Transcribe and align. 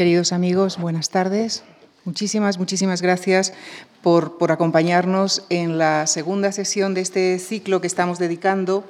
Queridos 0.00 0.32
amigos, 0.32 0.78
buenas 0.78 1.10
tardes. 1.10 1.62
Muchísimas, 2.06 2.56
muchísimas 2.56 3.02
gracias 3.02 3.52
por, 4.00 4.38
por, 4.38 4.50
acompañarnos 4.50 5.44
en 5.50 5.76
la 5.76 6.06
segunda 6.06 6.52
sesión 6.52 6.94
de 6.94 7.02
este 7.02 7.38
ciclo 7.38 7.82
que 7.82 7.86
estamos 7.86 8.18
dedicando 8.18 8.88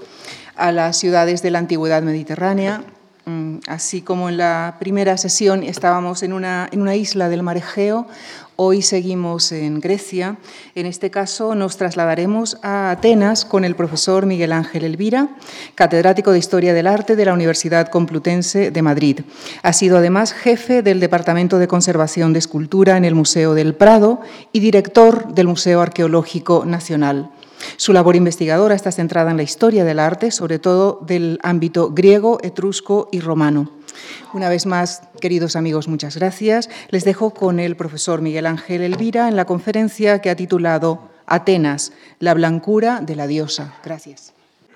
a 0.55 0.71
las 0.71 0.97
ciudades 0.99 1.43
de 1.43 1.51
la 1.51 1.59
antigüedad 1.59 2.03
mediterránea. 2.03 2.85
Mm, 3.25 3.57
así 3.67 4.03
como 4.03 4.29
en 4.29 4.37
la 4.37 4.77
primera 4.79 5.17
sesión 5.17 5.65
estábamos 5.65 6.23
en 6.23 6.33
una, 6.33 6.69
en 6.71 6.81
una 6.81 6.95
isla 6.95 7.29
del 7.29 7.43
mar 7.43 7.57
Egeo, 7.57 8.07
Hoy 8.63 8.83
seguimos 8.83 9.53
en 9.53 9.81
Grecia. 9.81 10.37
En 10.75 10.85
este 10.85 11.11
caso 11.11 11.55
nos 11.55 11.79
trasladaremos 11.79 12.59
a 12.63 12.91
Atenas 12.91 13.47
con 13.47 13.65
el 13.65 13.75
profesor 13.75 14.27
Miguel 14.27 14.53
Ángel 14.53 14.85
Elvira, 14.85 15.31
catedrático 15.75 16.31
de 16.31 16.41
Historia 16.41 16.75
del 16.75 16.87
Arte 16.87 17.17
de 17.17 17.25
la 17.25 17.33
Universidad 17.33 17.89
Complutense 17.89 18.71
de 18.71 18.83
Madrid. 18.83 19.21
Ha 19.63 19.73
sido 19.73 19.97
además 19.97 20.35
jefe 20.35 20.83
del 20.83 21.01
Departamento 21.01 21.59
de 21.59 21.69
Conservación 21.69 22.35
de 22.35 22.41
Escultura 22.41 22.99
en 22.99 23.07
el 23.07 23.15
Museo 23.15 23.55
del 23.55 23.75
Prado 23.75 24.21
y 24.53 24.61
director 24.61 25.33
del 25.33 25.47
Museo 25.47 25.81
Arqueológico 25.81 26.67
Nacional. 26.67 27.31
Su 27.77 27.93
labor 27.93 28.17
investigadora 28.17 28.75
está 28.75 28.93
centrada 28.93 29.31
en 29.31 29.37
la 29.37 29.43
historia 29.43 29.85
del 29.85 29.99
arte, 29.99 30.31
sobre 30.31 30.59
todo 30.59 30.99
del 31.03 31.39
ámbito 31.43 31.91
griego, 31.91 32.39
etrusco 32.43 33.09
y 33.13 33.21
romano. 33.21 33.71
Una 34.33 34.49
vez 34.49 34.67
más, 34.67 35.03
queridos 35.21 35.57
amigos, 35.57 35.89
muchas 35.89 36.17
gracias. 36.17 36.71
Les 36.89 37.05
dejo 37.05 37.31
con 37.31 37.61
el 37.61 37.77
profesor 37.77 38.23
Miguel 38.23 38.47
Ángel 38.47 38.83
Elvira 38.83 39.29
en 39.29 39.37
la 39.37 39.45
conferencia 39.45 40.21
que 40.21 40.31
ha 40.31 40.37
titulado 40.37 41.11
Atenas, 41.27 41.93
la 42.19 42.35
blancura 42.35 43.01
de 43.01 43.17
la 43.17 43.27
diosa. 43.27 43.75
Gracias. 43.85 44.33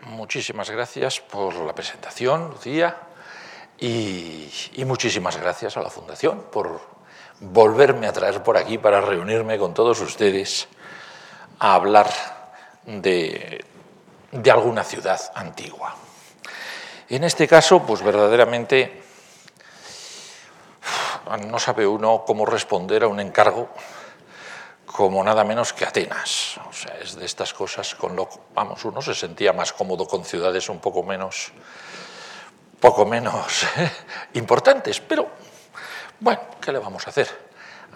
Muchísimas 0.09 0.71
gracias 0.71 1.21
por 1.21 1.55
la 1.55 1.75
presentación, 1.75 2.51
Lucía, 2.51 2.97
y, 3.79 4.49
y 4.75 4.85
muchísimas 4.85 5.41
gracias 5.41 5.77
a 5.77 5.83
la 5.83 5.91
Fundación 5.91 6.45
por 6.53 6.81
volverme 7.41 8.07
a 8.07 8.13
traer 8.13 8.43
por 8.43 8.57
aquí 8.57 8.79
para 8.79 9.01
reunirme 9.01 9.59
con 9.59 9.75
todos 9.75 10.01
ustedes 10.01 10.69
a 11.59 11.75
hablar 11.75 12.34
de, 12.87 13.65
alguna 14.51 14.85
ciudad 14.85 15.21
antigua. 15.35 15.95
En 17.09 17.25
este 17.25 17.47
caso, 17.47 17.83
pues 17.83 18.03
verdaderamente 18.03 19.03
no 21.47 21.59
sabe 21.59 21.87
uno 21.87 22.25
cómo 22.27 22.45
responder 22.47 23.05
a 23.05 23.09
un 23.09 23.21
encargo 23.21 23.69
como 24.87 25.25
nada 25.25 25.45
menos 25.45 25.73
que 25.73 25.85
Atenas. 25.85 26.59
O 26.69 26.73
sea, 26.73 26.97
es 26.99 27.17
de 27.17 27.25
estas 27.25 27.53
cosas 27.53 27.95
con 27.95 28.15
lo 28.15 28.29
vamos, 28.55 28.85
uno 28.85 29.03
se 29.03 29.15
sentía 29.15 29.53
más 29.53 29.73
cómodo 29.73 30.07
con 30.07 30.25
ciudades 30.25 30.69
un 30.69 30.79
poco 30.81 31.03
menos 31.03 31.53
poco 32.85 33.07
menos 33.07 33.65
importantes, 34.35 35.01
pero 35.01 35.27
bueno, 36.21 36.43
¿qué 36.61 36.71
le 36.71 36.79
vamos 36.79 37.07
a 37.07 37.11
hacer? 37.11 37.29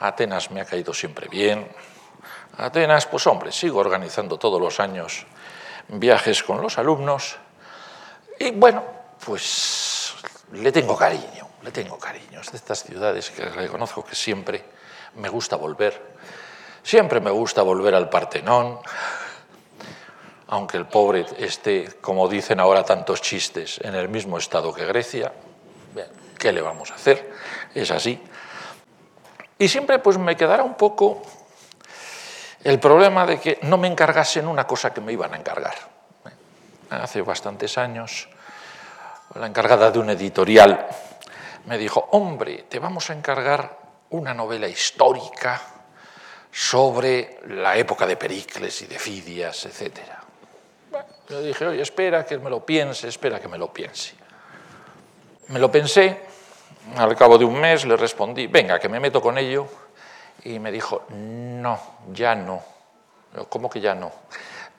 Atenas 0.00 0.50
me 0.50 0.62
ha 0.62 0.64
caído 0.64 0.94
siempre 0.94 1.28
bien. 1.28 1.68
Atenas, 2.58 3.06
pues 3.06 3.26
hombre, 3.26 3.52
sigo 3.52 3.80
organizando 3.80 4.38
todos 4.38 4.60
los 4.60 4.80
años 4.80 5.26
viajes 5.88 6.42
con 6.42 6.60
los 6.60 6.76
alumnos 6.76 7.36
y 8.38 8.50
bueno, 8.50 8.84
pues 9.24 10.14
le 10.52 10.70
tengo 10.70 10.96
cariño 10.96 11.48
le 11.62 11.72
tengo 11.72 11.98
cariños 11.98 12.50
de 12.50 12.56
estas 12.56 12.84
ciudades 12.84 13.30
que 13.30 13.44
reconozco 13.44 14.04
que 14.04 14.14
siempre 14.14 14.64
me 15.16 15.28
gusta 15.28 15.56
volver. 15.56 16.16
Siempre 16.82 17.20
me 17.20 17.30
gusta 17.30 17.62
volver 17.62 17.94
al 17.94 18.08
Partenón, 18.08 18.78
aunque 20.46 20.76
el 20.76 20.86
pobre 20.86 21.26
esté, 21.38 21.96
como 22.00 22.28
dicen 22.28 22.60
ahora 22.60 22.84
tantos 22.84 23.20
chistes, 23.20 23.80
en 23.82 23.94
el 23.94 24.08
mismo 24.08 24.38
estado 24.38 24.72
que 24.72 24.86
Grecia. 24.86 25.32
¿Qué 26.38 26.52
le 26.52 26.62
vamos 26.62 26.90
a 26.92 26.94
hacer? 26.94 27.32
Es 27.74 27.90
así. 27.90 28.22
Y 29.58 29.68
siempre 29.68 29.98
pues 29.98 30.16
me 30.16 30.36
quedará 30.36 30.62
un 30.62 30.74
poco 30.74 31.20
el 32.68 32.78
problema 32.78 33.24
de 33.24 33.40
que 33.40 33.58
no 33.62 33.78
me 33.78 33.88
encargasen 33.88 34.46
una 34.46 34.66
cosa 34.66 34.92
que 34.92 35.00
me 35.00 35.14
iban 35.14 35.32
a 35.32 35.38
encargar. 35.38 35.74
Hace 36.90 37.22
bastantes 37.22 37.78
años, 37.78 38.28
la 39.36 39.46
encargada 39.46 39.90
de 39.90 39.98
un 39.98 40.10
editorial 40.10 40.86
me 41.64 41.78
dijo, 41.78 42.08
hombre, 42.12 42.66
te 42.68 42.78
vamos 42.78 43.08
a 43.08 43.14
encargar 43.14 43.78
una 44.10 44.34
novela 44.34 44.68
histórica 44.68 45.62
sobre 46.52 47.40
la 47.46 47.74
época 47.78 48.06
de 48.06 48.18
Pericles 48.18 48.82
y 48.82 48.86
de 48.86 48.98
Fidias, 48.98 49.64
etc. 49.64 50.00
Yo 51.30 51.40
dije, 51.40 51.66
oye, 51.66 51.80
espera 51.80 52.26
que 52.26 52.36
me 52.36 52.50
lo 52.50 52.66
piense, 52.66 53.08
espera 53.08 53.40
que 53.40 53.48
me 53.48 53.56
lo 53.56 53.72
piense. 53.72 54.14
Me 55.48 55.58
lo 55.58 55.72
pensé, 55.72 56.20
al 56.98 57.16
cabo 57.16 57.38
de 57.38 57.46
un 57.46 57.58
mes 57.58 57.86
le 57.86 57.96
respondí, 57.96 58.46
venga, 58.46 58.78
que 58.78 58.90
me 58.90 59.00
meto 59.00 59.22
con 59.22 59.38
ello, 59.38 59.66
y 60.44 60.58
me 60.58 60.70
dijo, 60.70 61.04
no, 61.10 61.80
ya 62.12 62.34
no. 62.34 62.62
¿Cómo 63.48 63.68
que 63.68 63.80
ya 63.80 63.94
no? 63.94 64.12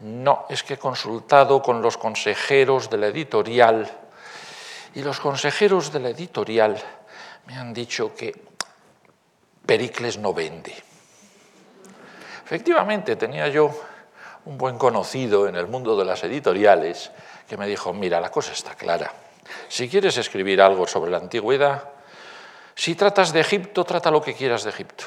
No, 0.02 0.46
es 0.50 0.64
que 0.64 0.75
he 0.75 0.78
consultado 0.78 1.62
con 1.62 1.81
los 1.81 1.97
consejeros 1.97 2.90
de 2.90 2.97
la 2.97 3.08
editorial 3.08 3.90
y 4.96 5.02
los 5.02 5.19
consejeros 5.19 5.92
de 5.92 6.00
la 6.00 6.09
editorial 6.09 6.81
me 7.46 7.56
han 7.56 7.74
dicho 7.74 8.16
que 8.16 8.34
Pericles 9.66 10.18
no 10.18 10.34
vende. 10.34 10.74
Efectivamente, 12.46 13.16
tenía 13.16 13.48
yo 13.50 13.69
un 14.46 14.58
buen 14.58 14.78
conocido 14.78 15.48
en 15.48 15.56
el 15.56 15.68
mundo 15.68 15.96
de 15.98 16.06
las 16.06 16.24
editoriales 16.24 17.12
que 17.48 17.58
me 17.58 17.68
dijo, 17.68 17.94
mira, 17.94 18.19
la 18.19 18.31
cosa 18.31 18.53
está 18.53 18.75
clara. 18.75 19.14
Si 19.68 19.90
quieres 19.90 20.18
escribir 20.18 20.62
algo 20.62 20.88
sobre 20.88 21.12
la 21.12 21.18
antigüedad, 21.18 21.84
si 22.74 22.96
tratas 22.96 23.34
de 23.34 23.42
Egipto, 23.42 23.84
trata 23.84 24.09
lo 24.09 24.22
que 24.22 24.34
quieras 24.34 24.64
de 24.64 24.69
Egipto. 24.69 25.06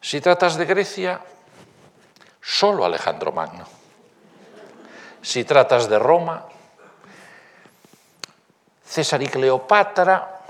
Si 0.00 0.20
tratas 0.20 0.56
de 0.56 0.64
Grecia, 0.64 1.20
solo 2.40 2.84
Alejandro 2.84 3.32
Magno. 3.32 3.66
Si 5.20 5.44
tratas 5.44 5.88
de 5.88 5.98
Roma, 5.98 6.46
César 8.84 9.22
y 9.22 9.26
Cleopatra, 9.26 10.40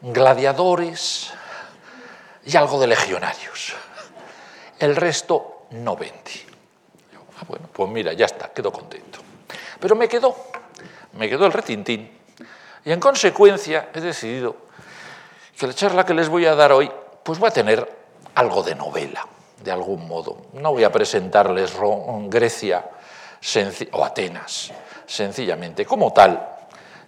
gladiadores 0.00 1.32
y 2.44 2.56
algo 2.56 2.80
de 2.80 2.86
legionarios. 2.86 3.74
El 4.78 4.96
resto 4.96 5.66
no 5.70 5.96
vende. 5.96 6.46
Ah, 7.38 7.44
bueno, 7.46 7.68
pues 7.72 7.88
mira, 7.90 8.12
ya 8.12 8.26
está, 8.26 8.52
quedo 8.52 8.72
contento. 8.72 9.20
Pero 9.78 9.94
me 9.94 10.08
quedó, 10.08 10.34
me 11.12 11.28
quedó 11.28 11.46
el 11.46 11.52
retintín. 11.52 12.18
Y 12.84 12.92
en 12.92 13.00
consecuencia 13.00 13.90
he 13.94 14.00
decidido 14.00 14.56
que 15.58 15.66
la 15.66 15.74
charla 15.74 16.04
que 16.04 16.14
les 16.14 16.28
voy 16.28 16.46
a 16.46 16.54
dar 16.54 16.72
hoy, 16.72 16.90
pues 17.22 17.42
va 17.42 17.48
a 17.48 17.52
tener 17.52 18.05
algo 18.36 18.62
de 18.62 18.74
novela, 18.74 19.26
de 19.62 19.72
algún 19.72 20.06
modo. 20.06 20.46
No 20.52 20.72
voy 20.72 20.84
a 20.84 20.92
presentarles 20.92 21.74
Grecia 22.28 22.84
o 23.92 24.04
Atenas, 24.04 24.72
sencillamente 25.06 25.84
como 25.84 26.12
tal, 26.12 26.56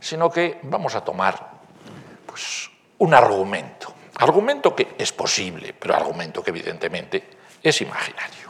sino 0.00 0.30
que 0.30 0.60
vamos 0.62 0.94
a 0.94 1.04
tomar 1.04 1.50
pues, 2.26 2.70
un 2.98 3.14
argumento. 3.14 3.94
Argumento 4.16 4.74
que 4.74 4.96
es 4.98 5.12
posible, 5.12 5.74
pero 5.78 5.94
argumento 5.94 6.42
que 6.42 6.50
evidentemente 6.50 7.38
es 7.62 7.80
imaginario. 7.80 8.48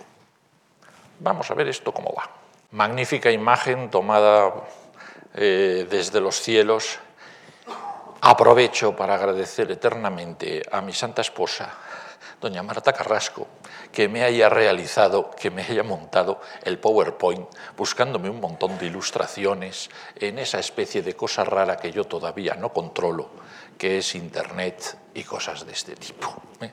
Vamos 1.20 1.50
a 1.50 1.54
ver 1.54 1.68
esto 1.68 1.92
cómo 1.92 2.14
va. 2.16 2.30
Magnífica 2.70 3.30
imagen 3.30 3.90
tomada 3.90 4.52
eh, 5.34 5.86
desde 5.90 6.20
los 6.20 6.40
cielos. 6.40 6.98
Aprovecho 8.20 8.94
para 8.94 9.14
agradecer 9.14 9.70
eternamente 9.70 10.62
a 10.70 10.80
mi 10.80 10.92
santa 10.92 11.22
esposa, 11.22 11.72
doña 12.40 12.62
Marta 12.62 12.92
Carrasco, 12.92 13.48
que 13.92 14.08
me 14.08 14.22
haya 14.22 14.48
realizado, 14.48 15.30
que 15.30 15.50
me 15.50 15.62
haya 15.62 15.82
montado 15.82 16.40
el 16.62 16.78
PowerPoint, 16.78 17.48
buscándome 17.76 18.30
un 18.30 18.40
montón 18.40 18.78
de 18.78 18.86
ilustraciones 18.86 19.90
en 20.16 20.38
esa 20.38 20.58
especie 20.58 21.02
de 21.02 21.16
cosa 21.16 21.44
rara 21.44 21.76
que 21.76 21.90
yo 21.90 22.04
todavía 22.04 22.54
no 22.54 22.72
controlo, 22.72 23.30
que 23.76 23.98
es 23.98 24.14
Internet 24.14 24.98
y 25.14 25.24
cosas 25.24 25.66
de 25.66 25.72
este 25.72 25.96
tipo. 25.96 26.42
¿eh? 26.60 26.72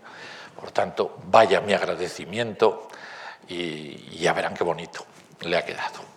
Por 0.60 0.72
tanto, 0.72 1.18
vaya 1.26 1.62
mi 1.62 1.74
agradecimiento 1.74 2.88
y 3.48 4.18
ya 4.18 4.34
verán 4.34 4.54
qué 4.54 4.64
bonito 4.64 5.06
le 5.42 5.58
ha 5.58 5.66
quedado. 5.66 6.16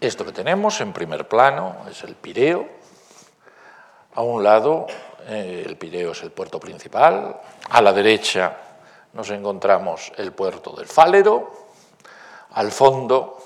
Esto 0.00 0.24
que 0.24 0.32
tenemos 0.32 0.80
en 0.80 0.94
primer 0.94 1.28
plano 1.28 1.84
es 1.88 2.02
el 2.04 2.14
Pireo. 2.14 2.79
A 4.14 4.22
un 4.22 4.42
lado 4.42 4.86
eh, 5.28 5.64
el 5.66 5.76
Pireo 5.76 6.12
es 6.12 6.22
el 6.22 6.32
puerto 6.32 6.58
principal, 6.58 7.40
a 7.68 7.80
la 7.80 7.92
derecha 7.92 8.56
nos 9.12 9.30
encontramos 9.30 10.12
el 10.16 10.32
puerto 10.32 10.72
del 10.72 10.86
Fálero, 10.86 11.68
al 12.52 12.72
fondo 12.72 13.38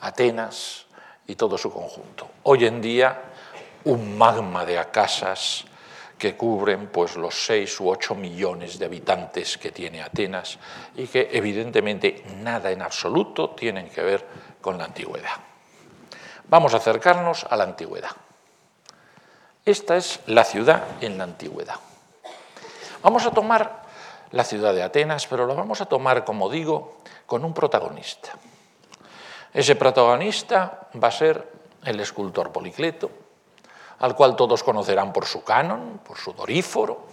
Atenas 0.00 0.86
y 1.26 1.36
todo 1.36 1.56
su 1.56 1.72
conjunto. 1.72 2.28
Hoy 2.42 2.66
en 2.66 2.82
día 2.82 3.22
un 3.84 4.16
magma 4.16 4.64
de 4.64 4.78
acasas 4.78 5.64
que 6.18 6.36
cubren 6.36 6.88
pues, 6.88 7.16
los 7.16 7.34
6 7.46 7.80
u 7.80 7.88
8 7.88 8.14
millones 8.14 8.78
de 8.78 8.86
habitantes 8.86 9.58
que 9.58 9.72
tiene 9.72 10.02
Atenas 10.02 10.58
y 10.96 11.06
que 11.06 11.28
evidentemente 11.32 12.24
nada 12.42 12.70
en 12.70 12.82
absoluto 12.82 13.50
tienen 13.50 13.88
que 13.88 14.02
ver 14.02 14.26
con 14.60 14.78
la 14.78 14.84
antigüedad. 14.84 15.36
Vamos 16.48 16.74
a 16.74 16.78
acercarnos 16.78 17.44
a 17.48 17.56
la 17.56 17.64
antigüedad. 17.64 18.10
Esta 19.64 19.96
es 19.96 20.20
la 20.26 20.44
ciudad 20.44 20.82
en 21.00 21.16
la 21.16 21.24
antigüedad. 21.24 21.76
Vamos 23.02 23.24
a 23.24 23.30
tomar 23.30 23.82
la 24.30 24.44
ciudad 24.44 24.74
de 24.74 24.82
Atenas, 24.82 25.26
pero 25.26 25.46
la 25.46 25.54
vamos 25.54 25.80
a 25.80 25.86
tomar, 25.86 26.24
como 26.24 26.50
digo, 26.50 26.98
con 27.24 27.44
un 27.46 27.54
protagonista. 27.54 28.32
Ese 29.54 29.74
protagonista 29.74 30.88
va 31.02 31.08
a 31.08 31.12
ser 31.12 31.50
el 31.84 31.98
escultor 32.00 32.52
Policleto, 32.52 33.10
al 34.00 34.14
cual 34.14 34.36
todos 34.36 34.62
conocerán 34.62 35.14
por 35.14 35.24
su 35.24 35.42
canon, 35.42 36.00
por 36.06 36.18
su 36.18 36.34
doríforo, 36.34 37.06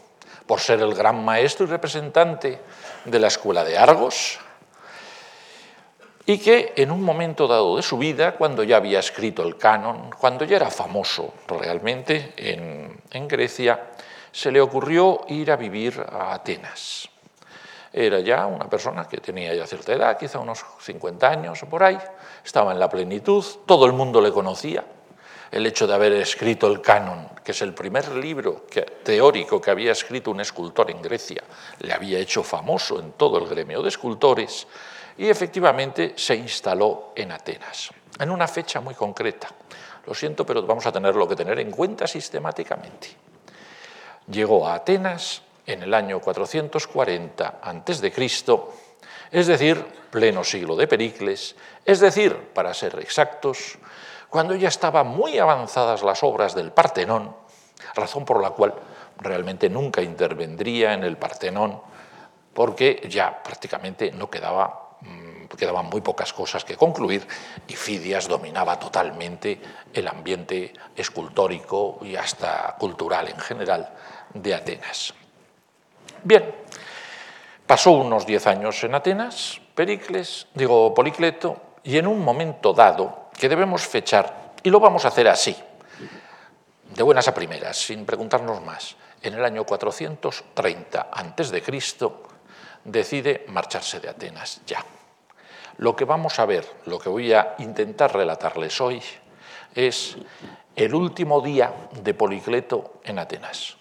por 0.45 0.59
ser 0.59 0.81
el 0.81 0.94
gran 0.94 1.24
maestro 1.24 1.65
y 1.65 1.69
representante 1.69 2.62
de 3.06 3.19
la 3.19 3.27
escuela 3.27 3.63
de 3.63 3.77
Argos, 3.77 4.39
y 6.31 6.37
que 6.37 6.71
en 6.77 6.91
un 6.91 7.03
momento 7.03 7.45
dado 7.45 7.75
de 7.75 7.81
su 7.81 7.97
vida, 7.97 8.35
cuando 8.35 8.63
ya 8.63 8.77
había 8.77 8.99
escrito 8.99 9.43
el 9.43 9.57
canon, 9.57 10.11
cuando 10.17 10.45
ya 10.45 10.55
era 10.55 10.71
famoso 10.71 11.33
realmente 11.45 12.31
en, 12.37 13.27
Grecia, 13.27 13.91
se 14.31 14.49
le 14.49 14.61
ocurrió 14.61 15.25
ir 15.27 15.51
a 15.51 15.57
vivir 15.57 16.01
a 16.09 16.33
Atenas. 16.33 17.09
Era 17.91 18.21
ya 18.21 18.45
una 18.45 18.69
persona 18.69 19.09
que 19.09 19.17
tenía 19.17 19.53
ya 19.53 19.67
cierta 19.67 19.91
edad, 19.91 20.17
quizá 20.17 20.39
unos 20.39 20.63
50 20.79 21.27
años 21.27 21.63
o 21.63 21.65
por 21.65 21.83
ahí, 21.83 21.97
estaba 22.45 22.71
en 22.71 22.79
la 22.79 22.89
plenitud, 22.89 23.43
todo 23.65 23.85
el 23.85 23.91
mundo 23.91 24.21
le 24.21 24.31
conocía. 24.31 24.85
El 25.51 25.65
hecho 25.65 25.85
de 25.85 25.95
haber 25.95 26.13
escrito 26.13 26.67
el 26.67 26.79
canon, 26.79 27.27
que 27.43 27.51
es 27.51 27.61
el 27.61 27.73
primer 27.73 28.09
libro 28.15 28.67
teórico 29.03 29.59
que 29.59 29.69
había 29.69 29.91
escrito 29.91 30.31
un 30.31 30.39
escultor 30.39 30.91
en 30.91 31.01
Grecia, 31.01 31.43
le 31.79 31.91
había 31.91 32.19
hecho 32.19 32.41
famoso 32.41 33.01
en 33.01 33.11
todo 33.11 33.37
el 33.37 33.49
gremio 33.49 33.81
de 33.81 33.89
escultores, 33.89 34.65
y 35.17 35.29
efectivamente 35.29 36.13
se 36.15 36.35
instaló 36.35 37.13
en 37.15 37.31
Atenas, 37.31 37.89
en 38.19 38.29
una 38.29 38.47
fecha 38.47 38.81
muy 38.81 38.95
concreta. 38.95 39.47
Lo 40.05 40.13
siento, 40.13 40.45
pero 40.45 40.63
vamos 40.63 40.85
a 40.85 40.91
tenerlo 40.91 41.27
que 41.27 41.35
tener 41.35 41.59
en 41.59 41.71
cuenta 41.71 42.07
sistemáticamente. 42.07 43.09
Llegó 44.27 44.67
a 44.67 44.75
Atenas 44.75 45.41
en 45.65 45.83
el 45.83 45.93
año 45.93 46.19
440 46.19 47.59
a.C., 47.61 48.13
es 49.31 49.47
decir, 49.47 49.85
pleno 50.09 50.43
siglo 50.43 50.75
de 50.75 50.87
Pericles, 50.87 51.55
es 51.85 51.99
decir, 51.99 52.35
para 52.53 52.73
ser 52.73 52.99
exactos, 52.99 53.77
cuando 54.29 54.55
ya 54.55 54.67
estaban 54.67 55.07
muy 55.07 55.39
avanzadas 55.39 56.03
las 56.03 56.23
obras 56.23 56.55
del 56.55 56.71
Partenón, 56.71 57.35
razón 57.95 58.25
por 58.25 58.41
la 58.41 58.51
cual 58.51 58.73
realmente 59.17 59.69
nunca 59.69 60.01
intervendría 60.01 60.93
en 60.93 61.03
el 61.03 61.17
Partenón, 61.17 61.81
porque 62.53 63.07
ya 63.09 63.41
prácticamente 63.41 64.11
no 64.11 64.29
quedaba 64.29 64.80
quedaban 65.57 65.88
muy 65.88 66.01
pocas 66.01 66.33
cosas 66.33 66.65
que 66.65 66.75
concluir 66.75 67.27
y 67.68 67.75
Fidias 67.75 68.27
dominaba 68.27 68.80
totalmente 68.80 69.62
el 69.94 70.07
ambiente 70.07 70.74
escultórico 70.95 72.00
y 72.01 72.15
hasta 72.15 72.75
cultural 72.80 73.27
en 73.30 73.39
general 73.39 73.94
de 74.33 74.56
Atenas. 74.56 75.13
Bien, 76.24 76.56
pasó 77.68 77.92
unos 77.92 78.25
diez 78.25 78.48
años 78.48 78.83
en 78.83 78.95
Atenas, 78.95 79.62
Pericles, 79.75 80.48
digo 80.53 80.94
Policleto, 80.94 81.62
y 81.83 81.98
en 81.98 82.07
un 82.07 82.24
momento 82.24 82.74
dado, 82.74 83.30
que 83.38 83.50
debemos 83.50 83.86
fechar, 83.88 84.53
y 84.63 84.69
lo 84.69 84.80
vamos 84.80 85.06
a 85.06 85.09
hacer 85.09 85.27
así, 85.27 85.56
de 86.95 87.03
buenas 87.03 87.27
a 87.27 87.33
primeras, 87.33 87.77
sin 87.77 88.06
preguntarnos 88.06 88.62
más, 88.63 88.95
en 89.21 89.33
el 89.33 89.45
año 89.45 89.63
430 89.63 91.09
a.C., 91.12 92.30
decide 92.83 93.45
marcharse 93.47 93.99
de 93.99 94.09
Atenas 94.09 94.61
ya. 94.65 94.83
Lo 95.77 95.95
que 95.95 96.05
vamos 96.05 96.39
a 96.39 96.45
ver, 96.45 96.65
lo 96.85 96.99
que 96.99 97.09
voy 97.09 97.33
a 97.33 97.55
intentar 97.59 98.13
relatarles 98.13 98.79
hoy, 98.81 99.01
es 99.73 100.17
el 100.75 100.93
último 100.93 101.41
día 101.41 101.73
de 102.01 102.13
Policleto 102.13 103.01
en 103.03 103.19
Atenas. 103.19 103.77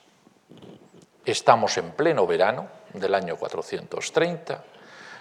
Estamos 1.25 1.77
en 1.79 1.91
pleno 1.93 2.27
verano 2.27 2.69
del 2.95 3.15
año 3.15 3.37
430 3.37 4.65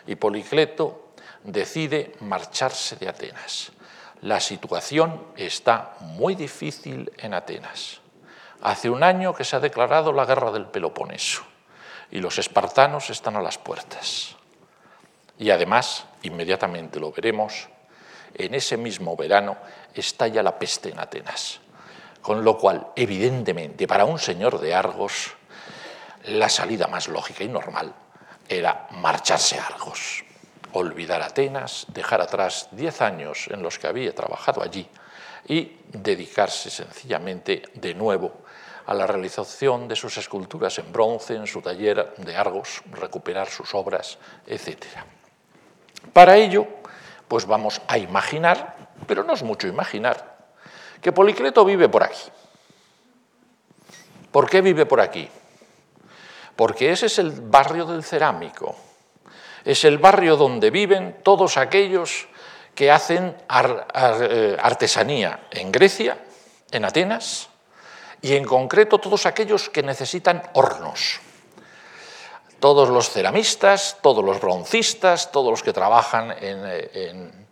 y 0.07 0.15
Policleto 0.15 1.09
decide 1.43 2.13
marcharse 2.21 2.95
de 2.95 3.09
Atenas. 3.09 3.71
La 4.21 4.39
situación 4.39 5.27
está 5.37 5.95
muy 6.01 6.35
difícil 6.35 7.11
en 7.17 7.33
Atenas. 7.33 8.01
Hace 8.61 8.89
un 8.89 9.03
año 9.03 9.33
que 9.33 9.45
se 9.45 9.55
ha 9.55 9.59
declarado 9.59 10.11
la 10.11 10.25
guerra 10.25 10.51
del 10.51 10.65
Peloponeso 10.65 11.48
y 12.11 12.19
los 12.19 12.37
espartanos 12.39 13.09
están 13.09 13.35
a 13.35 13.41
las 13.41 13.57
puertas. 13.57 14.35
Y 15.37 15.51
además, 15.51 16.05
inmediatamente 16.23 16.99
lo 16.99 17.11
veremos, 17.11 17.69
en 18.33 18.53
ese 18.53 18.77
mismo 18.77 19.15
verano 19.15 19.57
estalla 19.93 20.43
la 20.43 20.57
peste 20.57 20.89
en 20.89 20.99
Atenas. 20.99 21.59
Con 22.21 22.43
lo 22.43 22.57
cual, 22.57 22.87
evidentemente, 22.95 23.87
para 23.87 24.05
un 24.05 24.19
señor 24.19 24.59
de 24.59 24.75
Argos, 24.75 25.31
la 26.25 26.49
salida 26.49 26.87
más 26.87 27.07
lógica 27.07 27.43
y 27.43 27.47
normal 27.47 27.93
era 28.47 28.87
marcharse 28.91 29.57
a 29.57 29.67
Argos, 29.67 30.23
olvidar 30.73 31.21
Atenas, 31.21 31.85
dejar 31.89 32.21
atrás 32.21 32.67
diez 32.71 33.01
años 33.01 33.47
en 33.49 33.63
los 33.63 33.79
que 33.79 33.87
había 33.87 34.13
trabajado 34.13 34.61
allí 34.61 34.87
y 35.47 35.77
dedicarse 35.87 36.69
sencillamente 36.69 37.63
de 37.73 37.93
nuevo 37.93 38.41
a 38.89 38.95
la 38.95 39.05
realización 39.05 39.87
de 39.87 39.95
sus 39.95 40.17
esculturas 40.17 40.79
en 40.79 40.91
bronce 40.91 41.35
en 41.35 41.45
su 41.45 41.61
taller 41.61 42.11
de 42.17 42.35
Argos, 42.35 42.81
recuperar 42.89 43.47
sus 43.47 43.75
obras, 43.75 44.17
etcétera. 44.47 45.05
Para 46.11 46.35
ello, 46.37 46.65
pues 47.27 47.45
vamos 47.45 47.83
a 47.87 47.99
imaginar, 47.99 48.89
pero 49.05 49.23
no 49.23 49.33
es 49.33 49.43
mucho 49.43 49.67
imaginar, 49.67 50.39
que 51.03 51.11
Policleto 51.11 51.63
vive 51.65 51.87
por 51.87 52.01
aquí. 52.01 52.31
¿Por 54.31 54.49
qué 54.49 54.61
vive 54.61 54.87
por 54.87 55.01
aquí? 55.01 55.29
Porque 56.55 56.91
ese 56.91 57.05
es 57.05 57.19
el 57.19 57.29
barrio 57.29 57.85
del 57.85 58.03
cerámico, 58.03 58.75
es 59.65 59.83
el 59.83 59.99
barrio 59.99 60.35
donde 60.35 60.71
viven 60.71 61.19
todos 61.21 61.57
aquellos 61.57 62.27
que 62.73 62.89
hacen 62.89 63.37
eh, 63.47 64.57
artesanía 64.59 65.41
en 65.51 65.71
Grecia, 65.71 66.17
en 66.71 66.85
Atenas, 66.85 67.48
y 68.21 68.35
en 68.35 68.45
concreto 68.45 68.97
todos 68.99 69.25
aquellos 69.25 69.69
que 69.69 69.83
necesitan 69.83 70.43
hornos 70.53 71.21
todos 72.59 72.89
los 72.89 73.09
ceramistas, 73.09 73.97
todos 74.01 74.23
los 74.23 74.39
broncistas, 74.39 75.31
todos 75.31 75.49
los 75.49 75.63
que 75.63 75.73
trabajan 75.73 76.33
en, 76.39 77.47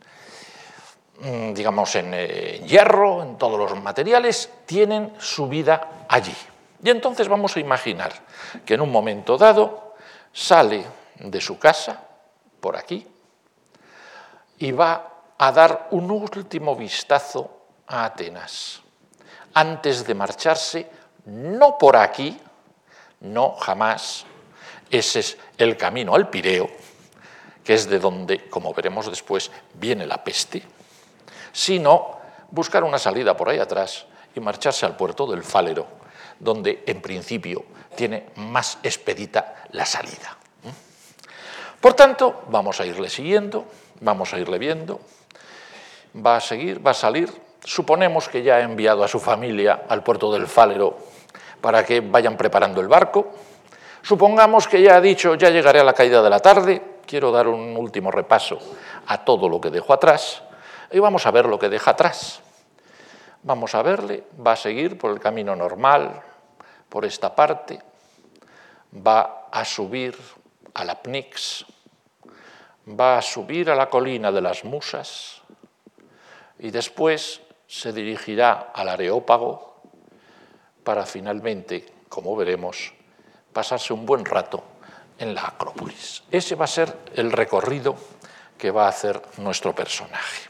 mm, 1.19 1.53
digamos, 1.53 1.95
en, 1.95 2.11
hierro, 2.67 3.23
en 3.23 3.37
todos 3.37 3.57
los 3.57 3.81
materiales, 3.81 4.51
tienen 4.65 5.13
su 5.17 5.47
vida 5.47 6.05
allí. 6.09 6.35
Y 6.83 6.89
entonces 6.89 7.27
vamos 7.27 7.55
a 7.55 7.59
imaginar 7.59 8.13
que 8.65 8.75
en 8.75 8.81
un 8.81 8.91
momento 8.91 9.37
dado 9.37 9.95
sale 10.31 10.85
de 11.15 11.41
su 11.41 11.57
casa, 11.57 12.03
por 12.59 12.75
aquí, 12.75 13.07
y 14.59 14.71
va 14.71 15.13
a 15.37 15.51
dar 15.51 15.87
un 15.91 16.11
último 16.11 16.75
vistazo 16.75 17.49
a 17.87 18.05
Atenas, 18.05 18.81
antes 19.57 20.05
de 20.05 20.13
marcharse, 20.13 20.87
no 21.25 21.79
por 21.79 21.97
aquí, 21.97 22.39
no 23.21 23.55
jamás, 23.55 24.23
ese 24.91 25.19
es 25.19 25.37
el 25.57 25.75
camino 25.75 26.13
al 26.13 26.29
Pireo, 26.29 26.69
que 27.63 27.73
es 27.73 27.89
de 27.89 27.97
donde, 27.97 28.47
como 28.49 28.71
veremos 28.71 29.09
después, 29.09 29.49
viene 29.73 30.05
la 30.05 30.23
peste, 30.23 30.61
sino 31.51 32.19
buscar 32.51 32.83
una 32.83 32.99
salida 32.99 33.35
por 33.35 33.49
ahí 33.49 33.57
atrás 33.57 34.05
y 34.35 34.39
marcharse 34.39 34.85
al 34.85 34.95
puerto 34.95 35.25
del 35.25 35.41
Fálero, 35.41 35.87
donde 36.39 36.83
en 36.85 37.01
principio 37.01 37.65
tiene 37.95 38.29
más 38.35 38.77
expedita 38.83 39.63
la 39.71 39.87
salida. 39.87 40.37
Por 41.81 41.95
tanto, 41.95 42.43
vamos 42.49 42.79
a 42.79 42.85
irle 42.85 43.09
siguiendo, 43.09 43.65
vamos 44.01 44.35
a 44.35 44.39
irle 44.39 44.59
viendo, 44.59 45.01
va 46.15 46.35
a 46.35 46.41
seguir, 46.41 46.85
va 46.85 46.91
a 46.91 46.93
salir. 46.93 47.46
Suponemos 47.67 48.29
que 48.29 48.43
ya 48.43 48.55
ha 48.55 48.61
enviado 48.61 49.03
a 49.03 49.07
su 49.07 49.19
familia 49.19 49.83
al 49.89 50.01
puerto 50.01 50.31
del 50.31 50.47
Fálero 50.47 50.97
para 51.59 51.85
que 51.85 51.99
vayan 51.99 52.37
preparando 52.37 52.79
el 52.79 52.87
barco 52.87 53.33
Supongamos 54.07 54.69
que 54.69 54.81
ya 54.81 54.95
ha 54.95 55.01
dicho, 55.01 55.35
ya 55.35 55.49
llegaré 55.49 55.81
a 55.81 55.83
la 55.83 55.91
caída 55.91 56.21
de 56.21 56.29
la 56.29 56.39
tarde, 56.39 56.81
quiero 57.05 57.29
dar 57.29 57.45
un 57.49 57.75
último 57.75 58.09
repaso 58.09 58.57
a 59.05 59.25
todo 59.25 59.49
lo 59.49 59.59
que 59.59 59.69
dejo 59.69 59.91
atrás 59.91 60.43
y 60.91 60.99
vamos 60.99 61.25
a 61.25 61.31
ver 61.31 61.45
lo 61.45 61.59
que 61.59 61.67
deja 61.67 61.91
atrás. 61.91 62.39
Vamos 63.43 63.75
a 63.75 63.81
verle, 63.81 64.23
va 64.39 64.53
a 64.53 64.55
seguir 64.55 64.97
por 64.97 65.11
el 65.11 65.19
camino 65.19 65.57
normal, 65.57 66.21
por 66.87 67.03
esta 67.03 67.35
parte, 67.35 67.81
va 68.95 69.49
a 69.51 69.65
subir 69.65 70.17
a 70.73 70.85
la 70.85 71.01
Pnix, 71.01 71.65
va 72.87 73.17
a 73.17 73.21
subir 73.21 73.69
a 73.69 73.75
la 73.75 73.89
colina 73.89 74.31
de 74.31 74.39
las 74.39 74.63
Musas 74.63 75.41
y 76.59 76.71
después 76.71 77.41
se 77.67 77.91
dirigirá 77.91 78.71
al 78.73 78.89
Areópago 78.89 79.81
para 80.83 81.05
finalmente, 81.05 81.85
como 82.07 82.35
veremos, 82.35 82.93
pasarse 83.51 83.93
un 83.93 84.05
buen 84.05 84.23
rato 84.23 84.63
en 85.19 85.35
la 85.35 85.47
Acrópolis. 85.47 86.23
Ese 86.31 86.55
va 86.55 86.65
a 86.65 86.69
ser 86.69 86.95
el 87.15 87.31
recorrido 87.31 87.95
que 88.57 88.71
va 88.71 88.85
a 88.85 88.89
hacer 88.89 89.21
nuestro 89.37 89.75
personaje. 89.75 90.47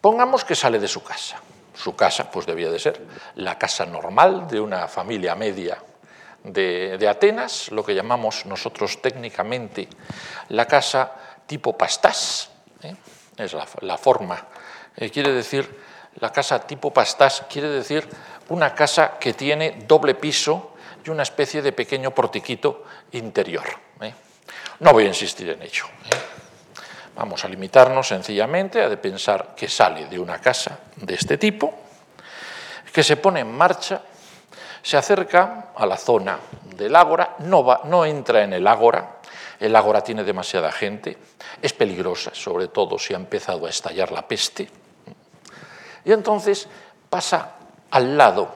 Pongamos 0.00 0.44
que 0.44 0.54
sale 0.54 0.78
de 0.78 0.88
su 0.88 1.02
casa. 1.02 1.40
su 1.74 1.94
casa 1.94 2.30
pues 2.30 2.46
debía 2.46 2.70
de 2.70 2.78
ser 2.78 3.04
la 3.34 3.58
casa 3.58 3.84
normal 3.84 4.48
de 4.48 4.60
una 4.60 4.88
familia 4.88 5.34
media 5.34 5.76
de, 6.42 7.06
Atenas, 7.08 7.70
lo 7.70 7.84
que 7.84 7.94
llamamos 7.94 8.46
nosotros 8.46 9.02
técnicamente 9.02 9.88
la 10.48 10.66
casa 10.66 11.12
tipo 11.46 11.76
pastás, 11.76 12.50
¿eh? 12.82 12.94
Es 13.36 13.54
la, 13.80 13.98
forma. 13.98 14.46
Eh, 14.96 15.10
quiere 15.10 15.32
decir, 15.32 15.82
la 16.20 16.32
casa 16.32 16.60
tipo 16.66 16.92
pastás 16.92 17.44
quiere 17.50 17.68
decir 17.68 18.08
una 18.48 18.74
casa 18.74 19.18
que 19.18 19.34
tiene 19.34 19.84
doble 19.86 20.14
piso 20.14 20.74
y 21.04 21.10
una 21.10 21.22
especie 21.22 21.62
de 21.62 21.72
pequeño 21.72 22.12
portiquito 22.12 22.84
interior. 23.12 23.64
¿eh? 24.00 24.14
No 24.80 24.92
voy 24.92 25.04
a 25.04 25.08
insistir 25.08 25.50
en 25.50 25.62
ello. 25.62 25.84
Vamos 27.14 27.44
a 27.44 27.48
limitarnos 27.48 28.08
sencillamente 28.08 28.82
a 28.82 29.00
pensar 29.00 29.54
que 29.56 29.68
sale 29.68 30.06
de 30.06 30.18
una 30.18 30.38
casa 30.38 30.80
de 30.96 31.14
este 31.14 31.38
tipo, 31.38 31.72
que 32.92 33.02
se 33.02 33.16
pone 33.16 33.40
en 33.40 33.52
marcha 33.52 34.02
se 34.86 34.96
acerca 34.96 35.70
a 35.74 35.84
la 35.84 35.96
zona 35.96 36.38
del 36.76 36.94
ágora, 36.94 37.34
no, 37.40 37.64
va, 37.64 37.80
no 37.86 38.04
entra 38.04 38.44
en 38.44 38.52
el 38.52 38.64
ágora, 38.68 39.15
el 39.60 39.74
ágora 39.76 40.02
tiene 40.02 40.24
demasiada 40.24 40.70
gente, 40.72 41.16
es 41.62 41.72
peligrosa, 41.72 42.32
sobre 42.34 42.68
todo 42.68 42.98
si 42.98 43.14
ha 43.14 43.16
empezado 43.16 43.66
a 43.66 43.70
estallar 43.70 44.12
la 44.12 44.26
peste, 44.26 44.68
y 46.04 46.12
entonces 46.12 46.68
pasa 47.10 47.56
al 47.90 48.16
lado, 48.16 48.54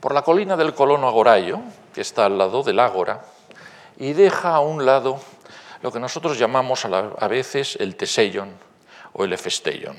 por 0.00 0.14
la 0.14 0.22
colina 0.22 0.56
del 0.56 0.74
colono 0.74 1.08
agorayo, 1.08 1.60
que 1.94 2.00
está 2.00 2.26
al 2.26 2.38
lado 2.38 2.62
del 2.62 2.80
ágora, 2.80 3.24
y 3.98 4.12
deja 4.12 4.54
a 4.54 4.60
un 4.60 4.86
lado 4.86 5.20
lo 5.82 5.92
que 5.92 6.00
nosotros 6.00 6.38
llamamos 6.38 6.84
a, 6.84 7.28
veces 7.28 7.76
el 7.80 7.96
teseion 7.96 8.50
o 9.12 9.24
el 9.24 9.32
efesteion 9.32 9.96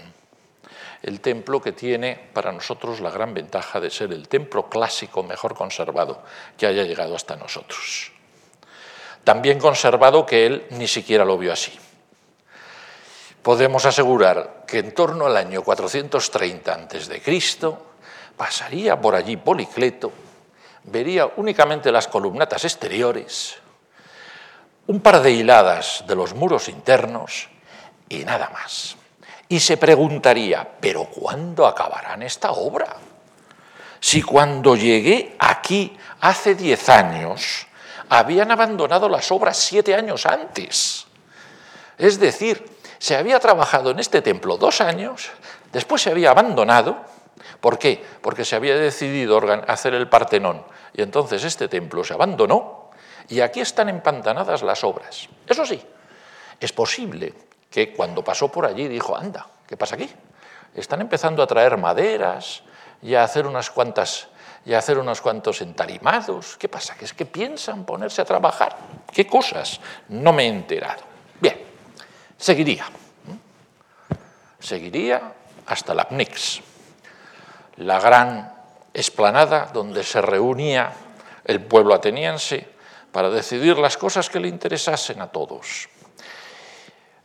el 1.03 1.21
templo 1.21 1.61
que 1.61 1.71
tiene 1.71 2.29
para 2.33 2.51
nosotros 2.51 2.99
la 3.01 3.11
gran 3.11 3.33
ventaja 3.33 3.79
de 3.79 3.89
ser 3.89 4.11
el 4.11 4.27
templo 4.27 4.67
clásico 4.67 5.23
mejor 5.23 5.55
conservado 5.55 6.23
que 6.57 6.65
haya 6.65 6.83
llegado 6.83 7.15
hasta 7.15 7.35
nosotros. 7.35 8.11
También 9.27 9.59
conservado 9.59 10.25
que 10.25 10.45
él 10.45 10.67
ni 10.69 10.87
siquiera 10.87 11.25
lo 11.25 11.37
vio 11.37 11.51
así. 11.51 11.77
Podemos 13.43 13.85
asegurar 13.85 14.63
que 14.65 14.79
en 14.79 14.93
torno 14.93 15.25
al 15.25 15.35
año 15.35 15.63
430 15.63 16.73
a.C. 16.73 17.21
pasaría 18.37 19.01
por 19.01 19.15
allí 19.15 19.35
Policleto, 19.35 20.13
vería 20.85 21.29
únicamente 21.35 21.91
las 21.91 22.07
columnatas 22.07 22.63
exteriores, 22.63 23.57
un 24.87 25.01
par 25.01 25.21
de 25.21 25.31
hiladas 25.31 26.05
de 26.07 26.15
los 26.15 26.33
muros 26.33 26.69
internos 26.69 27.49
y 28.07 28.19
nada 28.19 28.49
más 28.51 28.95
y 29.49 29.59
se 29.59 29.75
preguntaría, 29.75 30.65
¿pero 30.79 31.03
cuándo 31.03 31.67
acabarán 31.67 32.23
esta 32.23 32.51
obra? 32.51 32.95
Si 33.99 34.21
cuando 34.21 34.77
llegué 34.77 35.35
aquí 35.37 35.97
hace 36.21 36.55
diez 36.55 36.87
años 36.87 37.67
habían 38.09 38.51
abandonado 38.51 39.09
las 39.09 39.31
obras 39.31 39.57
siete 39.57 39.95
años 39.95 40.25
antes. 40.25 41.07
Es 41.97 42.19
decir, 42.19 42.77
se 42.99 43.15
había 43.15 43.39
trabajado 43.39 43.91
en 43.91 43.99
este 43.99 44.21
templo 44.21 44.57
dos 44.57 44.81
años, 44.81 45.29
después 45.71 46.01
se 46.01 46.11
había 46.11 46.31
abandonado. 46.31 46.97
¿Por 47.61 47.79
qué? 47.79 48.03
Porque 48.21 48.45
se 48.45 48.55
había 48.55 48.75
decidido 48.75 49.41
hacer 49.67 49.93
el 49.93 50.09
Partenón 50.09 50.63
y 50.93 51.01
entonces 51.01 51.43
este 51.43 51.67
templo 51.67 52.03
se 52.03 52.13
abandonó 52.13 52.91
y 53.29 53.41
aquí 53.41 53.61
están 53.61 53.89
empantanadas 53.89 54.61
las 54.63 54.83
obras. 54.83 55.27
Eso 55.47 55.65
sí, 55.65 55.81
es 56.59 56.73
posible 56.73 57.33
que 57.69 57.93
cuando 57.93 58.23
pasó 58.23 58.51
por 58.51 58.65
allí 58.65 58.87
dijo, 58.87 59.15
anda, 59.15 59.47
¿qué 59.67 59.75
pasa 59.75 59.95
aquí? 59.95 60.09
Están 60.73 61.01
empezando 61.01 61.41
a 61.41 61.47
traer 61.47 61.77
maderas 61.77 62.63
y 63.01 63.15
a 63.15 63.23
hacer 63.23 63.45
unas 63.45 63.69
cuantas 63.69 64.27
y 64.67 64.73
hacer 64.73 64.99
unos 64.99 65.21
cuantos 65.21 65.61
entarimados. 65.61 66.57
¿Qué 66.57 66.67
pasa? 66.67 66.95
¿Que 66.95 67.05
es 67.05 67.13
que 67.13 67.25
piensan 67.25 67.85
ponerse 67.85 68.21
a 68.21 68.25
trabajar? 68.25 68.75
¿Qué 69.13 69.25
cosas? 69.25 69.79
No 70.09 70.33
me 70.33 70.43
he 70.43 70.47
enterado. 70.47 71.03
Bien, 71.39 71.57
seguiría. 72.37 72.85
Seguiría 74.59 75.33
hasta 75.67 75.93
la 75.93 76.09
Pnix, 76.09 76.59
la 77.77 77.97
gran 78.01 78.53
esplanada 78.93 79.69
donde 79.71 80.03
se 80.03 80.21
reunía 80.21 80.91
el 81.45 81.61
pueblo 81.61 81.93
ateniense 81.93 82.67
para 83.13 83.29
decidir 83.29 83.77
las 83.77 83.95
cosas 83.95 84.29
que 84.29 84.41
le 84.41 84.49
interesasen 84.49 85.21
a 85.21 85.31
todos. 85.31 85.87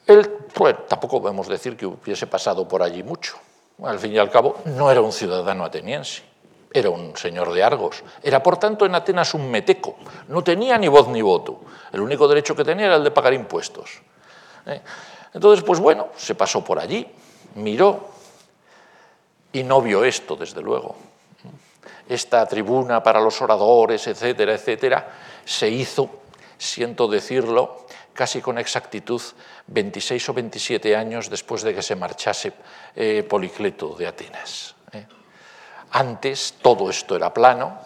Él, 0.06 0.30
pues, 0.54 0.87
tampoco 0.87 1.20
podemos 1.20 1.49
decir 1.49 1.76
que 1.76 1.87
hubiese 1.87 2.28
pasado 2.28 2.68
por 2.68 2.84
allí 2.84 3.02
mucho. 3.02 3.37
Al 3.82 3.99
fin 3.99 4.12
y 4.12 4.18
al 4.18 4.30
cabo, 4.30 4.61
no 4.64 4.92
era 4.92 5.00
un 5.00 5.12
ciudadano 5.12 5.64
ateniense, 5.64 6.22
era 6.72 6.90
un 6.90 7.16
señor 7.16 7.52
de 7.52 7.62
Argos. 7.62 8.02
Era, 8.22 8.42
por 8.42 8.56
tanto, 8.56 8.86
en 8.86 8.94
Atenas 8.94 9.34
un 9.34 9.50
meteco. 9.50 9.96
No 10.28 10.42
tenía 10.42 10.78
ni 10.78 10.88
voz 10.88 11.08
ni 11.08 11.22
voto. 11.22 11.60
El 11.92 12.00
único 12.00 12.26
derecho 12.28 12.56
que 12.56 12.64
tenía 12.64 12.86
era 12.86 12.96
el 12.96 13.04
de 13.04 13.10
pagar 13.10 13.34
impuestos. 13.34 14.00
¿eh? 14.66 14.80
Entonces, 15.34 15.64
pues 15.64 15.80
bueno, 15.80 16.08
se 16.16 16.34
pasó 16.34 16.64
por 16.64 16.78
allí, 16.78 17.06
miró 17.56 18.08
y 19.52 19.62
no 19.62 19.82
vio 19.82 20.04
esto, 20.04 20.36
desde 20.36 20.62
luego. 20.62 20.96
Esta 22.08 22.46
tribuna 22.46 23.02
para 23.02 23.20
los 23.20 23.40
oradores, 23.42 24.06
etcétera, 24.06 24.54
etcétera, 24.54 25.10
se 25.44 25.68
hizo, 25.68 26.10
siento 26.58 27.06
decirlo, 27.08 27.86
casi 28.12 28.40
con 28.40 28.58
exactitud 28.58 29.20
26 29.66 30.28
o 30.28 30.34
27 30.34 30.96
años 30.96 31.30
después 31.30 31.62
de 31.62 31.74
que 31.74 31.82
se 31.82 31.96
marchase 31.96 32.52
eh, 32.96 33.24
Policleto 33.28 33.94
de 33.94 34.06
Atenas. 34.06 34.71
Antes 35.92 36.54
todo 36.62 36.88
esto 36.88 37.14
era 37.16 37.34
plano, 37.34 37.78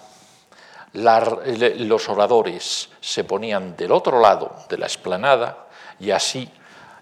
los 0.92 2.08
oradores 2.08 2.88
se 3.00 3.24
ponían 3.24 3.76
del 3.76 3.92
otro 3.92 4.20
lado 4.20 4.54
de 4.68 4.78
la 4.78 4.86
explanada 4.86 5.66
y 5.98 6.12
así 6.12 6.48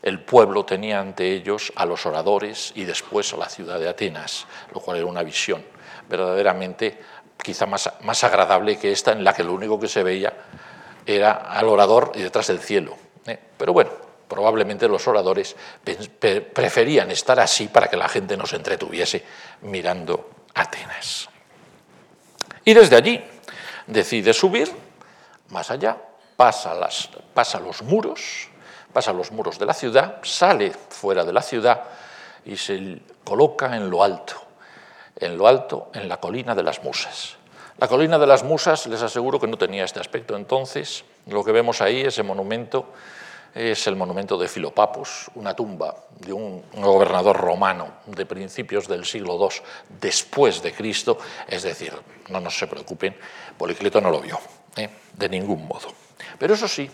el 0.03 0.21
pueblo 0.21 0.65
tenía 0.65 1.01
ante 1.01 1.31
ellos 1.33 1.73
a 1.77 1.85
los 1.85 2.05
oradores 2.07 2.73
y 2.75 2.85
después 2.85 3.33
a 3.35 3.37
la 3.37 3.49
ciudad 3.49 3.79
de 3.79 3.89
Atenas, 3.89 4.47
lo 4.73 4.81
cual 4.81 4.97
era 4.97 5.07
una 5.07 5.23
visión 5.23 5.65
verdaderamente 6.09 6.99
quizá 7.43 7.67
más, 7.67 7.91
más 8.01 8.25
agradable 8.25 8.79
que 8.79 8.91
esta 8.91 9.13
en 9.13 9.25
la 9.25 9.35
que 9.35 9.45
lo 9.45 9.53
único 9.53 9.79
que 9.79 9.89
se 9.89 10.03
veía 10.03 10.33
era 11.07 11.33
al 11.33 11.69
orador 11.69 12.13
y 12.15 12.23
detrás 12.23 12.47
del 12.47 12.61
cielo. 12.61 12.97
¿eh? 13.27 13.39
Pero 13.59 13.73
bueno, 13.73 13.91
probablemente 14.27 14.89
los 14.89 15.07
oradores 15.07 15.55
preferían 16.55 17.11
estar 17.11 17.39
así 17.41 17.69
para 17.69 17.89
que 17.89 17.97
la 17.97 18.09
gente 18.09 18.37
no 18.37 18.47
se 18.47 18.57
entretuviese 18.57 19.23
mirando 19.63 20.31
Atenas. 20.55 21.29
Y 22.65 22.73
desde 22.73 22.97
allí 22.97 23.23
decide 23.87 24.33
subir 24.33 24.71
más 25.51 25.71
allá, 25.71 25.97
pasa, 26.37 26.75
las, 26.75 27.11
pasa 27.35 27.61
los 27.61 27.83
muros, 27.83 28.49
pasa 28.93 29.13
los 29.13 29.31
muros 29.31 29.59
de 29.59 29.67
la 29.67 29.75
ciudad, 29.75 30.21
sale 30.23 30.71
fuera 30.71 31.25
de 31.25 31.33
la 31.33 31.43
ciudad 31.43 31.83
y 32.45 32.57
se 32.57 33.01
coloca 33.23 33.77
en 33.77 33.91
lo 33.91 34.03
alto, 34.03 34.35
en 35.17 35.37
lo 35.37 35.47
alto, 35.47 35.91
en 35.95 36.09
la 36.09 36.19
colina 36.19 36.55
de 36.55 36.63
las 36.63 36.83
musas. 36.83 37.37
La 37.79 37.89
colina 37.89 38.19
de 38.19 38.27
las 38.27 38.45
musas, 38.45 38.87
les 38.87 39.03
aseguro 39.03 39.41
que 39.41 39.49
no 39.49 39.59
tenía 39.59 39.85
este 39.85 39.99
aspecto 39.99 40.37
entonces. 40.37 41.05
Lo 41.27 41.45
que 41.45 41.51
vemos 41.51 41.81
ahí, 41.81 42.03
ese 42.03 42.23
monumento, 42.23 42.93
es 43.55 43.87
el 43.87 43.95
monumento 43.95 44.37
de 44.37 44.49
Filopapus, 44.49 45.31
una 45.37 45.55
tumba 45.55 45.95
de 46.19 46.33
un 46.33 46.63
gobernador 46.73 47.37
romano 47.37 47.99
de 48.07 48.27
principios 48.27 48.89
del 48.89 49.05
siglo 49.05 49.39
II 49.39 49.61
después 50.01 50.61
de 50.61 50.73
Cristo, 50.73 51.19
es 51.47 51.63
decir, 51.63 51.93
no 52.31 52.41
nos 52.41 52.59
se 52.59 52.67
preocupen, 52.67 53.17
Policleto 53.57 54.01
no 54.01 54.11
lo 54.11 54.21
vio, 54.21 54.41
¿eh? 54.77 54.91
de 55.17 55.29
ningún 55.29 55.69
modo. 55.69 55.89
Pero 56.37 56.55
eso 56.55 56.67
sí, 56.67 56.91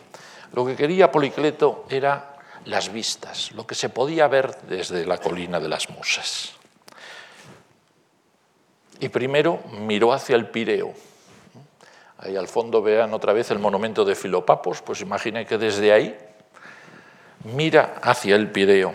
lo 0.52 0.67
que 0.67 0.76
quería 0.76 1.11
Policleto 1.11 1.87
era 1.88 2.37
las 2.67 2.93
vistas, 2.93 3.52
lo 3.52 3.67
que 3.67 3.75
se 3.75 3.88
podía 3.88 4.29
ver 4.29 4.55
desde 4.69 5.07
la 5.07 5.17
colina 5.17 5.61
de 5.61 5.69
las 5.69 5.88
Musas. 5.88 6.52
Y 8.99 9.09
primero 9.09 9.61
miró 9.79 10.12
hacia 10.12 10.37
el 10.37 10.50
Pireo. 10.50 10.93
Ahí 12.19 12.37
al 12.37 12.49
fondo 12.49 12.83
vean 12.83 13.14
otra 13.14 13.33
vez 13.33 13.50
el 13.50 13.59
monumento 13.59 14.05
de 14.05 14.14
Filopapos, 14.14 14.83
pues 14.83 15.00
imaginen 15.00 15.47
que 15.47 15.57
desde 15.57 15.90
ahí 15.90 16.30
mira 17.44 17.97
hacia 18.02 18.37
el 18.37 18.50
Pireo. 18.50 18.94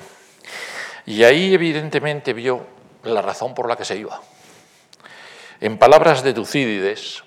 Y 1.05 1.23
ahí 1.23 1.53
evidentemente 1.53 2.33
vio 2.33 2.65
la 3.03 3.21
razón 3.21 3.53
por 3.53 3.67
la 3.67 3.75
que 3.75 3.85
se 3.85 3.97
iba. 3.97 4.21
En 5.61 5.77
palabras 5.77 6.23
de 6.23 6.33
Tucídides, 6.33 7.23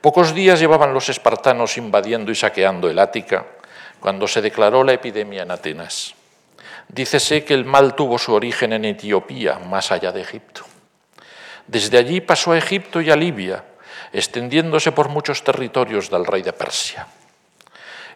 pocos 0.00 0.34
días 0.34 0.58
llevaban 0.58 0.94
los 0.94 1.08
espartanos 1.08 1.76
invadiendo 1.76 2.32
y 2.32 2.34
saqueando 2.34 2.88
el 2.88 2.98
Ática 2.98 3.46
cuando 4.00 4.26
se 4.26 4.42
declaró 4.42 4.84
la 4.84 4.92
epidemia 4.92 5.42
en 5.42 5.50
Atenas. 5.50 6.14
Dícese 6.88 7.44
que 7.44 7.54
el 7.54 7.64
mal 7.64 7.94
tuvo 7.94 8.18
su 8.18 8.34
origen 8.34 8.72
en 8.72 8.84
Etiopía, 8.84 9.58
más 9.58 9.90
allá 9.90 10.12
de 10.12 10.20
Egipto. 10.20 10.64
Desde 11.66 11.96
allí 11.96 12.20
pasó 12.20 12.52
a 12.52 12.58
Egipto 12.58 13.00
y 13.00 13.10
a 13.10 13.16
Libia, 13.16 13.64
extendiéndose 14.12 14.92
por 14.92 15.08
muchos 15.08 15.42
territorios 15.42 16.10
del 16.10 16.26
rey 16.26 16.42
de 16.42 16.52
Persia. 16.52 17.06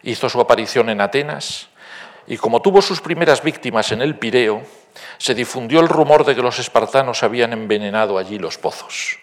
Hizo 0.03 0.29
su 0.29 0.39
aparición 0.39 0.89
en 0.89 1.01
Atenas 1.01 1.69
y 2.29 2.37
como 2.37 2.61
tuvo 2.61 2.79
sus 2.79 3.01
primeras 3.01 3.41
víctimas 3.41 3.91
en 3.91 4.03
el 4.03 4.15
Pireo, 4.15 4.61
se 5.17 5.33
difundió 5.33 5.79
el 5.79 5.89
rumor 5.89 6.23
de 6.23 6.35
que 6.35 6.43
los 6.43 6.59
espartanos 6.59 7.23
habían 7.23 7.53
envenenado 7.53 8.19
allí 8.19 8.37
los 8.37 8.59
pozos. 8.59 9.17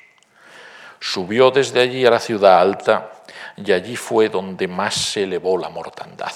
Subió 0.99 1.53
desde 1.53 1.81
allí 1.81 2.05
a 2.05 2.11
la 2.11 2.19
ciudad 2.19 2.59
alta 2.61 3.13
y 3.57 3.71
allí 3.71 3.95
fue 3.95 4.29
donde 4.29 4.67
más 4.67 4.95
se 4.95 5.23
elevó 5.23 5.57
la 5.57 5.69
mortandad. 5.69 6.33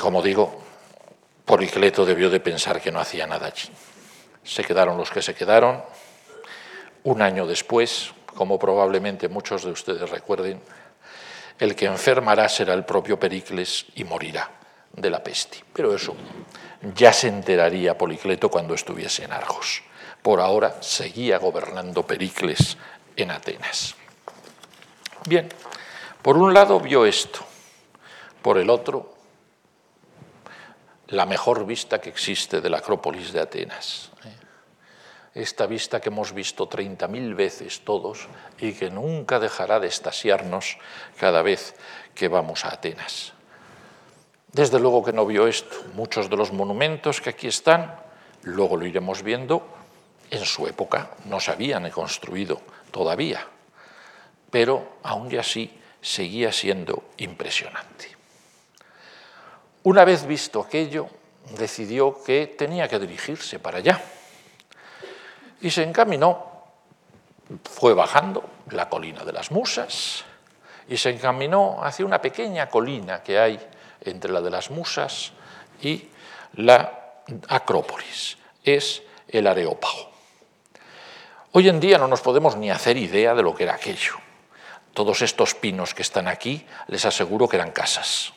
Como 0.00 0.20
digo, 0.20 0.60
Policleto 1.44 2.04
debió 2.04 2.28
de 2.28 2.40
pensar 2.40 2.80
que 2.80 2.90
no 2.90 2.98
hacía 2.98 3.24
nada 3.24 3.46
allí. 3.46 3.70
Se 4.42 4.64
quedaron 4.64 4.98
los 4.98 5.12
que 5.12 5.22
se 5.22 5.34
quedaron. 5.36 5.80
Un 7.04 7.22
año 7.22 7.46
después, 7.46 8.12
como 8.34 8.58
probablemente 8.58 9.28
muchos 9.28 9.62
de 9.62 9.70
ustedes 9.70 10.10
recuerden, 10.10 10.60
el 11.60 11.76
que 11.76 11.86
enfermará 11.86 12.48
será 12.48 12.74
el 12.74 12.84
propio 12.84 13.20
Pericles 13.20 13.86
y 13.94 14.04
morirá 14.04 14.50
de 14.92 15.10
la 15.10 15.22
peste. 15.22 15.62
Pero 15.72 15.94
eso 15.94 16.16
ya 16.94 17.12
se 17.12 17.28
enteraría 17.28 17.96
Policleto 17.96 18.50
cuando 18.50 18.74
estuviese 18.74 19.24
en 19.24 19.32
Argos. 19.32 19.82
Por 20.22 20.40
ahora 20.40 20.82
seguía 20.82 21.38
gobernando 21.38 22.06
Pericles 22.06 22.76
en 23.14 23.30
Atenas. 23.30 23.94
Bien, 25.28 25.48
por 26.22 26.36
un 26.36 26.52
lado 26.54 26.80
vio 26.80 27.04
esto, 27.04 27.40
por 28.42 28.58
el 28.58 28.70
otro 28.70 29.14
la 31.08 31.26
mejor 31.26 31.66
vista 31.66 32.00
que 32.00 32.08
existe 32.08 32.60
de 32.60 32.70
la 32.70 32.78
Acrópolis 32.78 33.32
de 33.32 33.40
Atenas. 33.40 34.09
Esta 35.34 35.66
vista 35.66 36.00
que 36.00 36.08
hemos 36.08 36.32
visto 36.32 36.68
30.000 36.68 37.36
veces 37.36 37.82
todos 37.84 38.26
y 38.58 38.72
que 38.72 38.90
nunca 38.90 39.38
dejará 39.38 39.78
de 39.78 39.86
estasiarnos 39.86 40.76
cada 41.18 41.42
vez 41.42 41.76
que 42.16 42.26
vamos 42.26 42.64
a 42.64 42.74
Atenas. 42.74 43.32
Desde 44.52 44.80
luego 44.80 45.04
que 45.04 45.12
no 45.12 45.24
vio 45.26 45.46
esto. 45.46 45.76
Muchos 45.94 46.28
de 46.28 46.36
los 46.36 46.52
monumentos 46.52 47.20
que 47.20 47.30
aquí 47.30 47.46
están, 47.46 47.94
luego 48.42 48.76
lo 48.76 48.86
iremos 48.86 49.22
viendo, 49.22 49.62
en 50.32 50.44
su 50.44 50.66
época 50.66 51.10
no 51.26 51.38
se 51.38 51.52
habían 51.52 51.88
construido 51.90 52.60
todavía, 52.90 53.46
pero 54.50 54.98
aún 55.04 55.36
así 55.38 55.78
seguía 56.02 56.50
siendo 56.50 57.04
impresionante. 57.18 58.08
Una 59.84 60.04
vez 60.04 60.26
visto 60.26 60.60
aquello, 60.60 61.08
decidió 61.56 62.20
que 62.24 62.48
tenía 62.48 62.88
que 62.88 62.98
dirigirse 62.98 63.60
para 63.60 63.78
allá 63.78 64.02
y 65.60 65.70
se 65.70 65.82
encaminó, 65.82 66.46
fue 67.64 67.94
bajando 67.94 68.44
la 68.70 68.88
colina 68.88 69.24
de 69.24 69.32
las 69.32 69.50
Musas 69.50 70.24
y 70.88 70.96
se 70.96 71.10
encaminó 71.10 71.82
hacia 71.82 72.04
una 72.04 72.20
pequeña 72.20 72.68
colina 72.68 73.22
que 73.22 73.38
hay 73.38 73.60
entre 74.00 74.32
la 74.32 74.40
de 74.40 74.50
las 74.50 74.70
Musas 74.70 75.32
y 75.82 76.08
la 76.54 77.22
Acrópolis. 77.48 78.38
Es 78.64 79.02
el 79.28 79.46
Areópago. 79.46 80.10
Hoy 81.52 81.68
en 81.68 81.80
día 81.80 81.98
no 81.98 82.08
nos 82.08 82.20
podemos 82.20 82.56
ni 82.56 82.70
hacer 82.70 82.96
idea 82.96 83.34
de 83.34 83.42
lo 83.42 83.54
que 83.54 83.64
era 83.64 83.74
aquello. 83.74 84.14
Todos 84.94 85.22
estos 85.22 85.54
pinos 85.54 85.94
que 85.94 86.02
están 86.02 86.28
aquí, 86.28 86.66
les 86.88 87.04
aseguro 87.04 87.48
que 87.48 87.56
eran 87.56 87.70
casas. 87.70 88.32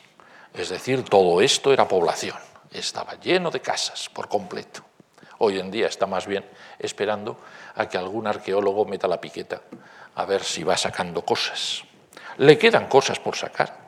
Es 0.52 0.68
decir, 0.68 1.04
todo 1.04 1.40
esto 1.40 1.72
era 1.72 1.88
población. 1.88 2.36
Estaba 2.70 3.14
lleno 3.14 3.50
de 3.50 3.60
casas 3.60 4.08
por 4.08 4.28
completo. 4.28 4.84
Hoy 5.38 5.58
en 5.58 5.70
día 5.70 5.86
está 5.86 6.06
más 6.06 6.26
bien 6.26 6.44
esperando 6.78 7.38
a 7.74 7.88
que 7.88 7.98
algún 7.98 8.26
arqueólogo 8.26 8.84
meta 8.84 9.08
la 9.08 9.20
piqueta 9.20 9.62
a 10.14 10.24
ver 10.24 10.42
si 10.42 10.62
va 10.62 10.76
sacando 10.76 11.22
cosas. 11.24 11.82
Le 12.38 12.58
quedan 12.58 12.86
cosas 12.86 13.18
por 13.18 13.36
sacar. 13.36 13.84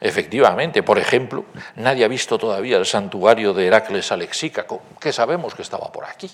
Efectivamente, 0.00 0.82
por 0.82 0.98
ejemplo, 0.98 1.44
nadie 1.76 2.04
ha 2.04 2.08
visto 2.08 2.38
todavía 2.38 2.78
el 2.78 2.86
santuario 2.86 3.52
de 3.52 3.66
Heracles 3.66 4.12
Alexícaco, 4.12 4.82
que 4.98 5.12
sabemos 5.12 5.54
que 5.54 5.62
estaba 5.62 5.92
por 5.92 6.04
aquí. 6.04 6.30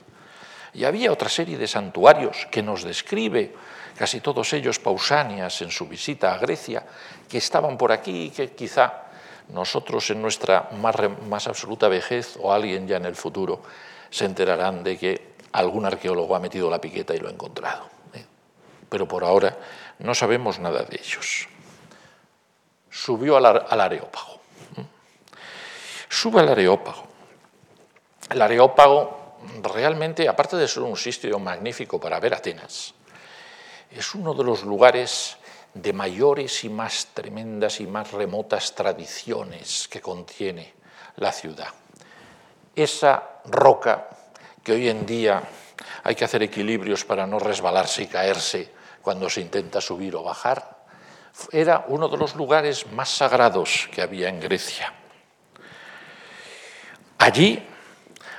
Y 0.75 0.85
había 0.85 1.11
otra 1.11 1.29
serie 1.29 1.59
de 1.59 1.67
santuarios 1.67 2.47
que 2.51 2.63
nos 2.63 2.85
describe, 2.85 3.55
casi 3.97 4.21
todos 4.21 4.53
ellos 4.53 4.79
Pausanias 4.79 5.63
en 5.63 5.71
su 5.71 5.89
visita 5.89 6.35
a 6.35 6.39
Grecia, 6.39 6.85
que 7.29 7.39
estaban 7.39 7.77
por 7.77 7.91
aquí 7.93 8.27
y 8.27 8.31
que 8.31 8.51
quizá 8.51 9.07
nosotros 9.49 10.11
en 10.11 10.23
nuestra 10.23 10.69
más, 11.29 11.47
absoluta 11.47 11.89
vejez 11.89 12.37
o 12.41 12.53
alguien 12.53 12.87
ya 12.87 12.99
en 12.99 13.07
el 13.07 13.17
futuro 13.17 13.63
se 14.17 14.25
enterarán 14.25 14.83
de 14.83 14.97
que 14.97 15.37
algún 15.53 15.85
arqueólogo 15.85 16.35
ha 16.37 16.41
metido 16.41 16.71
la 16.71 16.81
piqueta 16.81 17.15
y 17.15 17.19
lo 17.19 17.29
ha 17.29 17.33
encontrado. 17.33 17.85
¿eh? 18.15 18.25
Pero 18.89 19.07
por 19.07 19.25
ahora 19.25 19.57
no 19.99 20.15
sabemos 20.15 20.59
nada 20.59 20.83
de 20.85 20.97
ellos 20.97 21.49
subió 22.97 23.37
al, 23.37 23.81
Areópago. 23.81 24.41
Sube 26.09 26.41
al 26.41 26.49
Areópago. 26.49 27.07
El 28.31 28.41
Areópago 28.41 29.39
realmente, 29.63 30.29
aparte 30.29 30.57
de 30.57 30.67
ser 30.67 30.83
un 30.83 30.97
sitio 30.97 31.39
magnífico 31.39 32.01
para 32.01 32.19
ver 32.19 32.35
Atenas, 32.35 32.95
es 33.91 34.15
uno 34.15 34.35
de 34.35 34.45
los 34.45 34.63
lugares 34.63 35.37
de 35.75 35.93
mayores 35.93 36.65
y 36.65 36.71
más 36.71 37.09
tremendas 37.13 37.81
y 37.81 37.87
más 37.87 38.13
remotas 38.13 38.75
tradiciones 38.75 39.89
que 39.89 40.01
contiene 40.01 40.73
la 41.17 41.33
ciudad. 41.33 41.69
Esa 42.77 43.41
roca 43.47 44.07
que 44.63 44.73
hoy 44.73 44.89
en 44.89 45.07
día 45.07 45.43
hay 46.05 46.15
que 46.15 46.25
hacer 46.25 46.43
equilibrios 46.43 47.05
para 47.05 47.27
no 47.27 47.39
resbalarse 47.39 48.03
y 48.03 48.07
caerse 48.07 48.71
cuando 49.01 49.31
se 49.31 49.41
intenta 49.41 49.81
subir 49.81 50.15
o 50.15 50.23
bajar, 50.23 50.77
era 51.53 51.85
uno 51.89 52.09
de 52.09 52.17
los 52.17 52.35
lugares 52.35 52.91
más 52.93 53.09
sagrados 53.09 53.89
que 53.93 54.03
había 54.03 54.29
en 54.29 54.41
Grecia. 54.41 54.93
Allí 57.19 57.67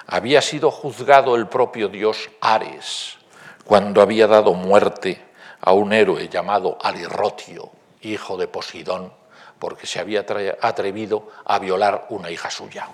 había 0.08 0.42
sido 0.42 0.72
juzgado 0.72 1.36
el 1.36 1.48
propio 1.48 1.88
dios 1.88 2.30
Ares 2.40 3.18
cuando 3.64 4.02
había 4.02 4.28
dado 4.28 4.54
muerte 4.54 5.26
a 5.62 5.74
un 5.74 5.94
héroe 5.94 6.30
llamado 6.30 6.78
Alirrotio, 6.82 7.72
hijo 8.02 8.38
de 8.38 8.48
Posidón, 8.48 9.12
porque 9.60 9.88
se 9.88 10.00
había 10.00 10.26
atrevido 10.62 11.30
a 11.44 11.60
violar 11.60 12.06
una 12.10 12.30
hija 12.30 12.50
suya. 12.50 12.88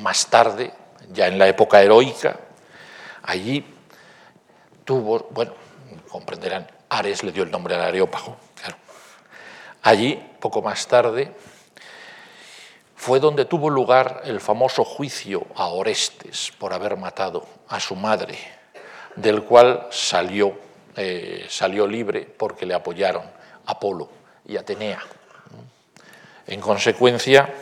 Más 0.00 0.26
tarde, 0.26 0.72
ya 1.12 1.26
en 1.26 1.38
la 1.38 1.48
época 1.48 1.82
heroica, 1.82 2.38
allí 3.22 3.64
tuvo, 4.84 5.28
bueno, 5.30 5.52
comprenderán, 6.08 6.66
Ares 6.88 7.22
le 7.22 7.32
dio 7.32 7.42
el 7.42 7.50
nombre 7.50 7.74
al 7.74 7.82
Areópago. 7.82 8.36
Allí, 9.82 10.20
poco 10.40 10.60
más 10.60 10.86
tarde, 10.86 11.32
fue 12.96 13.20
donde 13.20 13.44
tuvo 13.44 13.70
lugar 13.70 14.22
el 14.24 14.40
famoso 14.40 14.84
juicio 14.84 15.46
a 15.54 15.68
Orestes 15.68 16.52
por 16.58 16.72
haber 16.74 16.96
matado 16.96 17.46
a 17.68 17.78
su 17.78 17.94
madre, 17.94 18.36
del 19.14 19.44
cual 19.44 19.86
salió, 19.90 20.58
eh, 20.96 21.46
salió 21.48 21.86
libre 21.86 22.22
porque 22.24 22.66
le 22.66 22.74
apoyaron 22.74 23.22
Apolo 23.66 24.10
y 24.46 24.56
Atenea. 24.56 25.00
En 26.46 26.60
consecuencia, 26.60 27.54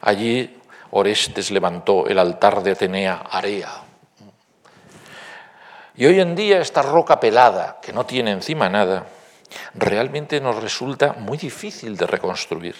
allí 0.00 0.61
Orestes 0.92 1.50
levantó 1.50 2.06
el 2.06 2.18
altar 2.18 2.62
de 2.62 2.72
Atenea 2.72 3.24
Area, 3.30 3.82
y 5.94 6.06
hoy 6.06 6.20
en 6.20 6.34
día 6.34 6.60
esta 6.60 6.80
roca 6.82 7.20
pelada, 7.20 7.78
que 7.82 7.92
no 7.92 8.06
tiene 8.06 8.30
encima 8.30 8.68
nada, 8.68 9.06
realmente 9.74 10.40
nos 10.40 10.62
resulta 10.62 11.12
muy 11.18 11.36
difícil 11.36 11.96
de 11.96 12.06
reconstruir. 12.06 12.76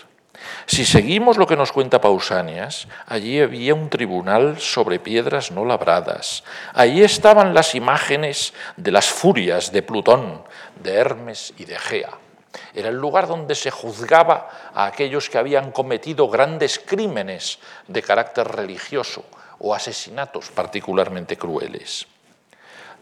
Si 0.67 0.85
seguimos 0.87 1.37
lo 1.37 1.47
que 1.47 1.57
nos 1.57 1.73
cuenta 1.73 2.01
Pausanias, 2.01 2.89
allí 3.07 3.41
había 3.41 3.75
un 3.75 3.91
tribunal 3.91 4.59
sobre 4.59 4.99
piedras 4.99 5.51
no 5.51 5.65
labradas. 5.65 6.43
Allí 6.73 7.03
estaban 7.03 7.53
las 7.53 7.75
imágenes 7.75 8.55
de 8.77 8.91
las 8.93 9.07
furias 9.11 9.73
de 9.73 9.83
Plutón, 9.83 10.43
de 10.83 10.95
Hermes 10.95 11.53
y 11.59 11.67
de 11.67 11.79
Gea. 11.79 12.11
Era 12.75 12.89
el 12.89 12.97
lugar 12.97 13.27
donde 13.27 13.55
se 13.55 13.71
juzgaba 13.71 14.49
a 14.75 14.87
aquellos 14.87 15.29
que 15.29 15.39
habían 15.39 15.73
cometido 15.73 16.29
grandes 16.29 16.79
crímenes 16.79 17.59
de 17.87 18.03
carácter 18.03 18.49
religioso 18.49 19.25
o 19.59 19.75
asesinatos 19.75 20.51
particularmente 20.51 21.37
crueles. 21.37 22.07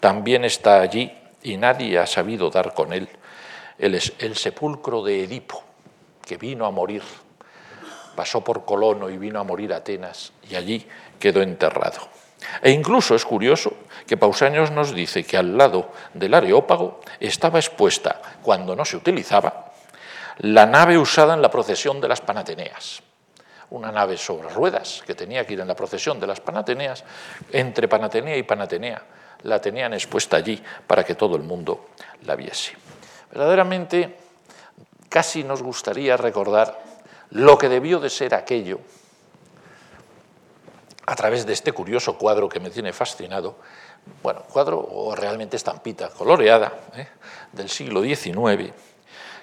También 0.00 0.44
está 0.44 0.80
allí, 0.80 1.12
y 1.42 1.56
nadie 1.56 1.98
ha 1.98 2.06
sabido 2.06 2.50
dar 2.50 2.74
con 2.74 2.92
él, 2.92 3.08
el, 3.78 4.36
sepulcro 4.36 5.02
de 5.02 5.24
Edipo, 5.24 5.62
que 6.26 6.36
vino 6.36 6.66
a 6.66 6.70
morir, 6.70 7.02
pasó 8.14 8.42
por 8.42 8.64
Colono 8.64 9.08
y 9.08 9.16
vino 9.16 9.40
a 9.40 9.44
morir 9.44 9.72
a 9.72 9.76
Atenas, 9.76 10.32
y 10.48 10.54
allí 10.54 10.86
quedó 11.18 11.40
enterrado. 11.42 12.08
E 12.62 12.70
incluso 12.70 13.14
es 13.14 13.24
curioso 13.24 13.74
que 14.10 14.16
Pausanias 14.16 14.72
nos 14.72 14.92
dice 14.92 15.22
que 15.22 15.36
al 15.36 15.56
lado 15.56 15.92
del 16.14 16.34
Areópago 16.34 16.98
estaba 17.20 17.60
expuesta, 17.60 18.20
cuando 18.42 18.74
no 18.74 18.84
se 18.84 18.96
utilizaba, 18.96 19.70
la 20.38 20.66
nave 20.66 20.98
usada 20.98 21.32
en 21.32 21.40
la 21.40 21.48
procesión 21.48 22.00
de 22.00 22.08
las 22.08 22.20
Panateneas. 22.20 23.04
Una 23.70 23.92
nave 23.92 24.16
sobre 24.16 24.48
ruedas 24.48 25.04
que 25.06 25.14
tenía 25.14 25.46
que 25.46 25.52
ir 25.52 25.60
en 25.60 25.68
la 25.68 25.76
procesión 25.76 26.18
de 26.18 26.26
las 26.26 26.40
Panateneas, 26.40 27.04
entre 27.52 27.86
Panatenea 27.86 28.36
y 28.36 28.42
Panatenea 28.42 29.00
la 29.44 29.60
tenían 29.60 29.94
expuesta 29.94 30.38
allí 30.38 30.60
para 30.88 31.04
que 31.04 31.14
todo 31.14 31.36
el 31.36 31.44
mundo 31.44 31.90
la 32.24 32.34
viese. 32.34 32.72
Verdaderamente, 33.30 34.16
casi 35.08 35.44
nos 35.44 35.62
gustaría 35.62 36.16
recordar 36.16 36.80
lo 37.30 37.56
que 37.56 37.68
debió 37.68 38.00
de 38.00 38.10
ser 38.10 38.34
aquello 38.34 38.80
a 41.10 41.16
través 41.16 41.44
de 41.44 41.52
este 41.52 41.72
curioso 41.72 42.16
cuadro 42.16 42.48
que 42.48 42.60
me 42.60 42.70
tiene 42.70 42.92
fascinado, 42.92 43.56
bueno, 44.22 44.42
cuadro 44.42 44.78
o 44.78 45.14
realmente 45.14 45.56
estampita 45.56 46.08
coloreada 46.08 46.72
¿eh? 46.96 47.08
del 47.52 47.68
siglo 47.68 48.02
XIX, 48.02 48.72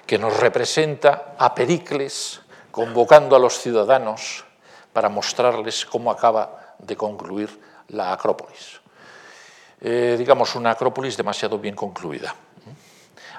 que 0.06 0.18
nos 0.18 0.38
representa 0.38 1.34
a 1.38 1.54
Pericles 1.54 2.40
convocando 2.70 3.36
a 3.36 3.38
los 3.38 3.58
ciudadanos 3.58 4.44
para 4.92 5.08
mostrarles 5.08 5.84
cómo 5.84 6.10
acaba 6.10 6.74
de 6.78 6.96
concluir 6.96 7.48
la 7.88 8.12
Acrópolis. 8.12 8.80
Eh, 9.80 10.16
digamos, 10.18 10.54
una 10.54 10.70
Acrópolis 10.70 11.16
demasiado 11.16 11.58
bien 11.58 11.74
concluida. 11.74 12.34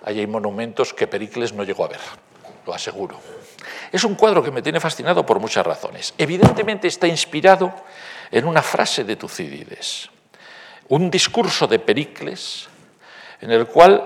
Hay 0.03 0.25
monumentos 0.27 0.93
que 0.93 1.07
Pericles 1.07 1.53
no 1.53 1.63
llegó 1.63 1.85
a 1.85 1.89
ver, 1.89 1.99
lo 2.65 2.73
aseguro. 2.73 3.19
Es 3.91 4.03
un 4.03 4.15
cuadro 4.15 4.43
que 4.43 4.51
me 4.51 4.61
tiene 4.61 4.79
fascinado 4.79 5.25
por 5.25 5.39
muchas 5.39 5.65
razones. 5.65 6.13
Evidentemente 6.17 6.87
está 6.87 7.07
inspirado 7.07 7.73
en 8.31 8.45
una 8.45 8.61
frase 8.61 9.03
de 9.03 9.15
Tucídides, 9.15 10.09
un 10.89 11.11
discurso 11.11 11.67
de 11.67 11.79
Pericles 11.79 12.67
en 13.41 13.51
el 13.51 13.67
cual, 13.67 14.05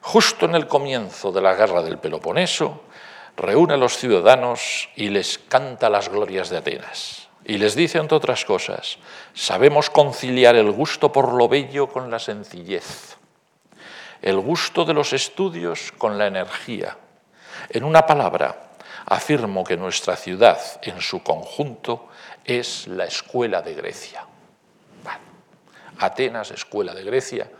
justo 0.00 0.46
en 0.46 0.54
el 0.54 0.66
comienzo 0.66 1.32
de 1.32 1.40
la 1.40 1.54
guerra 1.54 1.82
del 1.82 1.98
Peloponeso, 1.98 2.82
reúne 3.36 3.74
a 3.74 3.78
los 3.78 3.96
ciudadanos 3.96 4.88
y 4.96 5.08
les 5.08 5.38
canta 5.38 5.88
las 5.88 6.08
glorias 6.08 6.50
de 6.50 6.58
Atenas. 6.58 7.28
Y 7.44 7.58
les 7.58 7.76
dice, 7.76 7.98
entre 7.98 8.16
otras 8.16 8.44
cosas, 8.44 8.98
sabemos 9.34 9.88
conciliar 9.88 10.56
el 10.56 10.72
gusto 10.72 11.12
por 11.12 11.32
lo 11.32 11.48
bello 11.48 11.86
con 11.86 12.10
la 12.10 12.18
sencillez, 12.18 13.16
el 14.20 14.40
gusto 14.40 14.84
de 14.84 14.94
los 14.94 15.12
estudios 15.12 15.92
con 15.96 16.18
la 16.18 16.26
energía. 16.26 16.96
En 17.70 17.84
una 17.84 18.04
palabra, 18.04 18.70
afirmo 19.06 19.62
que 19.62 19.76
nuestra 19.76 20.16
ciudad 20.16 20.60
en 20.82 21.00
su 21.00 21.22
conjunto 21.22 22.08
es 22.44 22.88
la 22.88 23.04
escuela 23.04 23.62
de 23.62 23.74
Grecia. 23.74 24.26
Atenas, 25.98 26.50
escuela 26.50 26.94
de 26.94 27.04
Grecia, 27.04 27.50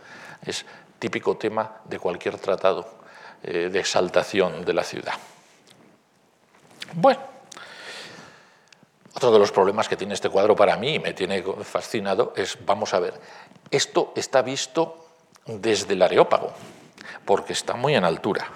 es 0.45 0.65
típico 0.99 1.37
tema 1.37 1.81
de 1.85 1.99
cualquier 1.99 2.37
tratado 2.37 2.87
eh, 3.43 3.69
de 3.71 3.79
exaltación 3.79 4.65
de 4.65 4.73
la 4.73 4.83
ciudad. 4.83 5.13
Bueno, 6.93 7.21
otro 9.13 9.31
de 9.31 9.39
los 9.39 9.51
problemas 9.51 9.89
que 9.89 9.97
tiene 9.97 10.13
este 10.13 10.29
cuadro 10.29 10.55
para 10.55 10.77
mí 10.77 10.95
y 10.95 10.99
me 10.99 11.13
tiene 11.13 11.43
fascinado 11.63 12.33
es, 12.35 12.57
vamos 12.65 12.93
a 12.93 12.99
ver, 12.99 13.13
esto 13.71 14.13
está 14.15 14.41
visto 14.41 15.07
desde 15.45 15.93
el 15.93 16.01
Areópago, 16.01 16.53
porque 17.25 17.53
está 17.53 17.73
muy 17.73 17.95
en 17.95 18.03
altura. 18.03 18.47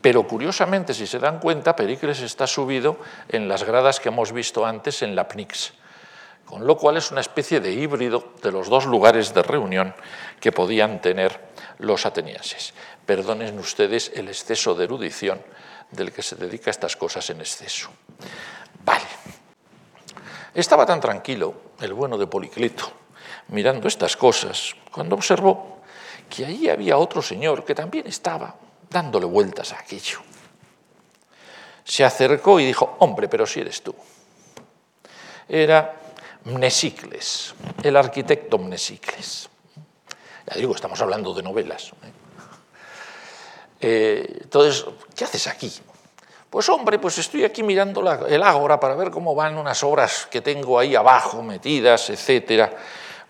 Pero 0.00 0.26
curiosamente, 0.26 0.94
si 0.94 1.06
se 1.06 1.18
dan 1.18 1.40
cuenta, 1.40 1.76
Pericles 1.76 2.20
está 2.20 2.46
subido 2.46 2.98
en 3.28 3.48
las 3.48 3.64
gradas 3.64 4.00
que 4.00 4.08
hemos 4.08 4.32
visto 4.32 4.64
antes 4.64 5.02
en 5.02 5.16
la 5.16 5.28
Pnix, 5.28 5.74
con 6.46 6.66
lo 6.66 6.76
cual 6.78 6.96
es 6.96 7.10
una 7.10 7.20
especie 7.20 7.60
de 7.60 7.72
híbrido 7.72 8.32
de 8.40 8.52
los 8.52 8.68
dos 8.68 8.86
lugares 8.86 9.34
de 9.34 9.42
reunión 9.42 9.94
que 10.40 10.52
podían 10.52 11.02
tener 11.02 11.38
los 11.78 12.06
atenienses. 12.06 12.72
Perdonen 13.04 13.58
ustedes 13.58 14.12
el 14.14 14.28
exceso 14.28 14.74
de 14.74 14.84
erudición 14.84 15.42
del 15.90 16.12
que 16.12 16.22
se 16.22 16.36
dedica 16.36 16.70
a 16.70 16.72
estas 16.72 16.96
cosas 16.96 17.28
en 17.30 17.40
exceso. 17.40 17.90
Vale. 18.84 19.04
Estaba 20.54 20.86
tan 20.86 21.00
tranquilo 21.00 21.74
el 21.80 21.92
bueno 21.92 22.16
de 22.16 22.26
Policleto 22.26 22.90
mirando 23.48 23.88
estas 23.88 24.16
cosas 24.16 24.74
cuando 24.90 25.16
observó 25.16 25.80
que 26.30 26.46
allí 26.46 26.68
había 26.68 26.96
otro 26.96 27.22
señor 27.22 27.64
que 27.64 27.74
también 27.74 28.06
estaba 28.06 28.54
dándole 28.88 29.26
vueltas 29.26 29.72
a 29.72 29.80
aquello. 29.80 30.20
Se 31.84 32.04
acercó 32.04 32.58
y 32.58 32.66
dijo, 32.66 32.96
hombre, 33.00 33.28
pero 33.28 33.46
si 33.46 33.60
eres 33.60 33.82
tú. 33.82 33.94
Era 35.48 36.05
Mnesicles, 36.46 37.54
el 37.82 37.96
arquitecto 37.96 38.56
Mnesicles. 38.56 39.48
Ya 40.46 40.54
digo, 40.56 40.74
estamos 40.74 41.00
hablando 41.00 41.34
de 41.34 41.42
novelas. 41.42 41.88
¿eh? 41.88 42.12
Eh, 43.80 44.38
entonces, 44.42 44.86
¿qué 45.16 45.24
haces 45.24 45.48
aquí? 45.48 45.72
Pues 46.48 46.68
hombre, 46.68 47.00
pues 47.00 47.18
estoy 47.18 47.44
aquí 47.44 47.64
mirando 47.64 48.00
el 48.26 48.42
ágora 48.44 48.78
para 48.78 48.94
ver 48.94 49.10
cómo 49.10 49.34
van 49.34 49.58
unas 49.58 49.82
obras 49.82 50.28
que 50.30 50.40
tengo 50.40 50.78
ahí 50.78 50.94
abajo 50.94 51.42
metidas, 51.42 52.10
etcétera. 52.10 52.72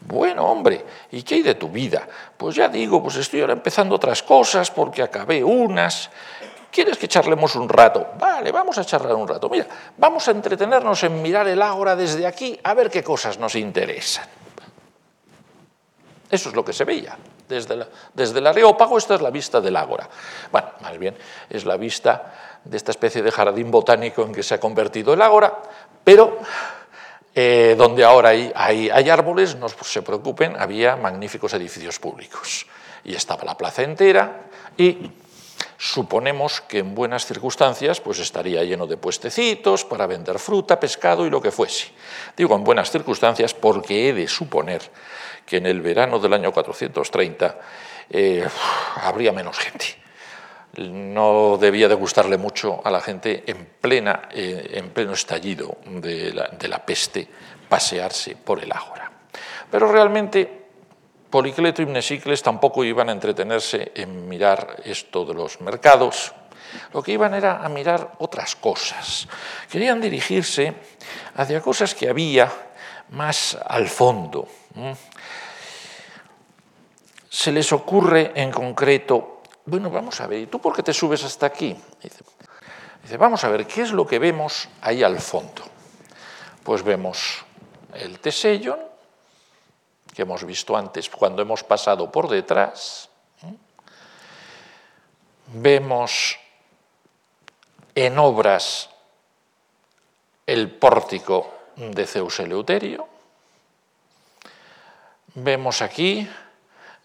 Bueno, 0.00 0.44
hombre, 0.44 0.84
¿y 1.10 1.22
qué 1.22 1.36
hay 1.36 1.42
de 1.42 1.54
tu 1.54 1.68
vida? 1.70 2.06
Pues 2.36 2.54
ya 2.54 2.68
digo, 2.68 3.02
pues 3.02 3.16
estoy 3.16 3.40
ahora 3.40 3.54
empezando 3.54 3.94
otras 3.94 4.22
cosas 4.22 4.70
porque 4.70 5.02
acabé 5.02 5.42
unas. 5.42 6.10
¿Quieres 6.76 6.98
que 6.98 7.08
charlemos 7.08 7.56
un 7.56 7.70
rato? 7.70 8.06
Vale, 8.18 8.52
vamos 8.52 8.76
a 8.76 8.84
charlar 8.84 9.14
un 9.14 9.26
rato. 9.26 9.48
Mira, 9.48 9.66
vamos 9.96 10.28
a 10.28 10.30
entretenernos 10.32 11.02
en 11.04 11.22
mirar 11.22 11.48
el 11.48 11.62
ágora 11.62 11.96
desde 11.96 12.26
aquí 12.26 12.60
a 12.62 12.74
ver 12.74 12.90
qué 12.90 13.02
cosas 13.02 13.38
nos 13.38 13.54
interesan. 13.54 14.26
Eso 16.30 16.50
es 16.50 16.54
lo 16.54 16.62
que 16.62 16.74
se 16.74 16.84
veía. 16.84 17.16
Desde, 17.48 17.86
desde 18.12 18.40
el 18.40 18.46
Areópago 18.46 18.98
esta 18.98 19.14
es 19.14 19.22
la 19.22 19.30
vista 19.30 19.58
del 19.62 19.74
ágora. 19.74 20.06
Bueno, 20.52 20.68
más 20.82 20.98
bien 20.98 21.16
es 21.48 21.64
la 21.64 21.78
vista 21.78 22.60
de 22.62 22.76
esta 22.76 22.90
especie 22.90 23.22
de 23.22 23.30
jardín 23.30 23.70
botánico 23.70 24.20
en 24.20 24.34
que 24.34 24.42
se 24.42 24.52
ha 24.52 24.60
convertido 24.60 25.14
el 25.14 25.22
ágora, 25.22 25.56
pero 26.04 26.36
eh, 27.34 27.74
donde 27.78 28.04
ahora 28.04 28.28
hay, 28.28 28.52
hay, 28.54 29.08
árboles, 29.08 29.56
no 29.56 29.70
se 29.70 30.02
preocupen, 30.02 30.54
había 30.60 30.94
magníficos 30.96 31.54
edificios 31.54 31.98
públicos. 31.98 32.66
Y 33.02 33.14
estaba 33.14 33.44
la 33.44 33.56
plaza 33.56 33.82
entera 33.82 34.42
y 34.76 35.10
suponemos 35.78 36.60
que 36.60 36.78
en 36.78 36.94
buenas 36.94 37.26
circunstancias 37.26 38.00
pues 38.00 38.18
estaría 38.18 38.64
lleno 38.64 38.86
de 38.86 38.96
puestecitos 38.96 39.84
para 39.84 40.06
vender 40.06 40.38
fruta, 40.38 40.80
pescado 40.80 41.26
y 41.26 41.30
lo 41.30 41.40
que 41.40 41.50
fuese. 41.50 41.88
Digo 42.36 42.54
en 42.54 42.64
buenas 42.64 42.90
circunstancias 42.90 43.54
porque 43.54 44.08
he 44.08 44.12
de 44.12 44.28
suponer 44.28 44.82
que 45.44 45.58
en 45.58 45.66
el 45.66 45.80
verano 45.80 46.18
del 46.18 46.32
año 46.32 46.52
430 46.52 47.58
eh, 48.10 48.46
habría 48.96 49.32
menos 49.32 49.58
gente. 49.58 49.86
No 50.78 51.56
debía 51.58 51.88
de 51.88 51.94
gustarle 51.94 52.36
mucho 52.36 52.82
a 52.84 52.90
la 52.90 53.00
gente 53.00 53.44
en, 53.46 53.66
plena, 53.80 54.28
eh, 54.30 54.72
en 54.74 54.90
pleno 54.90 55.12
estallido 55.12 55.78
de 55.86 56.32
la, 56.32 56.84
peste 56.84 57.26
pasearse 57.68 58.36
por 58.36 58.62
el 58.62 58.70
ágora. 58.70 59.10
Pero 59.70 59.90
realmente 59.90 60.65
Policleto 61.30 61.82
y 61.82 61.86
Mnesicles 61.86 62.42
tampoco 62.42 62.84
iban 62.84 63.08
a 63.08 63.12
entretenerse 63.12 63.92
en 63.94 64.28
mirar 64.28 64.82
esto 64.84 65.24
de 65.24 65.34
los 65.34 65.60
mercados, 65.60 66.32
lo 66.92 67.02
que 67.02 67.12
iban 67.12 67.34
era 67.34 67.64
a 67.64 67.68
mirar 67.68 68.12
otras 68.18 68.56
cosas. 68.56 69.28
Querían 69.70 70.00
dirigirse 70.00 70.74
hacia 71.34 71.60
cosas 71.60 71.94
que 71.94 72.08
había 72.08 72.50
más 73.10 73.56
al 73.66 73.88
fondo 73.88 74.48
se 77.36 77.52
les 77.52 77.70
ocurre 77.70 78.32
en 78.34 78.50
concreto, 78.50 79.42
bueno, 79.66 79.90
vamos 79.90 80.22
a 80.22 80.26
ver, 80.26 80.40
¿y 80.40 80.46
tú 80.46 80.58
por 80.58 80.74
qué 80.74 80.82
te 80.82 80.94
subes 80.94 81.22
hasta 81.22 81.44
aquí? 81.44 81.76
Dice, 83.02 83.16
vamos 83.18 83.44
a 83.44 83.50
ver, 83.50 83.66
¿qué 83.66 83.82
es 83.82 83.92
lo 83.92 84.06
que 84.06 84.18
vemos 84.18 84.70
ahí 84.80 85.02
al 85.02 85.20
fondo? 85.20 85.62
Pues 86.62 86.82
vemos 86.82 87.44
el 87.92 88.20
tesellón, 88.20 88.78
que 90.16 90.22
hemos 90.22 90.44
visto 90.44 90.74
antes 90.74 91.10
cuando 91.10 91.42
hemos 91.42 91.62
pasado 91.62 92.10
por 92.10 92.26
detrás. 92.30 93.10
Vemos 95.52 96.38
en 97.94 98.18
obras 98.18 98.88
el 100.46 100.70
pórtico 100.70 101.52
de 101.76 102.06
Zeus 102.06 102.40
Eleuterio. 102.40 103.06
Vemos 105.34 105.82
aquí 105.82 106.26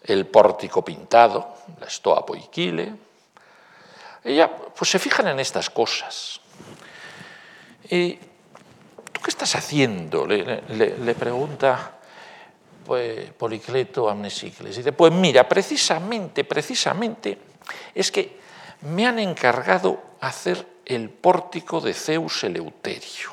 el 0.04 0.26
pórtico 0.26 0.82
pintado, 0.82 1.54
la 1.80 1.86
estoa 1.86 2.24
poiquile. 2.24 2.94
Ella, 4.24 4.50
pues 4.50 4.90
se 4.90 4.98
fijan 4.98 5.28
en 5.28 5.38
estas 5.38 5.68
cosas. 5.68 6.40
¿Y 7.90 8.14
tú 9.12 9.20
qué 9.22 9.30
estás 9.30 9.54
haciendo? 9.54 10.26
Le, 10.26 11.14
pregunta 11.14 11.98
pues, 12.84 13.30
Policleto 13.32 14.08
a 14.08 14.14
Mnesicles. 14.14 14.76
Dice, 14.76 14.92
pues 14.92 15.12
mira, 15.12 15.48
precisamente, 15.48 16.44
precisamente, 16.44 17.38
es 17.94 18.10
que 18.10 18.40
me 18.82 19.06
han 19.06 19.18
encargado 19.18 20.02
hacer 20.20 20.66
el 20.84 21.10
pórtico 21.10 21.80
de 21.80 21.94
Zeus 21.94 22.44
Eleuterio. 22.44 23.32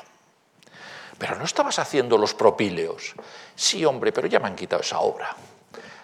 Pero 1.18 1.36
no 1.36 1.44
estabas 1.44 1.78
haciendo 1.78 2.16
los 2.16 2.34
propíleos. 2.34 3.14
Sí, 3.54 3.84
hombre, 3.84 4.12
pero 4.12 4.26
ya 4.26 4.40
me 4.40 4.46
han 4.46 4.56
quitado 4.56 4.82
esa 4.82 5.00
obra 5.00 5.36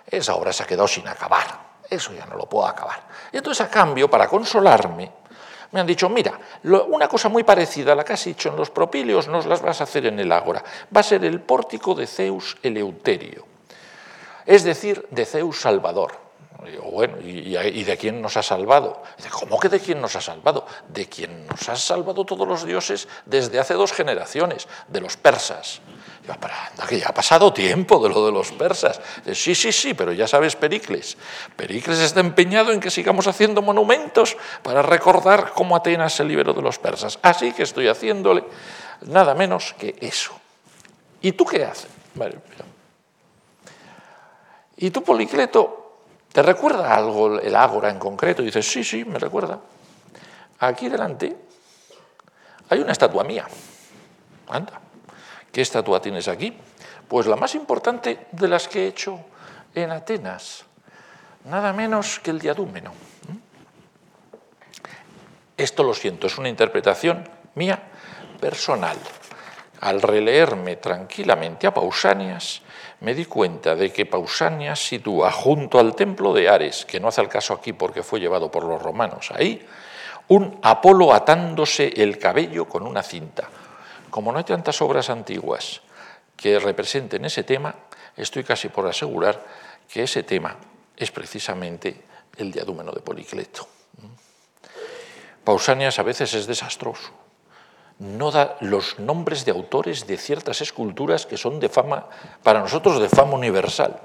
esa 0.06 0.35
obra 0.35 0.52
se 0.52 0.62
ha 0.62 0.66
quedado 0.66 0.88
sin 0.88 1.06
acabar. 1.09 1.66
Eso 1.88 2.12
ya 2.12 2.26
no 2.26 2.37
lo 2.37 2.46
puedo 2.46 2.66
acabar. 2.66 3.02
Y 3.32 3.37
entonces, 3.38 3.66
a 3.66 3.70
cambio, 3.70 4.09
para 4.09 4.28
consolarme, 4.28 5.11
me 5.72 5.81
han 5.81 5.87
dicho, 5.87 6.09
mira, 6.09 6.38
una 6.64 7.09
cosa 7.09 7.29
muy 7.29 7.44
parecida 7.44 7.92
a 7.92 7.94
la 7.94 8.05
que 8.05 8.12
has 8.12 8.26
hecho 8.26 8.50
en 8.50 8.57
los 8.57 8.70
propíleos, 8.70 9.29
nos 9.29 9.46
las 9.46 9.62
vas 9.62 9.81
a 9.81 9.85
hacer 9.85 10.07
en 10.07 10.18
el 10.18 10.31
ágora. 10.33 10.62
Va 10.94 11.00
a 11.00 11.05
ser 11.05 11.24
el 11.24 11.40
pórtico 11.40 11.94
de 11.94 12.07
Zeus 12.07 12.57
Eleuterio, 12.62 13.44
es 14.44 14.64
decir, 14.64 15.07
de 15.11 15.24
Zeus 15.24 15.61
Salvador. 15.61 16.26
¿y, 17.22 17.85
de 17.85 17.96
quién 17.96 18.20
nos 18.20 18.37
ha 18.37 18.42
salvado? 18.42 19.02
¿Cómo 19.31 19.59
que 19.61 19.68
de 19.68 19.81
quién 19.81 20.00
nos 20.00 20.16
ha 20.16 20.20
salvado? 20.20 20.66
De 20.88 21.07
quién 21.09 21.46
nos 21.46 21.68
ha 21.68 21.76
salvado 21.76 22.24
todos 22.24 22.46
los 22.46 22.64
dioses 22.64 23.09
desde 23.24 23.59
hace 23.59 23.74
dos 23.74 23.92
generaciones, 23.92 24.66
de 24.88 25.00
los 25.00 25.16
persas. 25.16 25.81
Pero 26.34 26.54
anda, 26.54 26.86
que 26.86 26.98
ya 26.98 27.08
ha 27.08 27.14
pasado 27.14 27.52
tiempo 27.52 28.02
de 28.02 28.08
lo 28.08 28.26
de 28.26 28.32
los 28.32 28.50
persas. 28.52 29.00
Sí, 29.32 29.54
sí, 29.54 29.70
sí, 29.70 29.94
pero 29.94 30.12
ya 30.12 30.26
sabes 30.26 30.56
Pericles. 30.56 31.16
Pericles 31.54 32.00
está 32.00 32.20
empeñado 32.20 32.72
en 32.72 32.80
que 32.80 32.90
sigamos 32.90 33.26
haciendo 33.26 33.62
monumentos 33.62 34.36
para 34.62 34.82
recordar 34.82 35.52
cómo 35.54 35.76
Atenas 35.76 36.14
se 36.14 36.24
liberó 36.24 36.52
de 36.52 36.62
los 36.62 36.78
persas. 36.78 37.18
Así 37.22 37.52
que 37.52 37.62
estoy 37.62 37.88
haciéndole 37.88 38.44
nada 39.02 39.34
menos 39.34 39.74
que 39.78 39.94
eso. 40.00 40.32
¿Y 41.20 41.32
tú 41.32 41.44
qué 41.44 41.64
haces? 41.64 41.90
¿Y 44.76 44.90
tú, 44.90 45.02
Policleto, 45.02 46.00
te 46.32 46.42
recuerda 46.42 46.94
algo 46.94 47.38
el 47.38 47.54
ágora 47.54 47.90
en 47.90 47.98
concreto? 47.98 48.42
Dices, 48.42 48.70
sí, 48.70 48.84
sí, 48.84 49.04
me 49.04 49.18
recuerda. 49.18 49.58
Aquí 50.58 50.88
delante 50.88 51.36
hay 52.68 52.80
una 52.80 52.92
estatua 52.92 53.24
mía. 53.24 53.46
Anda, 54.48 54.80
¿qué 55.57 55.62
estatua 55.62 56.03
tienes 56.03 56.29
aquí? 56.29 56.55
Pues 57.09 57.27
la 57.27 57.35
más 57.35 57.55
importante 57.55 58.27
de 58.31 58.47
las 58.47 58.69
que 58.69 58.85
he 58.85 58.88
hecho 58.88 59.19
en 59.75 59.90
Atenas, 59.90 60.66
nada 61.47 61.73
menos 61.73 62.21
que 62.21 62.31
el 62.31 62.38
diadúmeno. 62.38 62.92
Esto 65.57 65.83
lo 65.83 65.95
siento, 65.95 66.27
es 66.27 66.37
una 66.37 66.51
interpretación 66.51 67.27
mía 67.55 67.83
personal. 68.38 68.99
Al 69.81 70.03
releerme 70.03 70.77
tranquilamente 70.77 71.66
a 71.66 71.73
Pausanias, 71.73 72.61
me 73.01 73.14
di 73.14 73.25
cuenta 73.25 73.75
de 73.75 73.90
que 73.90 74.05
Pausanias 74.05 74.79
sitúa 74.79 75.33
junto 75.33 75.79
al 75.79 75.95
templo 75.95 76.35
de 76.35 76.51
Ares, 76.51 76.85
que 76.85 77.01
no 77.01 77.09
hace 77.09 77.23
el 77.23 77.31
caso 77.31 77.55
aquí 77.55 77.73
porque 77.73 78.03
fue 78.03 78.21
llevado 78.21 78.51
por 78.51 78.64
los 78.64 78.83
romanos 78.83 79.31
ahí, 79.35 79.66
un 80.29 80.61
Apolo 80.62 81.14
atándose 81.14 81.88
el 81.97 82.19
cabello 82.19 82.69
con 82.69 82.87
una 82.87 83.03
cinta. 83.03 83.49
Como 84.11 84.33
no 84.33 84.38
hay 84.38 84.45
tantas 84.45 84.81
obras 84.83 85.11
antiguas 85.11 85.83
que 86.37 86.59
representen 86.59 87.25
ese 87.25 87.45
tema, 87.45 87.75
estoy 88.16 88.45
casi 88.45 88.69
por 88.69 88.87
asegurar 88.87 89.45
que 89.88 90.03
ese 90.03 90.23
tema 90.23 90.57
es 90.97 91.11
precisamente 91.11 92.03
el 92.37 92.53
diadúmeno 92.53 92.92
de 92.92 93.01
Policleto. 93.01 93.66
Pausanias 95.45 95.99
a 95.99 96.03
veces 96.03 96.35
es 96.35 96.47
desastroso 96.47 97.27
no 97.99 98.31
da 98.31 98.57
los 98.61 98.99
nombres 98.99 99.45
de 99.45 99.53
autores 99.53 100.07
de 100.07 100.19
ciertas 100.19 100.61
esculturas 100.61 101.25
que 101.25 101.37
son 101.37 101.61
de 101.61 101.69
fama, 101.69 102.07
para 102.42 102.61
nosotros 102.61 103.01
de 103.01 103.09
fama 103.09 103.35
universal. 103.35 103.99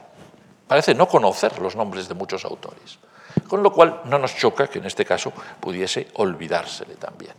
Parece 0.68 0.96
no 0.96 1.08
conocer 1.08 1.60
los 1.60 1.76
nombres 1.76 2.08
de 2.08 2.14
muchos 2.14 2.46
autores. 2.46 3.00
Con 3.48 3.64
lo 3.64 3.74
cual 3.74 4.02
no 4.06 4.18
nos 4.18 4.36
choca 4.36 4.68
que 4.68 4.80
en 4.80 4.86
este 4.86 5.04
caso 5.04 5.34
pudiese 5.60 6.08
olvidársele 6.16 6.96
también. 6.96 7.34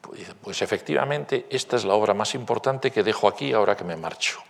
Pues, 0.00 0.34
pues 0.42 0.62
efectivamente 0.62 1.46
esta 1.50 1.76
es 1.76 1.84
la 1.84 1.94
obra 1.94 2.14
más 2.14 2.34
importante 2.34 2.90
que 2.90 3.02
dejo 3.02 3.28
aquí 3.28 3.52
ahora 3.52 3.76
que 3.76 3.84
me 3.84 3.96
marcho. 3.96 4.40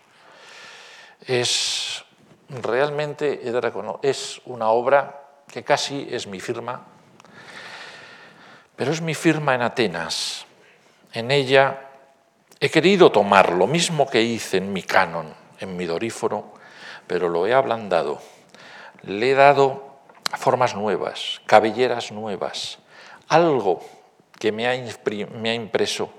Es 1.26 2.04
realmente, 2.48 3.40
es 4.02 4.40
una 4.46 4.70
obra 4.70 5.20
que 5.46 5.62
casi 5.62 6.08
es 6.10 6.26
mi 6.26 6.40
firma, 6.40 6.86
pero 8.76 8.92
es 8.92 9.00
mi 9.00 9.14
firma 9.14 9.54
en 9.54 9.62
Atenas, 9.62 10.46
en 11.12 11.30
ella 11.30 11.90
he 12.60 12.70
querido 12.70 13.10
tomar 13.10 13.52
lo 13.52 13.66
mismo 13.66 14.08
que 14.08 14.22
hice 14.22 14.58
en 14.58 14.72
mi 14.72 14.82
canon, 14.82 15.34
en 15.58 15.76
mi 15.76 15.86
doríforo, 15.86 16.54
pero 17.06 17.28
lo 17.28 17.46
he 17.46 17.54
ablandado. 17.54 18.20
Le 19.02 19.30
he 19.30 19.34
dado 19.34 19.98
formas 20.38 20.74
nuevas, 20.74 21.40
cabelleras 21.46 22.12
nuevas, 22.12 22.78
algo 23.28 23.82
que 24.40 24.50
me 24.50 24.66
ha, 24.66 24.74
impreso 25.54 26.12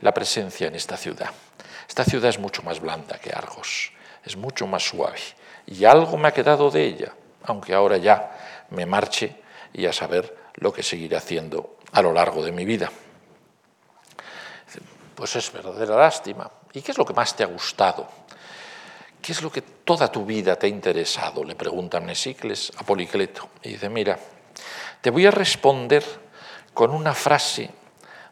la 0.00 0.12
presencia 0.12 0.66
en 0.66 0.74
esta 0.74 0.96
ciudad. 0.96 1.30
Esta 1.88 2.04
ciudad 2.04 2.30
es 2.30 2.40
mucho 2.40 2.64
más 2.64 2.80
blanda 2.80 3.18
que 3.18 3.30
Argos, 3.30 3.92
es 4.24 4.36
mucho 4.36 4.66
más 4.66 4.82
suave, 4.82 5.20
y 5.66 5.84
algo 5.84 6.16
me 6.16 6.26
ha 6.26 6.32
quedado 6.32 6.70
de 6.70 6.84
ella, 6.84 7.14
aunque 7.44 7.74
ahora 7.74 7.98
ya 7.98 8.66
me 8.70 8.86
marche 8.86 9.36
y 9.72 9.86
a 9.86 9.92
saber 9.92 10.36
lo 10.54 10.72
que 10.72 10.82
seguiré 10.82 11.16
haciendo 11.16 11.76
a 11.92 12.02
lo 12.02 12.12
largo 12.12 12.42
de 12.42 12.50
mi 12.50 12.64
vida 12.64 12.90
pues 15.18 15.34
es 15.34 15.52
verdadera 15.52 15.96
lástima. 15.96 16.48
¿Y 16.72 16.80
qué 16.80 16.92
es 16.92 16.98
lo 16.98 17.04
que 17.04 17.12
más 17.12 17.34
te 17.34 17.42
ha 17.42 17.48
gustado? 17.48 18.06
¿Qué 19.20 19.32
es 19.32 19.42
lo 19.42 19.50
que 19.50 19.62
toda 19.62 20.12
tu 20.12 20.24
vida 20.24 20.54
te 20.54 20.66
ha 20.66 20.68
interesado? 20.68 21.42
Le 21.42 21.56
pregunta 21.56 21.98
Mnesicles 21.98 22.70
a 22.76 22.84
Policleto. 22.84 23.48
Y 23.64 23.70
dice, 23.70 23.88
mira, 23.88 24.16
te 25.00 25.10
voy 25.10 25.26
a 25.26 25.32
responder 25.32 26.04
con 26.78 26.92
una 26.92 27.12
frase 27.12 27.70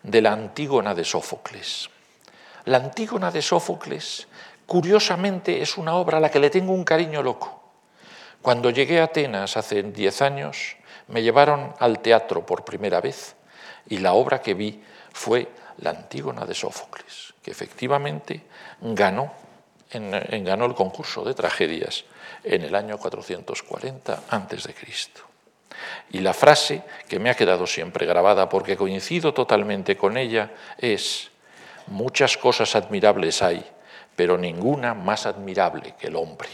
de 0.05 0.23
la 0.23 0.31
Antígona 0.31 0.95
de 0.95 1.03
Sófocles. 1.03 1.91
La 2.67 2.77
Antígona 2.77 3.33
de 3.33 3.43
Sófocles, 3.43 4.29
curiosamente, 4.67 5.63
es 5.63 5.77
una 5.77 5.97
obra 5.97 6.19
a 6.19 6.21
la 6.21 6.31
que 6.31 6.39
le 6.39 6.49
tengo 6.49 6.73
un 6.73 6.85
cariño 6.85 7.25
loco. 7.25 7.61
Cuando 8.41 8.71
llegué 8.71 9.01
a 9.01 9.07
Atenas 9.07 9.57
hace 9.57 9.83
diez 9.83 10.23
años, 10.23 10.77
me 11.09 11.25
llevaron 11.25 11.75
al 11.81 11.99
teatro 11.99 12.47
por 12.47 12.65
primera 12.65 13.01
vez 13.01 13.35
y 13.89 13.99
la 13.99 14.13
obra 14.13 14.41
que 14.41 14.55
vi 14.55 14.81
fue 15.13 15.49
la 15.79 15.91
Antígona 15.91 16.47
de 16.47 16.55
Sófocles, 16.55 17.35
que 17.43 17.51
efectivamente 17.51 18.45
ganó, 18.81 19.33
en, 19.91 20.45
ganó 20.45 20.67
el 20.67 20.75
concurso 20.77 21.25
de 21.25 21.35
tragedias 21.35 22.05
en 22.45 22.63
el 22.63 22.77
año 22.77 22.97
440 22.97 24.23
a.C. 24.31 24.75
Y 26.11 26.21
la 26.21 26.33
frase 26.33 26.83
que 27.09 27.19
me 27.19 27.31
ha 27.31 27.35
quedado 27.35 27.67
siempre 27.67 28.07
grabada, 28.07 28.49
porque 28.49 28.77
coincido 28.77 29.35
totalmente 29.35 29.97
con 29.97 30.17
ella, 30.17 30.53
es, 30.79 31.31
muchas 31.87 32.37
cosas 32.37 32.75
admirables 32.77 33.43
hay, 33.43 33.65
pero 34.15 34.39
ninguna 34.39 34.95
más 34.95 35.27
admirable 35.27 35.95
que 35.99 36.09
el 36.09 36.17
hombre. 36.17 36.49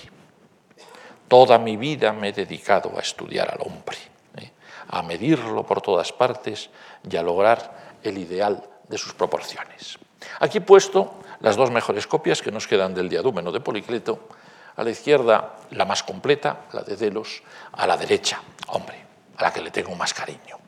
Toda 1.28 1.58
mi 1.58 1.76
vida 1.76 2.12
me 2.12 2.28
he 2.28 2.32
dedicado 2.32 2.92
a 2.96 3.00
estudiar 3.00 3.50
al 3.50 3.66
hombre, 3.66 3.96
¿eh? 4.38 4.50
a 4.88 5.02
medirlo 5.02 5.64
por 5.64 5.80
todas 5.80 6.12
partes 6.12 6.68
y 7.08 7.16
a 7.16 7.22
lograr 7.22 7.96
el 8.02 8.18
ideal 8.18 8.62
de 8.88 8.98
sus 8.98 9.14
proporciones. 9.14 9.98
Aquí 10.40 10.58
he 10.58 10.60
puesto 10.60 11.14
las 11.40 11.56
dos 11.56 11.70
mejores 11.70 12.06
copias 12.06 12.42
que 12.42 12.52
nos 12.52 12.66
quedan 12.66 12.94
del 12.94 13.08
diadúmeno 13.08 13.50
de 13.50 13.60
Policleto. 13.60 14.28
A 14.76 14.82
la 14.82 14.90
izquierda 14.90 15.56
la 15.70 15.84
más 15.84 16.02
completa, 16.02 16.66
la 16.72 16.82
de 16.82 16.96
Delos, 16.96 17.42
a 17.72 17.86
la 17.86 17.96
derecha, 17.96 18.40
hombre, 18.68 18.96
a 19.36 19.42
la 19.42 19.52
que 19.52 19.60
le 19.60 19.70
tengo 19.70 19.94
más 19.94 20.14
cariño, 20.14 20.58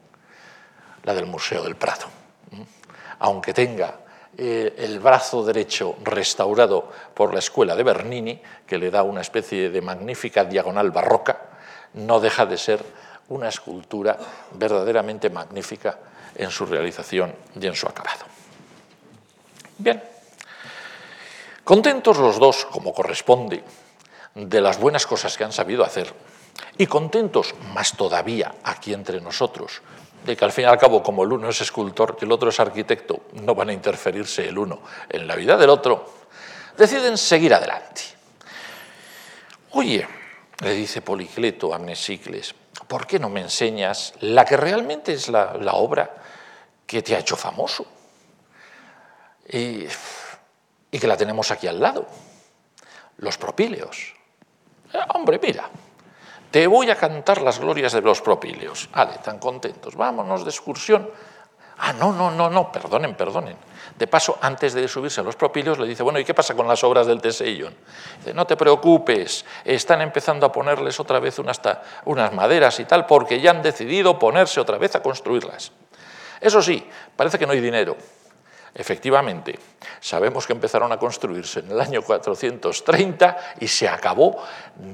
la 1.02 1.14
del 1.14 1.26
Museo 1.26 1.62
del 1.62 1.76
Prado. 1.76 2.06
Aunque 3.20 3.54
tenga 3.54 4.00
eh, 4.36 4.74
el 4.78 4.98
brazo 4.98 5.44
derecho 5.44 5.96
restaurado 6.02 6.90
por 7.14 7.32
la 7.32 7.38
escuela 7.38 7.76
de 7.76 7.82
Bernini, 7.82 8.42
que 8.66 8.78
le 8.78 8.90
da 8.90 9.02
una 9.02 9.20
especie 9.20 9.70
de 9.70 9.80
magnífica 9.80 10.44
diagonal 10.44 10.90
barroca, 10.90 11.40
no 11.94 12.18
deja 12.20 12.44
de 12.44 12.58
ser 12.58 12.84
una 13.28 13.48
escultura 13.48 14.18
verdaderamente 14.52 15.30
magnífica 15.30 15.98
en 16.34 16.50
su 16.50 16.66
realización 16.66 17.34
y 17.58 17.66
en 17.66 17.74
su 17.74 17.86
acabado. 17.86 18.24
Bien, 19.78 20.02
contentos 21.62 22.18
los 22.18 22.38
dos, 22.38 22.64
como 22.66 22.92
corresponde, 22.92 23.62
de 24.34 24.60
las 24.60 24.78
buenas 24.78 25.06
cosas 25.06 25.36
que 25.36 25.44
han 25.44 25.52
sabido 25.52 25.84
hacer, 25.84 26.12
y 26.78 26.86
contentos 26.86 27.54
más 27.72 27.96
todavía 27.96 28.54
aquí 28.64 28.92
entre 28.92 29.20
nosotros, 29.20 29.82
de 30.24 30.36
que 30.36 30.44
al 30.44 30.52
fin 30.52 30.64
y 30.64 30.68
al 30.68 30.78
cabo, 30.78 31.02
como 31.02 31.24
el 31.24 31.32
uno 31.32 31.48
es 31.48 31.60
escultor 31.60 32.16
y 32.20 32.24
el 32.24 32.32
otro 32.32 32.48
es 32.48 32.58
arquitecto, 32.60 33.22
no 33.32 33.54
van 33.54 33.68
a 33.68 33.72
interferirse 33.72 34.48
el 34.48 34.58
uno 34.58 34.80
en 35.08 35.26
la 35.26 35.36
vida 35.36 35.56
del 35.56 35.70
otro, 35.70 36.12
deciden 36.76 37.18
seguir 37.18 37.54
adelante. 37.54 38.02
Oye, 39.72 40.06
le 40.60 40.72
dice 40.72 41.02
Policleto 41.02 41.74
a 41.74 41.78
Mnesicles, 41.78 42.54
¿por 42.86 43.06
qué 43.06 43.18
no 43.18 43.28
me 43.28 43.40
enseñas 43.40 44.14
la 44.20 44.44
que 44.44 44.56
realmente 44.56 45.12
es 45.12 45.28
la, 45.28 45.54
la 45.60 45.74
obra 45.74 46.22
que 46.86 47.02
te 47.02 47.14
ha 47.14 47.18
hecho 47.18 47.36
famoso 47.36 47.86
y, 49.48 49.86
que 50.90 51.06
la 51.06 51.16
tenemos 51.16 51.50
aquí 51.50 51.66
al 51.66 51.80
lado, 51.80 52.06
los 53.18 53.36
propíleos. 53.36 54.14
Hombre, 55.14 55.40
mira, 55.42 55.68
te 56.50 56.66
voy 56.66 56.90
a 56.90 56.96
cantar 56.96 57.42
las 57.42 57.58
glorias 57.58 57.92
de 57.92 58.00
los 58.00 58.20
propíleos. 58.20 58.88
Ale, 58.92 59.18
tan 59.18 59.38
contentos, 59.38 59.96
vámonos 59.96 60.44
de 60.44 60.50
excursión. 60.50 61.10
Ah, 61.78 61.92
no, 61.92 62.12
no, 62.12 62.30
no, 62.30 62.48
no, 62.48 62.70
perdonen, 62.70 63.16
perdonen. 63.16 63.56
De 63.98 64.06
paso, 64.06 64.38
antes 64.40 64.74
de 64.74 64.86
subirse 64.86 65.20
a 65.20 65.24
los 65.24 65.34
propíleos, 65.34 65.78
le 65.78 65.88
dice, 65.88 66.04
bueno, 66.04 66.20
¿y 66.20 66.24
qué 66.24 66.32
pasa 66.32 66.54
con 66.54 66.68
las 66.68 66.84
obras 66.84 67.06
del 67.06 67.20
Teseion? 67.20 67.74
Dice, 68.18 68.32
no 68.32 68.46
te 68.46 68.56
preocupes, 68.56 69.44
están 69.64 70.00
empezando 70.00 70.46
a 70.46 70.52
ponerles 70.52 71.00
otra 71.00 71.18
vez 71.18 71.40
unas 72.04 72.32
maderas 72.32 72.78
y 72.78 72.84
tal, 72.84 73.06
porque 73.06 73.40
ya 73.40 73.50
han 73.50 73.62
decidido 73.62 74.18
ponerse 74.18 74.60
otra 74.60 74.78
vez 74.78 74.94
a 74.94 75.02
construirlas. 75.02 75.72
Eso 76.40 76.62
sí, 76.62 76.88
parece 77.16 77.38
que 77.38 77.46
no 77.46 77.52
hay 77.52 77.60
dinero. 77.60 77.96
Efectivamente, 78.74 79.56
sabemos 80.00 80.46
que 80.46 80.52
empezaron 80.52 80.90
a 80.90 80.98
construirse 80.98 81.60
en 81.60 81.70
el 81.70 81.80
año 81.80 82.02
430 82.02 83.54
y 83.60 83.68
se 83.68 83.88
acabó 83.88 84.42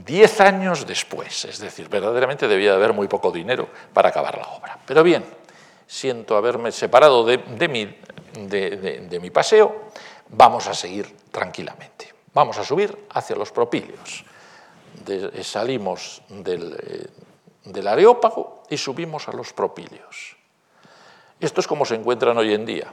10 0.04 0.40
años 0.42 0.86
después. 0.86 1.46
Es 1.46 1.58
decir, 1.60 1.88
verdaderamente 1.88 2.46
debía 2.46 2.72
de 2.72 2.76
haber 2.76 2.92
muy 2.92 3.08
poco 3.08 3.30
dinero 3.30 3.68
para 3.94 4.10
acabar 4.10 4.36
la 4.36 4.48
obra. 4.48 4.78
Pero 4.84 5.02
bien, 5.02 5.24
siento 5.86 6.36
haberme 6.36 6.72
separado 6.72 7.24
de, 7.24 7.38
mi, 9.20 9.30
paseo, 9.30 9.88
vamos 10.28 10.66
a 10.66 10.74
seguir 10.74 11.16
tranquilamente. 11.32 12.12
Vamos 12.34 12.58
a 12.58 12.64
subir 12.64 13.06
hacia 13.14 13.34
los 13.34 13.50
propíleos. 13.50 14.26
salimos 15.42 16.20
del, 16.28 16.76
eh, 16.78 17.06
del 17.64 17.88
Areópago 17.88 18.62
y 18.68 18.76
subimos 18.76 19.26
a 19.28 19.32
los 19.32 19.54
propíleos. 19.54 20.36
Esto 21.40 21.62
es 21.62 21.66
como 21.66 21.86
se 21.86 21.94
encuentran 21.94 22.36
hoy 22.36 22.52
en 22.52 22.66
día. 22.66 22.92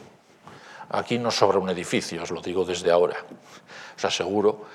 Aquí 0.90 1.20
no 1.20 1.32
sobra 1.32 1.60
un 1.60 1.70
edificio, 1.70 2.24
os 2.24 2.32
lo 2.32 2.42
digo 2.42 2.64
desde 2.64 2.92
ahora. 2.92 3.18
Os 3.98 4.06
aseguro 4.06 4.66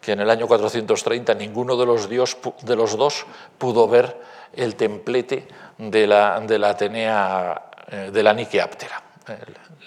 que 0.00 0.12
en 0.12 0.20
el 0.20 0.30
año 0.30 0.48
430 0.48 1.34
ninguno 1.34 1.76
de 1.76 1.86
los, 1.86 2.08
dios, 2.08 2.38
de 2.62 2.76
los 2.76 2.96
dos 2.96 3.26
pudo 3.58 3.86
ver 3.86 4.16
el 4.52 4.74
templete 4.74 5.46
de 5.78 6.06
la, 6.06 6.40
de 6.40 6.58
la 6.58 6.70
Atenea, 6.70 7.70
eh, 7.88 8.10
de 8.12 8.22
la 8.22 8.32
Nike 8.32 8.60
Aptera. 8.60 9.02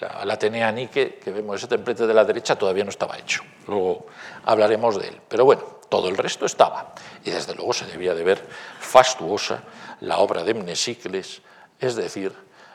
La, 0.00 0.34
Atenea 0.34 0.72
Nike, 0.72 1.18
que 1.22 1.30
vemos 1.30 1.56
ese 1.56 1.68
templete 1.68 2.06
de 2.06 2.14
la 2.14 2.24
derecha, 2.24 2.56
todavía 2.56 2.84
no 2.84 2.90
estaba 2.90 3.18
hecho. 3.18 3.42
Luego 3.66 4.06
hablaremos 4.44 4.98
de 4.98 5.08
él. 5.08 5.20
Pero 5.28 5.44
bueno, 5.44 5.62
todo 5.88 6.08
el 6.08 6.16
resto 6.16 6.46
estaba. 6.46 6.94
Y 7.24 7.30
desde 7.30 7.54
luego 7.54 7.72
se 7.72 7.86
debía 7.86 8.14
de 8.14 8.24
ver 8.24 8.42
fastuosa 8.80 9.62
la 10.00 10.18
obra 10.18 10.44
de 10.44 10.54
Mnesicles, 10.54 11.42
es 11.78 11.96
decir, 11.96 12.32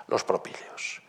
los 0.08 0.24
propíleos. 0.24 1.02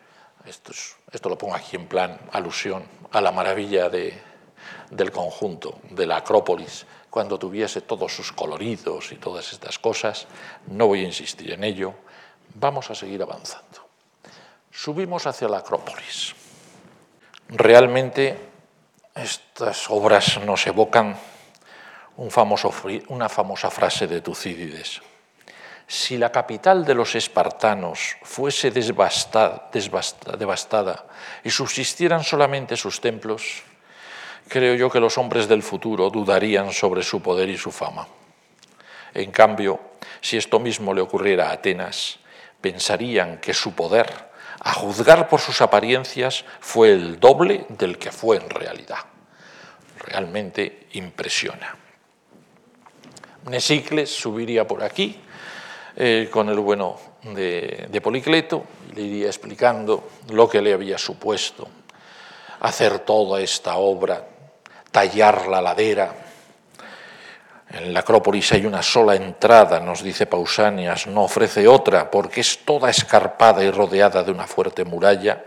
Esto, 0.47 0.73
esto, 1.12 1.29
lo 1.29 1.37
pongo 1.37 1.55
aquí 1.55 1.77
en 1.77 1.87
plan 1.87 2.18
alusión 2.33 2.85
a 3.12 3.20
la 3.20 3.33
maravilla 3.33 3.88
del 3.88 5.11
conjunto, 5.12 5.81
de 5.90 6.07
la 6.07 6.18
Acrópolis, 6.18 6.87
cuando 7.09 7.38
tuviese 7.38 7.81
todos 7.81 8.14
sus 8.14 8.33
coloridos 8.33 9.11
y 9.12 9.16
todas 9.16 9.53
estas 9.53 9.79
cosas. 9.79 10.27
No 10.68 10.87
voy 10.87 11.01
a 11.01 11.07
insistir 11.07 11.53
en 11.53 11.64
ello, 11.64 11.94
vamos 12.55 12.90
a 12.90 12.94
seguir 12.94 13.23
avanzando. 13.23 13.88
Subimos 14.70 15.27
hacia 15.27 15.49
la 15.49 15.59
Acrópolis. 15.59 16.35
Realmente 17.49 18.38
estas 19.14 19.90
obras 19.90 20.40
nos 20.44 20.64
evocan 20.68 21.16
una 22.16 23.29
famosa 23.29 23.70
frase 23.70 24.07
de 24.07 24.20
Tucídides 24.20 25.01
si 25.90 26.16
la 26.16 26.31
capital 26.31 26.85
de 26.85 26.94
los 26.94 27.16
espartanos 27.16 28.16
fuese 28.22 28.70
devastada 28.70 29.68
y 31.42 31.50
subsistieran 31.50 32.22
solamente 32.22 32.76
sus 32.76 33.00
templos, 33.00 33.64
creo 34.46 34.76
yo 34.76 34.88
que 34.88 35.00
los 35.00 35.18
hombres 35.18 35.48
del 35.48 35.64
futuro 35.64 36.09
dudarían 36.09 36.72
sobre 36.72 37.03
su 37.03 37.20
poder 37.20 37.48
y 37.48 37.59
su 37.59 37.72
fama. 37.72 38.07
En 39.14 39.33
cambio, 39.33 39.81
si 40.20 40.37
esto 40.37 40.61
mismo 40.61 40.94
le 40.94 41.00
ocurriera 41.00 41.48
a 41.48 41.55
Atenas, 41.55 42.20
pensarían 42.61 43.38
que 43.38 43.53
su 43.53 43.74
poder, 43.74 44.31
a 44.61 44.72
juzgar 44.72 45.29
por 45.29 45.40
sus 45.40 45.61
apariencias, 45.61 46.44
fue 46.61 46.92
el 46.92 47.18
doble 47.18 47.66
del 47.68 47.98
que 47.98 48.12
fue 48.12 48.37
en 48.37 48.48
realidad. 48.48 49.07
Realmente 49.98 50.87
impresiona. 50.92 51.74
Nesicles 53.48 54.14
subiría 54.14 54.68
por 54.68 54.85
aquí 54.85 55.20
eh, 55.96 56.29
con 56.31 56.48
el 56.48 56.59
bueno 56.59 56.96
de, 57.22 57.88
de 57.90 58.00
Policleto, 58.00 58.64
le 58.94 59.03
iría 59.03 59.26
explicando 59.26 60.09
lo 60.31 60.48
que 60.48 60.62
le 60.62 60.72
había 60.72 60.98
supuesto 60.98 61.68
hacer 62.61 63.00
toda 63.00 63.40
esta 63.40 63.76
obra, 63.76 64.26
tallar 64.90 65.48
la 65.48 65.61
ladera. 65.61 66.14
En 67.70 67.92
la 67.92 68.00
Acrópolis 68.00 68.53
hay 68.53 68.66
una 68.66 68.83
sola 68.83 69.14
entrada, 69.14 69.81
nos 69.81 70.03
dice 70.03 70.26
Pausanias, 70.26 71.07
no 71.07 71.22
ofrece 71.22 71.66
otra, 71.68 72.11
porque 72.11 72.40
es 72.40 72.64
toda 72.64 72.90
escarpada 72.90 73.62
y 73.62 73.70
rodeada 73.70 74.22
de 74.22 74.33
una 74.33 74.46
fuerte 74.46 74.85
muralla. 74.85 75.44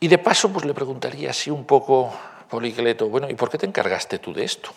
Y 0.00 0.08
de 0.08 0.18
paso, 0.18 0.52
pues 0.52 0.64
le 0.64 0.74
preguntaría 0.74 1.30
así 1.30 1.50
un 1.50 1.64
poco, 1.64 2.12
Policleto, 2.48 3.08
bueno, 3.08 3.28
¿y 3.28 3.34
por 3.34 3.50
qué 3.50 3.58
te 3.58 3.66
encargaste 3.66 4.18
tú 4.18 4.32
de 4.32 4.44
esto? 4.44 4.70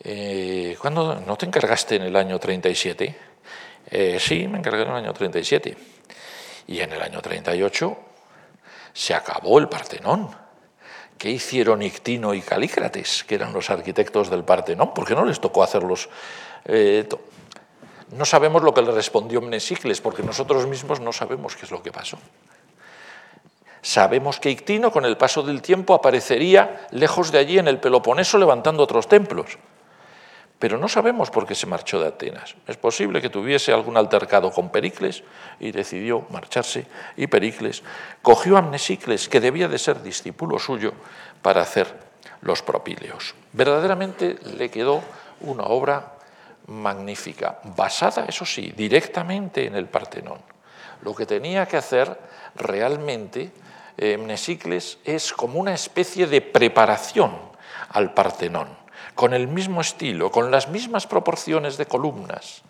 Eh, 0.00 0.76
¿Cuándo 0.80 1.20
no 1.26 1.36
te 1.36 1.46
encargaste 1.46 1.96
en 1.96 2.02
el 2.02 2.16
año 2.16 2.38
37? 2.38 3.16
Eh, 3.90 4.18
sí, 4.20 4.46
me 4.48 4.58
encargué 4.58 4.82
en 4.82 4.88
el 4.88 4.96
año 4.96 5.12
37. 5.12 5.76
Y 6.68 6.80
en 6.80 6.92
el 6.92 7.00
año 7.00 7.20
38 7.20 7.96
se 8.92 9.14
acabó 9.14 9.58
el 9.58 9.68
Partenón. 9.68 10.30
¿Qué 11.16 11.30
hicieron 11.30 11.82
Ictino 11.82 12.34
y 12.34 12.42
Calícrates, 12.42 13.24
que 13.24 13.36
eran 13.36 13.52
los 13.52 13.70
arquitectos 13.70 14.28
del 14.28 14.44
Partenón? 14.44 14.92
¿Por 14.92 15.06
qué 15.06 15.14
no 15.14 15.24
les 15.24 15.40
tocó 15.40 15.62
hacerlos? 15.62 16.08
Eh, 16.66 17.08
no 18.10 18.24
sabemos 18.24 18.62
lo 18.62 18.74
que 18.74 18.82
le 18.82 18.92
respondió 18.92 19.40
Mnesicles, 19.40 20.00
porque 20.00 20.22
nosotros 20.22 20.66
mismos 20.66 21.00
no 21.00 21.12
sabemos 21.12 21.56
qué 21.56 21.64
es 21.64 21.70
lo 21.70 21.82
que 21.82 21.90
pasó. 21.90 22.18
Sabemos 23.80 24.40
que 24.40 24.50
Ictino, 24.50 24.90
con 24.90 25.04
el 25.04 25.16
paso 25.16 25.42
del 25.42 25.62
tiempo, 25.62 25.94
aparecería 25.94 26.86
lejos 26.90 27.32
de 27.32 27.38
allí 27.38 27.58
en 27.58 27.68
el 27.68 27.78
Peloponeso 27.78 28.36
levantando 28.36 28.82
otros 28.82 29.08
templos 29.08 29.58
pero 30.58 30.78
no 30.78 30.88
sabemos 30.88 31.30
por 31.30 31.46
qué 31.46 31.54
se 31.54 31.66
marchó 31.66 32.00
de 32.00 32.08
Atenas. 32.08 32.54
Es 32.66 32.76
posible 32.76 33.20
que 33.20 33.28
tuviese 33.28 33.72
algún 33.72 33.96
altercado 33.96 34.50
con 34.50 34.70
Pericles 34.70 35.22
y 35.60 35.70
decidió 35.70 36.26
marcharse 36.30 36.86
y 37.16 37.26
Pericles 37.26 37.82
cogió 38.22 38.56
a 38.56 38.62
Mnesicles, 38.62 39.28
que 39.28 39.40
debía 39.40 39.68
de 39.68 39.78
ser 39.78 40.02
discípulo 40.02 40.58
suyo, 40.58 40.94
para 41.42 41.62
hacer 41.62 41.86
los 42.40 42.62
propíleos. 42.62 43.34
Verdaderamente 43.52 44.36
le 44.56 44.70
quedó 44.70 45.02
una 45.40 45.64
obra 45.64 46.14
magnífica, 46.68 47.60
basada, 47.76 48.24
eso 48.24 48.44
sí, 48.44 48.72
directamente 48.74 49.66
en 49.66 49.76
el 49.76 49.86
Partenón. 49.86 50.40
Lo 51.02 51.14
que 51.14 51.26
tenía 51.26 51.66
que 51.66 51.76
hacer 51.76 52.18
realmente 52.54 53.52
eh, 53.98 54.16
Mnesicles 54.16 54.98
es 55.04 55.32
como 55.32 55.60
una 55.60 55.74
especie 55.74 56.26
de 56.26 56.40
preparación 56.40 57.36
al 57.90 58.14
Partenón 58.14 58.85
con 59.16 59.34
el 59.34 59.48
mismo 59.48 59.80
estilo, 59.80 60.30
con 60.30 60.52
las 60.52 60.68
mismas 60.68 61.08
proporciones 61.08 61.78
de 61.78 61.86
columnas. 61.86 62.62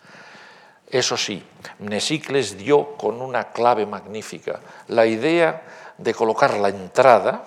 Eso 0.89 1.17
sí, 1.17 1.43
Mnesicles 1.79 2.57
dio 2.57 2.95
con 2.95 3.21
una 3.21 3.51
clave 3.51 3.85
magnífica 3.85 4.61
la 4.87 5.05
idea 5.05 5.61
de 5.97 6.13
colocar 6.13 6.57
la 6.57 6.69
entrada, 6.69 7.45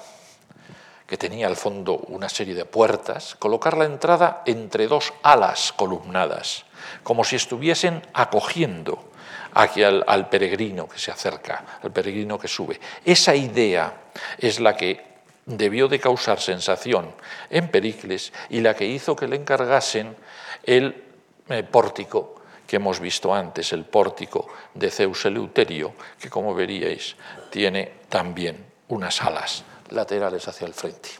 que 1.06 1.16
tenía 1.16 1.46
al 1.46 1.56
fondo 1.56 1.96
una 2.08 2.28
serie 2.28 2.54
de 2.54 2.66
puertas, 2.66 3.34
colocar 3.36 3.76
la 3.76 3.86
entrada 3.86 4.42
entre 4.44 4.86
dos 4.86 5.14
alas 5.22 5.72
columnadas, 5.72 6.66
como 7.02 7.24
si 7.24 7.36
estuviesen 7.36 8.02
acogiendo 8.12 9.10
aquí 9.54 9.82
al, 9.82 10.04
al, 10.06 10.28
peregrino 10.28 10.86
que 10.86 10.98
se 10.98 11.10
acerca, 11.10 11.64
al 11.82 11.90
peregrino 11.90 12.38
que 12.38 12.48
sube. 12.48 12.78
Esa 13.04 13.34
idea 13.34 13.94
es 14.38 14.60
la 14.60 14.76
que 14.76 15.09
debió 15.56 15.88
de 15.88 15.98
causar 15.98 16.40
sensación 16.40 17.12
en 17.50 17.68
Pericles 17.68 18.32
y 18.48 18.60
la 18.60 18.74
que 18.74 18.86
hizo 18.86 19.16
que 19.16 19.28
le 19.28 19.36
encargasen 19.36 20.16
el 20.64 21.04
eh, 21.48 21.62
pórtico 21.62 22.36
que 22.66 22.76
hemos 22.76 23.00
visto 23.00 23.34
antes, 23.34 23.72
el 23.72 23.84
pórtico 23.84 24.46
de 24.74 24.90
Zeus 24.90 25.24
Eleuterio, 25.24 25.92
que 26.20 26.30
como 26.30 26.54
veríais 26.54 27.16
tiene 27.50 27.94
también 28.08 28.64
unas 28.88 29.20
alas 29.22 29.64
laterales 29.88 30.46
hacia 30.46 30.66
el 30.66 30.74
frente. 30.74 31.10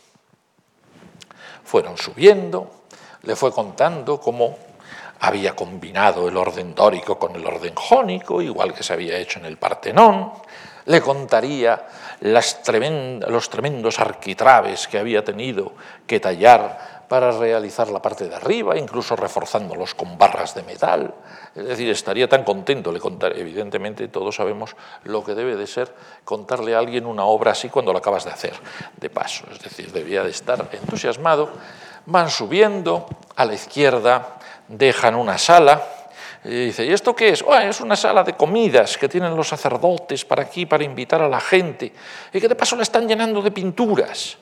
Fueron 1.64 1.98
subiendo, 1.98 2.84
le 3.22 3.34
fue 3.34 3.52
contando 3.52 4.20
cómo 4.20 4.58
había 5.20 5.56
combinado 5.56 6.28
el 6.28 6.36
orden 6.36 6.74
dórico 6.74 7.18
con 7.18 7.34
el 7.34 7.44
orden 7.44 7.74
jónico, 7.74 8.40
igual 8.40 8.72
que 8.72 8.84
se 8.84 8.92
había 8.92 9.18
hecho 9.18 9.40
en 9.40 9.46
el 9.46 9.58
Partenón, 9.58 10.32
le 10.86 11.00
contaría 11.00 11.86
los 12.20 13.50
tremendos 13.50 13.98
arquitraves 13.98 14.88
que 14.88 14.98
había 14.98 15.24
tenido 15.24 15.72
que 16.06 16.20
tallar 16.20 17.00
para 17.10 17.32
realizar 17.32 17.88
la 17.88 18.00
parte 18.00 18.28
de 18.28 18.36
arriba, 18.36 18.78
incluso 18.78 19.16
reforzándolos 19.16 19.96
con 19.96 20.16
barras 20.16 20.54
de 20.54 20.62
metal. 20.62 21.12
Es 21.56 21.66
decir, 21.66 21.90
estaría 21.90 22.28
tan 22.28 22.44
contento, 22.44 22.92
le 22.92 23.00
contaré, 23.00 23.40
evidentemente 23.40 24.06
todos 24.06 24.36
sabemos 24.36 24.76
lo 25.02 25.24
que 25.24 25.34
debe 25.34 25.56
de 25.56 25.66
ser 25.66 25.92
contarle 26.24 26.76
a 26.76 26.78
alguien 26.78 27.06
una 27.06 27.24
obra 27.24 27.50
así 27.50 27.68
cuando 27.68 27.92
la 27.92 27.98
acabas 27.98 28.24
de 28.24 28.30
hacer, 28.30 28.54
de 28.96 29.10
paso. 29.10 29.44
Es 29.50 29.58
decir, 29.58 29.90
debía 29.90 30.22
de 30.22 30.30
estar 30.30 30.68
entusiasmado. 30.70 31.50
Van 32.06 32.30
subiendo, 32.30 33.06
a 33.34 33.44
la 33.44 33.54
izquierda 33.54 34.36
dejan 34.68 35.16
una 35.16 35.36
sala, 35.36 35.82
y 36.44 36.66
dice, 36.66 36.86
¿y 36.86 36.92
esto 36.92 37.14
qué 37.14 37.30
es? 37.30 37.42
Oh, 37.42 37.54
es 37.54 37.80
una 37.80 37.96
sala 37.96 38.24
de 38.24 38.34
comidas 38.34 38.96
que 38.96 39.08
tienen 39.08 39.36
los 39.36 39.48
sacerdotes 39.48 40.24
para 40.24 40.42
aquí, 40.42 40.64
para 40.64 40.84
invitar 40.84 41.20
a 41.20 41.28
la 41.28 41.40
gente, 41.40 41.92
y 42.32 42.40
que 42.40 42.48
de 42.48 42.54
paso 42.54 42.76
la 42.76 42.82
están 42.82 43.06
llenando 43.06 43.42
de 43.42 43.50
pinturas. 43.50 44.38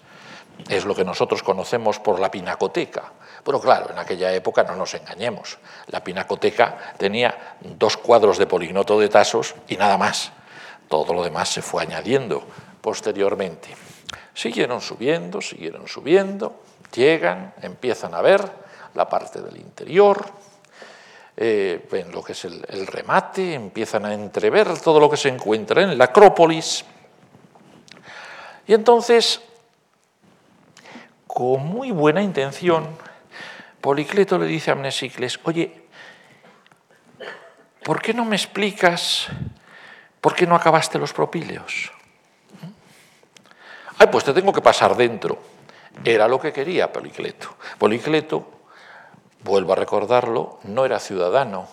Es 0.69 0.85
lo 0.85 0.95
que 0.95 1.05
nosotros 1.05 1.43
conocemos 1.43 1.99
por 1.99 2.19
la 2.21 2.31
pinacoteca. 2.31 3.13
Pero 3.45 3.61
claro, 3.61 3.91
en 3.91 3.99
aquella 3.99 4.33
época 4.33 4.65
no 4.65 4.75
nos 4.75 4.95
engañemos. 4.95 5.59
La 5.87 6.03
pinacoteca 6.03 6.95
tenía 6.99 7.57
dos 7.61 7.97
cuadros 7.97 8.39
de 8.39 8.47
Polignoto 8.47 8.99
de 8.99 9.09
Tasos 9.09 9.55
y 9.69 9.77
nada 9.77 9.97
más. 9.97 10.33
Todo 10.89 11.15
lo 11.15 11.23
demás 11.23 11.49
se 11.49 11.63
fue 11.63 11.83
añadiendo 11.83 12.45
posteriormente. 12.81 13.69
Siguieron 14.35 14.81
subiendo, 14.81 15.41
siguieron 15.41 15.87
subiendo, 15.89 16.63
llegan, 16.95 17.55
empiezan 17.63 18.15
a 18.15 18.21
ver 18.21 18.41
la 18.95 19.09
parte 19.09 19.41
del 19.41 19.57
interior, 19.57 20.25
eh, 21.41 21.87
ven 21.89 22.11
lo 22.11 22.21
que 22.21 22.33
es 22.33 22.45
el, 22.47 22.65
el 22.69 22.85
remate, 22.89 23.55
empiezan 23.55 24.05
a 24.05 24.13
entrever 24.13 24.81
todo 24.81 24.99
lo 24.99 25.09
que 25.09 25.17
se 25.17 25.29
encuentra 25.29 25.83
en 25.83 25.97
la 25.97 26.07
Acrópolis. 26.07 26.85
Y 28.67 28.75
entonces, 28.75 29.41
con 31.29 31.65
muy 31.65 31.93
buena 31.93 32.23
intención, 32.23 32.89
Policleto 33.81 34.37
le 34.37 34.47
dice 34.47 34.73
a 34.73 34.75
Mnesicles, 34.75 35.39
oye, 35.45 35.85
¿por 37.85 38.03
qué 38.03 38.13
no 38.13 38.25
me 38.25 38.35
explicas 38.35 39.29
por 40.21 40.35
qué 40.35 40.45
no 40.45 40.57
acabaste 40.57 40.99
los 40.99 41.13
propíleos? 41.13 41.93
Ay, 43.97 44.09
pues 44.11 44.25
te 44.25 44.33
tengo 44.33 44.53
que 44.53 44.61
pasar 44.61 44.97
dentro. 44.97 45.39
Era 46.05 46.27
lo 46.27 46.41
que 46.41 46.53
quería 46.53 46.93
Policleto. 46.93 47.57
Policleto, 47.79 48.58
vuelvo 49.49 49.73
a 49.73 49.77
recordarlo, 49.77 50.61
no 50.65 50.85
era 50.85 51.01
ciudadano, 51.01 51.67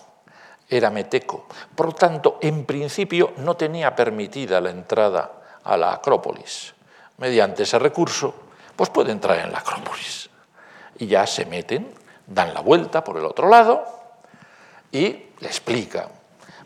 era 0.68 0.90
meteco. 0.90 1.46
Por 1.74 1.86
lo 1.86 1.92
tanto, 1.92 2.38
en 2.40 2.64
principio 2.64 3.34
no 3.36 3.56
tenía 3.56 3.94
permitida 3.94 4.60
la 4.60 4.70
entrada 4.70 5.30
a 5.62 5.76
la 5.76 5.92
Acrópolis. 5.92 6.74
Mediante 7.18 7.62
ese 7.62 7.78
recurso, 7.78 8.34
pues 8.74 8.90
puede 8.90 9.12
entrar 9.12 9.38
en 9.38 9.52
la 9.52 9.58
Acrópolis. 9.58 10.28
Y 10.98 11.06
ya 11.06 11.26
se 11.26 11.46
meten, 11.46 11.94
dan 12.26 12.52
la 12.52 12.60
vuelta 12.60 13.04
por 13.04 13.16
el 13.16 13.24
otro 13.24 13.48
lado 13.48 13.84
y 14.90 15.26
le 15.38 15.46
explica 15.46 16.08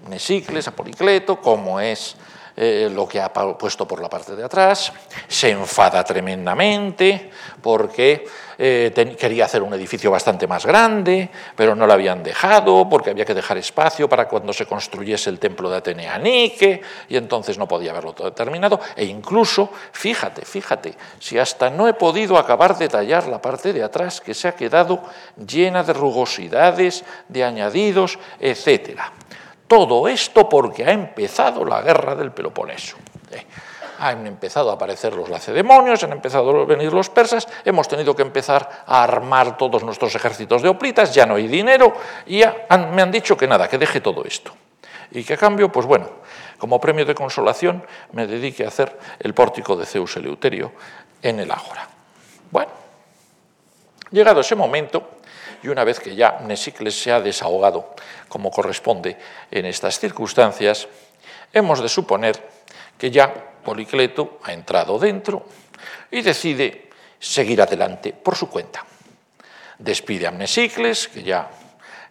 Mnesicles 0.07 0.69
a 0.69 0.77
Policleto 0.77 1.41
cómo 1.41 1.81
es 1.81 2.17
eh, 2.63 2.91
lo 2.93 3.09
que 3.09 3.19
ha 3.19 3.33
puesto 3.33 3.89
por 3.89 4.03
la 4.03 4.11
parte 4.11 4.37
de 4.37 4.45
atrás, 4.45 4.93
se 5.27 5.49
enfada 5.49 6.05
tremendamente 6.05 7.31
porque 7.63 8.27
eh, 8.59 9.17
quería 9.19 9.47
hacer 9.47 9.63
un 9.63 9.73
edificio 9.73 10.11
bastante 10.11 10.47
más 10.47 10.67
grande, 10.67 11.31
pero 11.57 11.75
no 11.75 11.87
lo 11.87 11.95
habían 11.95 12.23
dejado 12.23 12.87
porque 12.87 13.09
había 13.09 13.25
que 13.25 13.33
dejar 13.33 13.57
espacio 13.57 14.11
para 14.11 14.29
cuando 14.29 14.53
se 14.53 14.67
construyese 14.67 15.31
el 15.31 15.39
templo 15.39 15.71
de 15.71 15.79
Atenea 15.79 16.19
Nike, 16.19 16.83
y 17.09 17.17
entonces 17.17 17.57
no 17.57 17.67
podía 17.67 17.93
haberlo 17.93 18.13
todo 18.13 18.31
terminado. 18.35 18.79
E 18.95 19.07
incluso, 19.07 19.71
fíjate, 19.93 20.45
fíjate, 20.45 20.93
si 21.19 21.39
hasta 21.39 21.71
no 21.71 21.89
he 21.89 21.95
podido 21.95 22.37
acabar 22.37 22.77
de 22.77 22.91
tallar 22.91 23.27
la 23.27 23.41
parte 23.41 23.73
de 23.73 23.83
atrás 23.83 24.21
que 24.21 24.35
se 24.35 24.49
ha 24.49 24.53
quedado 24.53 25.03
llena 25.47 25.83
de 25.83 25.95
rugosidades, 25.95 27.05
de 27.27 27.43
añadidos, 27.43 28.19
etcétera. 28.39 29.15
Todo 29.71 30.09
esto 30.09 30.49
porque 30.49 30.85
ha 30.85 30.91
empezado 30.91 31.65
la 31.65 31.81
guerra 31.81 32.17
del 32.17 32.33
Peloponeso. 32.33 32.97
¿eh? 33.31 33.47
Han 34.01 34.27
empezado 34.27 34.69
a 34.69 34.75
aparecer 34.75 35.15
los 35.15 35.29
lacedemonios, 35.29 36.03
han 36.03 36.11
empezado 36.11 36.63
a 36.63 36.65
venir 36.65 36.93
los 36.93 37.09
persas, 37.09 37.47
hemos 37.65 37.87
tenido 37.87 38.17
que 38.17 38.23
empezar 38.23 38.83
a 38.85 39.05
armar 39.05 39.57
todos 39.57 39.85
nuestros 39.85 40.13
ejércitos 40.17 40.63
de 40.63 40.71
hoplitas, 40.71 41.15
ya 41.15 41.25
no 41.25 41.37
hay 41.37 41.47
dinero 41.47 41.95
y 42.27 42.43
me 42.93 43.01
han 43.01 43.13
dicho 43.13 43.37
que 43.37 43.47
nada, 43.47 43.69
que 43.69 43.79
deje 43.79 44.01
todo 44.01 44.25
esto. 44.25 44.53
Y 45.13 45.23
que 45.23 45.35
a 45.35 45.37
cambio, 45.37 45.71
pues 45.71 45.87
bueno, 45.87 46.09
como 46.59 46.81
premio 46.81 47.07
de 47.07 47.15
consolación 47.15 47.87
me 48.11 48.27
dedique 48.27 48.65
a 48.65 48.69
hacer 48.69 48.99
el 49.21 49.35
pórtico 49.35 49.77
de 49.77 49.87
Zeus 49.87 50.17
Eleuterio 50.17 50.73
en 51.23 51.39
el 51.39 51.51
Ágora. 51.53 51.89
Bueno, 52.51 52.73
llegado 54.11 54.41
ese 54.41 54.57
momento, 54.57 55.20
y 55.63 55.69
una 55.69 55.85
vez 55.85 56.01
que 56.01 56.15
ya 56.15 56.39
Mnesicles 56.43 57.01
se 57.01 57.13
ha 57.13 57.21
desahogado, 57.21 57.95
como 58.29 58.51
corresponde 58.51 59.17
en 59.51 59.67
estas 59.67 59.99
circunstancias, 59.99 60.89
hemos 61.53 61.83
de 61.83 61.89
suponer 61.89 62.49
que 62.97 63.11
ya 63.11 63.33
Policleto 63.65 64.39
ha 64.45 64.53
entrado 64.53 64.99
dentro 64.99 65.45
y 66.11 66.23
decide 66.23 66.91
seguir 67.19 67.61
adelante 67.61 68.13
por 68.13 68.37
su 68.37 68.49
cuenta. 68.49 68.85
Despide 69.79 70.27
a 70.27 70.31
Mnesicles, 70.31 71.09
que 71.09 71.23
ya 71.23 71.51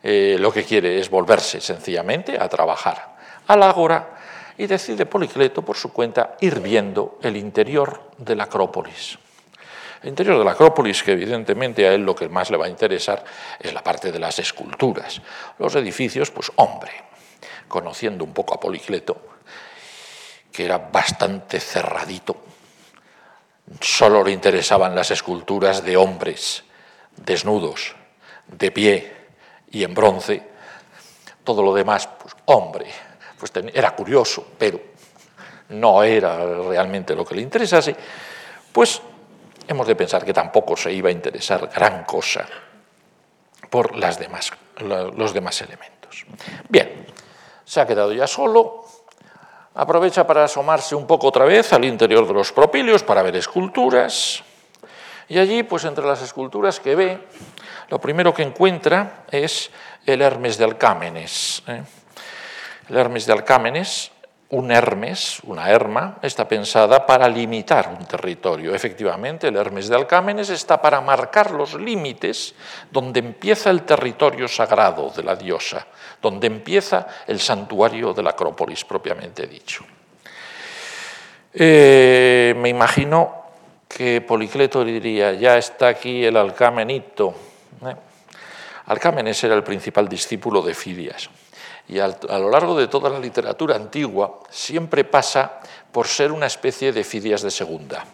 eh, 0.02 0.38
lo 0.39 0.52
que 0.52 0.64
quiere 0.64 1.00
es 1.00 1.10
volverse 1.10 1.62
sencillamente 1.62 2.38
a 2.39 2.47
trabajar 2.47 3.18
al 3.47 3.64
ágora, 3.64 4.16
y 4.60 4.68
decide 4.68 5.06
Policleto 5.06 5.64
por 5.64 5.78
su 5.78 5.93
cuenta 5.93 6.36
ir 6.41 6.60
viendo 6.60 7.18
el 7.24 7.38
interior 7.38 8.12
de 8.18 8.36
la 8.36 8.43
Acrópolis. 8.43 9.18
El 10.02 10.10
interior 10.10 10.38
de 10.38 10.45
la 10.45 10.52
Acrópolis, 10.52 11.04
que 11.04 11.12
evidentemente 11.12 11.86
a 11.86 11.93
él 11.93 12.04
lo 12.04 12.16
que 12.16 12.30
más 12.30 12.50
le 12.50 12.58
va 12.58 12.68
a 12.68 12.70
interesar 12.70 13.24
es 13.60 13.74
la 13.74 13.84
parte 13.84 14.12
de 14.12 14.20
las 14.20 14.39
esculturas. 14.39 15.22
Los 15.58 15.76
edificios, 15.76 16.32
pues 16.32 16.52
hombre, 16.56 16.91
conociendo 17.68 18.24
un 18.24 18.34
poco 18.34 18.54
a 18.54 18.60
Policleto, 18.60 19.22
que 20.52 20.64
era 20.66 20.78
bastante 20.78 21.60
cerradito, 21.60 22.38
solo 23.82 24.24
le 24.24 24.32
interesaban 24.32 24.95
las 24.95 25.12
esculturas 25.12 25.84
de 25.84 25.97
hombres 25.97 26.64
desnudos, 27.18 27.95
de 28.47 28.72
pie 28.72 29.14
y 29.72 29.84
en 29.84 29.93
bronce. 29.93 30.43
Todo 31.43 31.62
lo 31.62 31.74
demás, 31.74 32.08
pues 32.08 32.36
hombre, 32.45 32.88
pues 33.38 33.52
era 33.74 33.95
curioso, 33.95 34.47
pero 34.58 34.80
no 35.70 36.04
era 36.04 36.38
realmente 36.38 37.16
lo 37.16 37.26
que 37.26 37.36
le 37.36 37.41
interesase, 37.41 37.95
pues 38.72 39.02
hemos 39.70 39.86
de 39.86 39.95
pensar 39.95 40.26
que 40.26 40.34
tampoco 40.34 40.76
se 40.76 40.91
iba 40.91 41.09
a 41.09 41.11
interesar 41.11 41.70
gran 41.70 42.03
cosa 42.03 42.43
por 43.70 43.95
los 43.95 44.17
demás 44.17 45.61
elementos. 45.61 46.26
Bien, 46.67 47.05
se 47.63 47.80
ha 47.80 47.86
quedado 47.86 48.11
ya 48.11 48.26
solo, 48.26 48.84
aprovecha 49.76 50.26
para 50.26 50.45
asomarse 50.45 50.95
un 50.95 51.05
poco 51.05 51.28
otra 51.28 51.45
vez 51.45 51.72
al 51.72 51.86
interior 51.86 52.28
de 52.28 52.34
los 52.34 52.51
propilios 52.51 53.03
para 53.03 53.22
ver 53.22 53.36
esculturas, 53.36 54.43
y 55.28 55.38
allí, 55.38 55.61
pues 55.61 55.86
entre 55.86 56.03
las 56.03 56.24
esculturas 56.24 56.80
que 56.80 56.95
ve, 56.95 57.20
lo 57.89 58.01
primero 58.01 58.34
que 58.34 58.41
encuentra 58.41 59.26
es 59.30 59.70
el 60.07 60.24
Hermes 60.24 60.57
de 60.57 60.63
Alcámenes. 60.63 61.61
¿eh? 61.67 61.84
El 62.89 62.97
Hermes 62.97 63.28
de 63.28 63.34
Alcámenes 63.34 64.11
un 64.52 64.72
Hermes, 64.72 65.41
una 65.43 65.70
Herma, 65.70 66.18
está 66.24 66.47
pensada 66.47 67.06
para 67.06 67.30
limitar 67.30 67.88
un 67.89 68.06
territorio. 68.06 68.74
Efectivamente, 68.74 69.47
el 69.47 69.56
Hermes 69.56 69.89
de 69.89 69.95
Alcámenes 69.95 70.50
está 70.50 70.82
para 70.82 71.02
marcar 71.02 71.52
los 71.52 71.76
límites 71.76 72.56
donde 72.89 73.20
empieza 73.20 73.70
el 73.70 73.84
territorio 73.84 74.47
sagrado 74.47 75.12
de 75.16 75.24
la 75.24 75.36
diosa, 75.36 75.86
donde 76.20 76.47
empieza 76.47 77.06
el 77.28 77.39
santuario 77.39 78.12
de 78.14 78.24
la 78.24 78.32
Acrópolis 78.32 78.84
propiamente 78.86 79.45
dicho. 79.45 79.86
Eh, 81.54 82.56
me 82.58 82.70
imagino 82.70 83.43
que 83.88 84.22
Policleto 84.22 84.84
diría, 84.84 85.34
ya 85.34 85.58
está 85.58 85.89
aquí 85.89 86.26
el 86.26 86.38
Alcamenito. 86.38 87.36
¿eh? 87.86 87.95
Alcámenes 88.88 89.43
era 89.43 89.54
el 89.54 89.64
principal 89.64 90.10
discípulo 90.10 90.64
de 90.64 90.74
Fidias 90.74 91.30
y 91.89 91.99
a 91.99 92.07
lo 92.07 92.51
largo 92.51 92.77
de 92.77 92.87
toda 92.87 93.09
la 93.09 93.19
literatura 93.19 93.75
antigua 93.75 94.39
siempre 94.49 95.03
pasa 95.03 95.59
por 95.91 96.07
ser 96.07 96.31
una 96.31 96.45
especie 96.45 96.93
de 96.93 97.03
Fidias 97.03 97.41
de 97.41 97.49
segunda. 97.49 98.05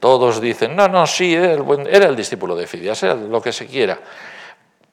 Todos 0.00 0.40
dicen, 0.40 0.74
no, 0.74 0.88
no, 0.88 1.06
sí, 1.06 1.34
era 1.34 2.06
el, 2.06 2.16
discípulo 2.16 2.56
de 2.56 2.66
Fidias, 2.66 3.02
era 3.02 3.14
lo 3.14 3.42
que 3.42 3.52
se 3.52 3.66
quiera, 3.66 3.98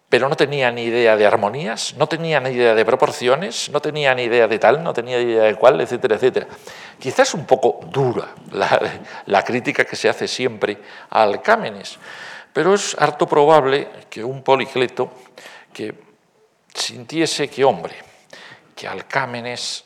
pero 0.09 0.27
no 0.27 0.35
tenía 0.35 0.71
ni 0.71 0.83
idea 0.83 1.15
de 1.15 1.25
armonías, 1.25 1.95
no 1.97 2.07
tenía 2.07 2.41
ni 2.41 2.49
idea 2.49 2.75
de 2.75 2.83
proporciones, 2.83 3.69
no 3.69 3.79
tenía 3.79 4.13
ni 4.13 4.23
idea 4.23 4.49
de 4.49 4.59
tal, 4.59 4.83
no 4.83 4.91
tenía 4.93 5.17
ni 5.17 5.31
idea 5.31 5.43
de 5.43 5.55
cuál, 5.55 5.79
etcétera, 5.79 6.15
etcétera. 6.15 6.47
Quizás 6.99 7.33
un 7.33 7.45
poco 7.45 7.79
dura 7.91 8.27
la, 8.51 8.99
la 9.25 9.43
crítica 9.43 9.85
que 9.85 9.95
se 9.95 10.09
hace 10.09 10.27
siempre 10.27 10.79
a 11.11 11.23
Alcámenes, 11.23 11.97
pero 12.51 12.73
es 12.73 12.93
harto 12.99 13.25
probable 13.25 13.87
que 14.09 14.21
un 14.21 14.43
policleto 14.43 15.11
que 15.71 16.05
sintiese 16.76 17.49
que, 17.49 17.63
hombre, 17.63 17.95
que 18.76 18.88
Alcámenes 18.88 19.86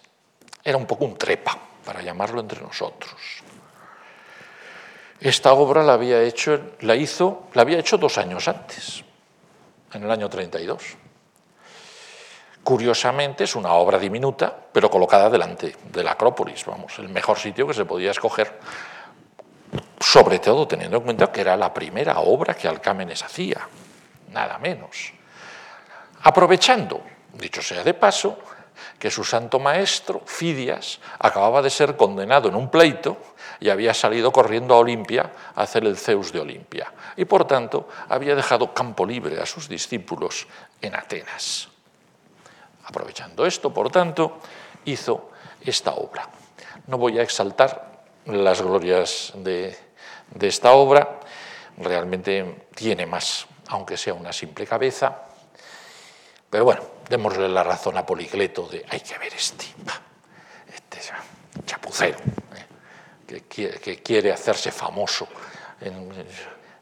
era 0.64 0.78
un 0.78 0.86
poco 0.86 1.06
un 1.06 1.18
trepa, 1.18 1.58
para 1.86 2.02
llamarlo 2.02 2.42
entre 2.42 2.62
nosotros. 2.62 3.16
Esta 5.20 5.54
obra 5.54 5.84
la 5.84 5.94
había 5.94 6.22
hecho, 6.22 6.76
la 6.82 6.96
hizo, 6.96 7.48
la 7.54 7.62
había 7.62 7.80
hecho 7.80 7.98
dos 7.98 8.18
años 8.18 8.48
antes, 8.48 9.04
en 9.94 10.04
el 10.04 10.12
año 10.12 10.30
32. 10.30 10.84
Curiosamente 12.64 13.46
es 13.46 13.56
una 13.56 13.74
obra 13.74 13.98
diminuta, 13.98 14.56
pero 14.72 14.90
colocada 14.90 15.30
delante 15.30 15.76
de 15.92 16.04
la 16.04 16.12
Acrópolis, 16.12 16.66
vamos, 16.66 17.00
el 17.00 17.10
mejor 17.10 17.38
sitio 17.38 17.66
que 17.68 17.74
se 17.74 17.86
podía 17.86 18.12
escoger, 18.12 18.60
sobre 20.00 20.40
todo 20.40 20.68
teniendo 20.68 20.98
en 20.98 21.04
cuenta 21.04 21.32
que 21.32 21.42
era 21.42 21.58
la 21.58 21.74
primera 21.74 22.20
obra 22.20 22.54
que 22.54 22.68
Alcámenes 22.68 23.24
hacía, 23.24 23.68
nada 24.32 24.58
menos 24.58 25.19
aprovechando, 26.24 27.02
dicho 27.34 27.62
sea 27.62 27.84
de 27.84 27.94
paso, 27.94 28.38
que 28.98 29.12
su 29.12 29.24
santo 29.24 29.60
maestro, 29.60 30.22
Fidias, 30.26 31.00
acababa 31.20 31.62
de 31.62 31.70
ser 31.70 31.96
condenado 31.96 32.50
en 32.50 32.56
un 32.56 32.70
pleito 32.70 33.18
y 33.60 33.70
había 33.70 33.94
salido 33.94 34.32
corriendo 34.32 34.74
a 34.74 34.80
Olimpia 34.80 35.32
a 35.56 35.64
hacer 35.64 35.86
el 35.86 35.98
Zeus 35.98 36.32
de 36.32 36.40
Olimpia. 36.40 36.92
Y 37.16 37.26
por 37.26 37.46
tanto 37.46 37.88
había 38.10 38.36
dejado 38.36 38.74
campo 38.74 39.06
libre 39.06 39.40
a 39.40 39.46
sus 39.46 39.68
discípulos 39.68 40.48
en 40.82 40.96
Atenas. 40.96 41.70
Aprovechando 42.86 43.46
esto, 43.46 43.74
por 43.74 43.90
tanto, 43.90 44.40
hizo 44.86 45.32
esta 45.62 45.94
obra. 45.94 46.28
No 46.88 46.98
voy 46.98 47.20
a 47.20 47.24
exaltar 47.24 48.04
las 48.26 48.62
glorias 48.62 49.34
de, 49.36 49.78
de 50.32 50.48
esta 50.48 50.74
obra, 50.74 51.20
realmente 51.78 52.68
tiene 52.76 53.06
más, 53.06 53.48
aunque 53.68 53.98
sea 53.98 54.14
una 54.14 54.34
simple 54.34 54.66
cabeza, 54.66 55.29
pero 56.50 56.66
bueno, 56.66 56.82
démosle 57.08 57.48
la 57.48 57.64
razón 57.64 57.98
a 57.98 58.06
Policleto 58.06 58.68
de 58.68 58.86
hay 58.90 59.02
que 59.02 59.18
ver 59.18 59.34
este, 59.34 59.66
este 60.74 61.14
chapucero, 61.66 62.18
¿eh? 62.18 63.44
que, 63.48 64.02
quiere, 64.02 64.32
hacerse 64.32 64.72
famoso 64.72 65.28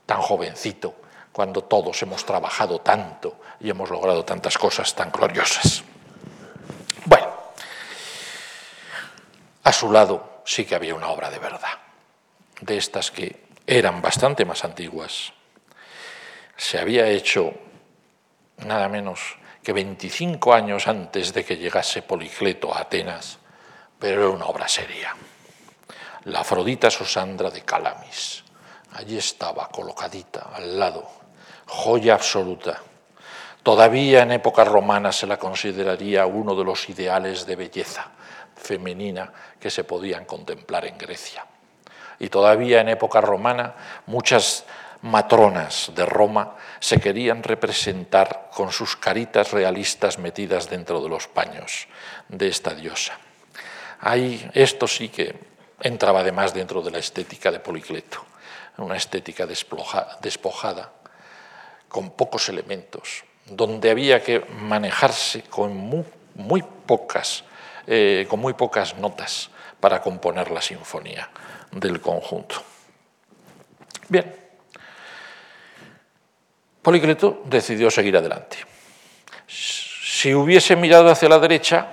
tan 0.06 0.22
jovencito, 0.22 0.96
cuando 1.32 1.66
todos 1.66 2.02
hemos 2.02 2.26
trabajado 2.26 2.80
tanto 2.80 3.42
y 3.60 3.70
hemos 3.70 3.90
logrado 3.90 4.26
tantas 4.26 4.58
cosas 4.58 4.96
tan 4.96 5.12
gloriosas. 5.12 5.84
Bueno, 7.06 7.28
a 9.64 9.74
su 9.74 9.92
lado 9.92 10.42
sí 10.46 10.66
que 10.66 10.76
había 10.76 10.96
una 10.96 11.10
obra 11.10 11.30
de 11.30 11.40
verdad, 11.40 11.78
de 12.62 12.78
estas 12.78 13.12
que 13.12 13.48
eran 13.68 14.02
bastante 14.02 14.46
más 14.46 14.64
antiguas. 14.64 15.34
Se 16.56 16.80
había 16.80 17.08
hecho 17.08 17.54
nada 18.66 18.88
menos 18.88 19.38
que 19.68 19.74
25 19.74 20.54
años 20.54 20.88
antes 20.88 21.34
de 21.34 21.44
que 21.44 21.58
llegase 21.58 22.02
Policleto 22.02 22.74
a 22.74 22.80
Atenas, 22.80 23.38
pero 24.00 24.22
era 24.22 24.30
una 24.30 24.46
obra 24.46 24.66
seria. 24.66 25.14
La 26.24 26.40
Afrodita 26.40 26.90
Sosandra 26.90 27.50
de 27.50 27.64
Calamis. 27.64 28.46
Allí 28.94 29.18
estaba 29.18 29.68
colocadita 29.68 30.52
al 30.54 30.80
lado, 30.80 31.06
joya 31.66 32.14
absoluta. 32.14 32.82
Todavía 33.62 34.22
en 34.22 34.32
época 34.32 34.64
romana 34.64 35.12
se 35.12 35.28
la 35.28 35.38
consideraría 35.38 36.26
uno 36.26 36.56
de 36.56 36.64
los 36.64 36.88
ideales 36.88 37.46
de 37.46 37.58
belleza 37.58 38.08
femenina 38.56 39.34
que 39.60 39.70
se 39.70 39.84
podían 39.84 40.24
contemplar 40.24 40.86
en 40.86 40.98
Grecia. 40.98 41.46
Y 42.20 42.30
todavía 42.30 42.80
en 42.80 42.88
época 42.88 43.20
romana 43.20 43.76
muchas 44.06 44.64
matronas 45.02 45.92
de 45.96 46.06
Roma 46.06 46.56
se 46.80 47.00
querían 47.00 47.44
representar 47.44 48.50
con 48.54 48.72
sus 48.72 48.96
caritas 48.96 49.52
realistas 49.52 50.18
metidas 50.18 50.70
dentro 50.70 51.02
de 51.02 51.10
los 51.10 51.28
paños 51.28 51.88
de 52.30 52.48
esta 52.48 52.74
diosa. 52.74 53.18
Ahí 54.00 54.50
esto 54.54 54.88
sí 54.88 55.10
que 55.10 55.36
entraba 55.82 56.22
además 56.22 56.54
dentro 56.54 56.82
de 56.82 56.92
la 56.92 57.00
estética 57.00 57.52
de 57.52 57.60
Policleto, 57.60 58.24
una 58.78 58.96
estética 58.96 59.46
despojada, 59.46 60.92
con 61.88 62.12
pocos 62.12 62.50
elementos, 62.50 63.24
donde 63.46 63.90
había 63.90 64.22
que 64.22 64.42
manejarse 64.60 65.44
con 65.44 65.76
muy, 65.76 66.64
pocas, 66.86 67.44
eh, 67.88 68.26
con 68.30 68.40
muy 68.40 68.54
pocas 68.54 68.98
notas 68.98 69.50
para 69.80 70.02
componer 70.02 70.52
la 70.52 70.62
sinfonía 70.62 71.30
del 71.72 72.02
conjunto. 72.02 72.62
Bien, 74.10 74.47
Policleto 76.82 77.42
decidió 77.46 77.92
seguir 77.92 78.18
adelante. 78.18 78.58
Si 79.48 80.34
hubiese 80.34 80.76
mirado 80.76 81.10
hacia 81.10 81.30
la 81.30 81.40
derecha, 81.40 81.88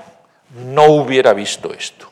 no 0.51 0.85
hubiera 0.87 1.33
visto 1.33 1.73
esto. 1.73 2.11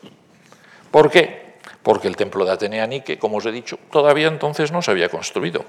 ¿Por 0.91 1.09
qué? 1.09 1.57
Porque 1.81 2.07
el 2.07 2.15
templo 2.15 2.45
de 2.45 2.51
Atenea 2.51 2.87
Nike, 2.87 3.17
como 3.17 3.37
os 3.37 3.45
he 3.45 3.51
dicho, 3.51 3.77
todavía 3.91 4.27
entonces 4.27 4.71
no 4.71 4.81
se 4.81 4.91
había 4.91 5.09
construido. 5.09 5.65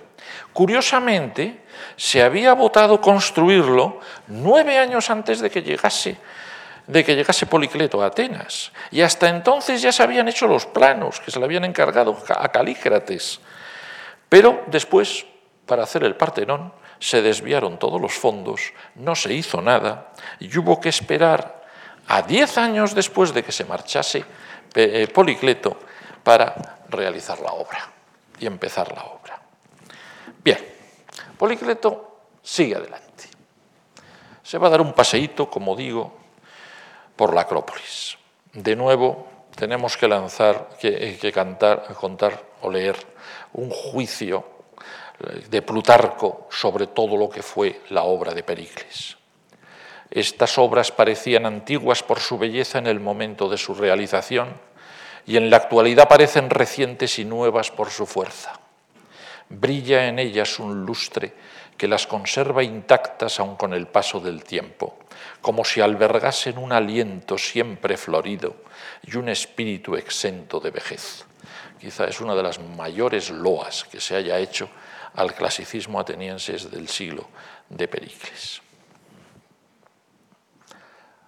Curiosamente, 0.52 1.62
se 1.96 2.22
había 2.22 2.52
votado 2.54 3.00
construirlo 3.00 4.00
nueve 4.28 4.78
años 4.78 5.10
antes 5.10 5.40
de 5.40 5.50
que 5.50 5.62
llegase 5.62 6.16
de 6.86 7.04
que 7.04 7.16
llegase 7.16 7.46
Policleto 7.46 8.02
a 8.02 8.06
Atenas. 8.06 8.72
Y 8.90 9.00
hasta 9.00 9.28
entonces 9.28 9.80
ya 9.80 9.92
se 9.92 10.02
habían 10.02 10.28
hecho 10.28 10.46
los 10.46 10.66
planos 10.66 11.20
que 11.20 11.30
se 11.30 11.38
le 11.38 11.44
habían 11.46 11.64
encargado 11.64 12.16
a 12.28 12.48
Calícrates. 12.48 13.40
Pero 14.28 14.64
después, 14.66 15.24
para 15.66 15.84
hacer 15.84 16.04
el 16.04 16.16
Partenón, 16.16 16.72
se 16.98 17.22
desviaron 17.22 17.78
todos 17.78 18.00
los 18.00 18.12
fondos, 18.14 18.72
no 18.94 19.14
se 19.14 19.32
hizo 19.34 19.60
nada 19.60 20.12
y 20.40 20.56
hubo 20.58 20.80
que 20.80 20.88
esperar 20.88 21.64
a 22.06 22.22
diez 22.22 22.58
años 22.58 22.94
después 22.94 23.32
de 23.32 23.42
que 23.42 23.52
se 23.52 23.64
marchase 23.64 24.24
eh, 24.74 25.08
Policleto 25.12 25.76
para 26.22 26.78
realizar 26.88 27.40
la 27.40 27.52
obra 27.52 27.90
y 28.38 28.46
empezar 28.46 28.92
la 28.92 29.04
obra. 29.04 29.40
Bien, 30.42 30.58
Policleto 31.38 32.26
sigue 32.42 32.76
adelante. 32.76 33.24
Se 34.42 34.58
va 34.58 34.66
a 34.66 34.70
dar 34.70 34.80
un 34.80 34.92
paseíto, 34.92 35.48
como 35.48 35.74
digo, 35.74 36.16
por 37.16 37.34
la 37.34 37.42
Acrópolis. 37.42 38.18
De 38.52 38.76
nuevo, 38.76 39.26
tenemos 39.56 39.96
que 39.96 40.08
lanzar, 40.08 40.70
que, 40.78 41.16
que 41.18 41.32
cantar, 41.32 41.94
contar 41.94 42.42
o 42.60 42.70
leer 42.70 42.96
un 43.52 43.70
juicio 43.70 44.53
de 45.48 45.62
Plutarco 45.62 46.48
sobre 46.50 46.88
todo 46.88 47.16
lo 47.16 47.28
que 47.28 47.42
fue 47.42 47.82
la 47.90 48.02
obra 48.02 48.34
de 48.34 48.42
Pericles. 48.42 49.16
Estas 50.10 50.58
obras 50.58 50.92
parecían 50.92 51.46
antiguas 51.46 52.02
por 52.02 52.20
su 52.20 52.38
belleza 52.38 52.78
en 52.78 52.86
el 52.86 53.00
momento 53.00 53.48
de 53.48 53.58
su 53.58 53.74
realización 53.74 54.54
y 55.26 55.36
en 55.36 55.50
la 55.50 55.56
actualidad 55.56 56.08
parecen 56.08 56.50
recientes 56.50 57.18
y 57.18 57.24
nuevas 57.24 57.70
por 57.70 57.90
su 57.90 58.06
fuerza. 58.06 58.60
Brilla 59.48 60.06
en 60.06 60.18
ellas 60.18 60.58
un 60.58 60.84
lustre 60.84 61.32
que 61.76 61.88
las 61.88 62.06
conserva 62.06 62.62
intactas 62.62 63.40
aun 63.40 63.56
con 63.56 63.72
el 63.72 63.86
paso 63.86 64.20
del 64.20 64.44
tiempo, 64.44 64.98
como 65.40 65.64
si 65.64 65.80
albergasen 65.80 66.58
un 66.58 66.72
aliento 66.72 67.36
siempre 67.36 67.96
florido 67.96 68.56
y 69.02 69.16
un 69.16 69.28
espíritu 69.28 69.96
exento 69.96 70.60
de 70.60 70.70
vejez. 70.70 71.24
Quizá 71.80 72.06
es 72.06 72.20
una 72.20 72.34
de 72.34 72.42
las 72.42 72.60
mayores 72.60 73.30
loas 73.30 73.84
que 73.84 74.00
se 74.00 74.16
haya 74.16 74.38
hecho 74.38 74.68
al 75.14 75.34
clasicismo 75.34 76.00
ateniense 76.00 76.52
del 76.68 76.88
siglo 76.88 77.26
de 77.68 77.88
Pericles. 77.88 78.62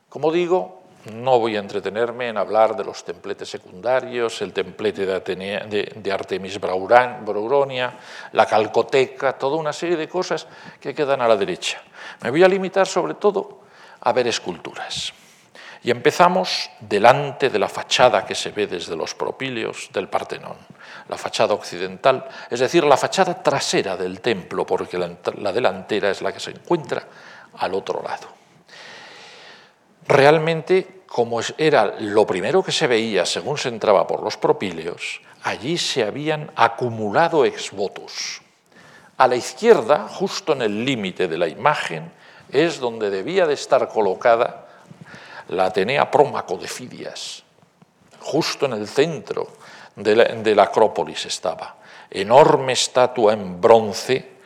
Como 0.08 0.32
digo, 0.32 0.82
no 1.12 1.38
voy 1.38 1.56
a 1.56 1.60
entretenerme 1.60 2.28
en 2.28 2.36
hablar 2.36 2.76
de 2.76 2.84
los 2.84 3.04
templetes 3.04 3.48
secundarios, 3.48 4.42
el 4.42 4.52
templete 4.52 5.06
de, 5.06 6.12
Artemis 6.12 6.58
Brauronia, 6.58 7.96
la 8.32 8.46
calcoteca, 8.46 9.34
toda 9.34 9.56
una 9.56 9.72
serie 9.72 9.96
de 9.96 10.08
cosas 10.08 10.46
que 10.80 10.94
quedan 10.94 11.20
a 11.20 11.28
la 11.28 11.36
derecha. 11.36 11.80
Me 12.22 12.30
voy 12.30 12.42
a 12.42 12.48
limitar 12.48 12.86
sobre 12.86 13.14
todo 13.14 13.60
a 14.00 14.12
ver 14.12 14.26
esculturas. 14.26 15.12
Y 15.86 15.92
empezamos 15.92 16.68
delante 16.80 17.48
de 17.48 17.60
la 17.60 17.68
fachada 17.68 18.26
que 18.26 18.34
se 18.34 18.50
ve 18.50 18.66
desde 18.66 18.96
los 18.96 19.14
propíleos 19.14 19.88
del 19.92 20.08
Partenón, 20.08 20.56
la 21.08 21.16
fachada 21.16 21.54
occidental, 21.54 22.26
es 22.50 22.58
decir, 22.58 22.82
la 22.82 22.96
fachada 22.96 23.40
trasera 23.40 23.96
del 23.96 24.20
templo, 24.20 24.66
porque 24.66 24.98
la 24.98 25.52
delantera 25.52 26.10
es 26.10 26.22
la 26.22 26.32
que 26.32 26.40
se 26.40 26.50
encuentra 26.50 27.04
al 27.58 27.72
otro 27.72 28.02
lado. 28.02 28.26
Realmente, 30.08 31.02
como 31.06 31.38
era 31.56 31.94
lo 32.00 32.26
primero 32.26 32.64
que 32.64 32.72
se 32.72 32.88
veía 32.88 33.24
según 33.24 33.56
se 33.56 33.68
entraba 33.68 34.08
por 34.08 34.24
los 34.24 34.36
propíleos, 34.36 35.20
allí 35.44 35.78
se 35.78 36.02
habían 36.02 36.50
acumulado 36.56 37.44
exvotos. 37.44 38.42
A 39.18 39.28
la 39.28 39.36
izquierda, 39.36 40.08
justo 40.08 40.52
en 40.52 40.62
el 40.62 40.84
límite 40.84 41.28
de 41.28 41.38
la 41.38 41.46
imagen, 41.46 42.10
es 42.50 42.80
donde 42.80 43.08
debía 43.08 43.46
de 43.46 43.54
estar 43.54 43.88
colocada 43.88 44.65
la 45.48 45.66
Atenea 45.66 46.10
Prómaco 46.10 46.56
de 46.56 46.68
Fidias, 46.68 47.42
justo 48.20 48.66
en 48.66 48.72
el 48.72 48.88
centro 48.88 49.48
de 49.94 50.54
la, 50.54 50.62
Acrópolis 50.62 51.26
estaba. 51.26 51.76
Enorme 52.10 52.72
estatua 52.72 53.32
en 53.32 53.60
bronce, 53.60 54.36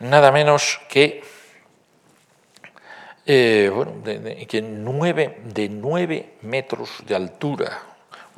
nada 0.00 0.32
menos 0.32 0.80
que, 0.88 1.22
eh, 3.26 3.70
de, 4.04 4.62
nueve, 4.62 5.40
de 5.44 5.68
nueve 5.68 6.34
metros 6.42 6.90
de 7.06 7.14
altura, 7.14 7.82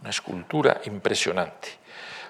una 0.00 0.10
escultura 0.10 0.80
impresionante. 0.84 1.68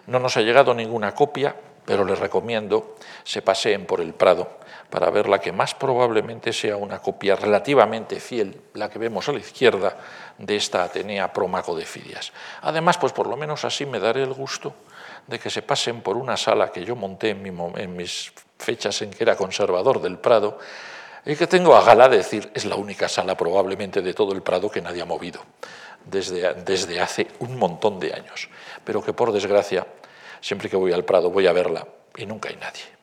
No 0.07 0.19
nos 0.19 0.37
ha 0.37 0.43
llegado 0.43 0.75
ninguna 0.75 1.15
copia, 1.15 1.55
pero 1.85 2.05
les 2.05 2.19
recomiendo 2.19 2.97
se 3.25 3.43
paseen 3.43 3.87
por 3.87 4.01
el 4.01 4.15
Prado 4.15 4.59
para 4.91 5.11
ver 5.11 5.28
la 5.28 5.41
que 5.41 5.53
más 5.53 5.74
probablemente 5.74 6.53
sea 6.53 6.76
una 6.76 7.01
copia 7.01 7.37
relativamente 7.37 8.20
fiel, 8.20 8.61
la 8.74 8.89
que 8.89 8.99
vemos 8.99 9.28
a 9.28 9.32
la 9.32 9.39
izquierda, 9.39 9.97
de 10.39 10.57
esta 10.57 10.85
Atenea 10.85 11.32
Prómaco 11.32 11.76
de 11.76 11.85
Fidias. 11.85 12.32
Además, 12.62 12.99
pues 12.99 13.12
por 13.12 13.26
lo 13.26 13.37
menos 13.37 13.64
así 13.64 13.87
me 13.87 14.01
daré 14.01 14.22
el 14.22 14.32
gusto 14.32 14.74
de 15.26 15.39
que 15.39 15.51
se 15.51 15.62
pasen 15.62 16.01
por 16.01 16.16
una 16.16 16.37
sala 16.37 16.70
que 16.70 16.85
yo 16.85 16.97
monté 16.97 17.30
en, 17.30 17.97
mis 17.97 18.32
fechas 18.59 19.01
en 19.03 19.11
que 19.11 19.24
era 19.24 19.37
conservador 19.37 20.01
del 20.01 20.18
Prado, 20.18 20.59
y 21.26 21.37
que 21.37 21.47
tengo 21.47 21.74
a 21.74 21.82
gala 21.82 22.09
de 22.09 22.18
decir 22.18 22.51
es 22.53 22.66
la 22.66 22.76
única 22.76 23.09
sala 23.09 23.35
probablemente 23.35 24.03
de 24.03 24.12
todo 24.12 24.32
el 24.32 24.43
Prado 24.43 24.70
que 24.70 24.82
nadie 24.82 25.01
ha 25.01 25.07
movido 25.07 25.41
desde, 26.05 26.53
desde 26.55 27.01
hace 27.01 27.28
un 27.39 27.57
montón 27.59 27.99
de 27.99 28.12
años, 28.12 28.51
pero 28.85 29.03
que 29.03 29.14
por 29.14 29.32
desgracia, 29.32 29.87
siempre 30.41 30.68
que 30.68 30.76
voy 30.76 30.93
al 30.93 31.05
Prado 31.05 31.30
voy 31.30 31.47
a 31.47 31.53
verla 31.53 31.87
y 32.16 32.26
nunca 32.26 32.51
hay 32.51 32.57
nadie. 32.57 32.94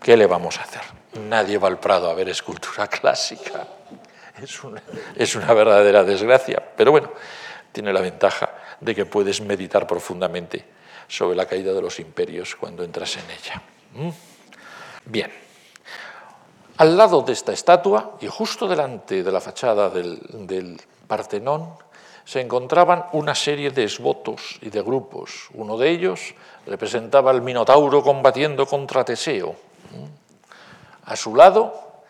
¿Qué 0.00 0.16
le 0.16 0.26
vamos 0.26 0.58
a 0.58 0.62
hacer? 0.62 0.82
Nadie 1.28 1.58
va 1.58 1.68
al 1.68 1.78
Prado 1.78 2.10
a 2.10 2.14
ver 2.14 2.28
escultura 2.28 2.86
clásica. 2.88 3.66
Es 5.16 5.34
una, 5.34 5.52
verdadera 5.52 6.02
desgracia. 6.02 6.62
Pero 6.76 6.92
bueno, 6.92 7.10
tiene 7.72 7.92
la 7.92 8.00
ventaja 8.00 8.50
de 8.80 8.94
que 8.94 9.04
puedes 9.04 9.40
meditar 9.42 9.86
profundamente 9.86 10.64
sobre 11.06 11.36
la 11.36 11.46
caída 11.46 11.74
de 11.74 11.82
los 11.82 12.00
imperios 12.00 12.56
cuando 12.56 12.82
entras 12.82 13.16
en 13.16 13.30
ella. 13.30 13.62
¿Mm? 13.94 14.10
Bien, 15.04 15.30
al 16.80 16.96
lado 16.96 17.20
de 17.20 17.34
esta 17.34 17.52
estatua 17.52 18.16
y 18.22 18.26
justo 18.26 18.66
delante 18.66 19.22
de 19.22 19.30
la 19.30 19.42
fachada 19.42 19.90
del, 19.90 20.80
Partenón 21.06 21.74
se 22.24 22.40
encontraban 22.40 23.04
una 23.12 23.34
serie 23.34 23.70
de 23.70 23.84
esbotos 23.84 24.58
y 24.62 24.70
de 24.70 24.80
grupos. 24.80 25.50
Uno 25.52 25.76
de 25.76 25.90
ellos 25.90 26.34
representaba 26.64 27.32
al 27.32 27.42
Minotauro 27.42 28.02
combatiendo 28.02 28.64
contra 28.64 29.04
Teseo. 29.04 29.56
A 31.04 31.16
su 31.16 31.34
lado, 31.34 32.02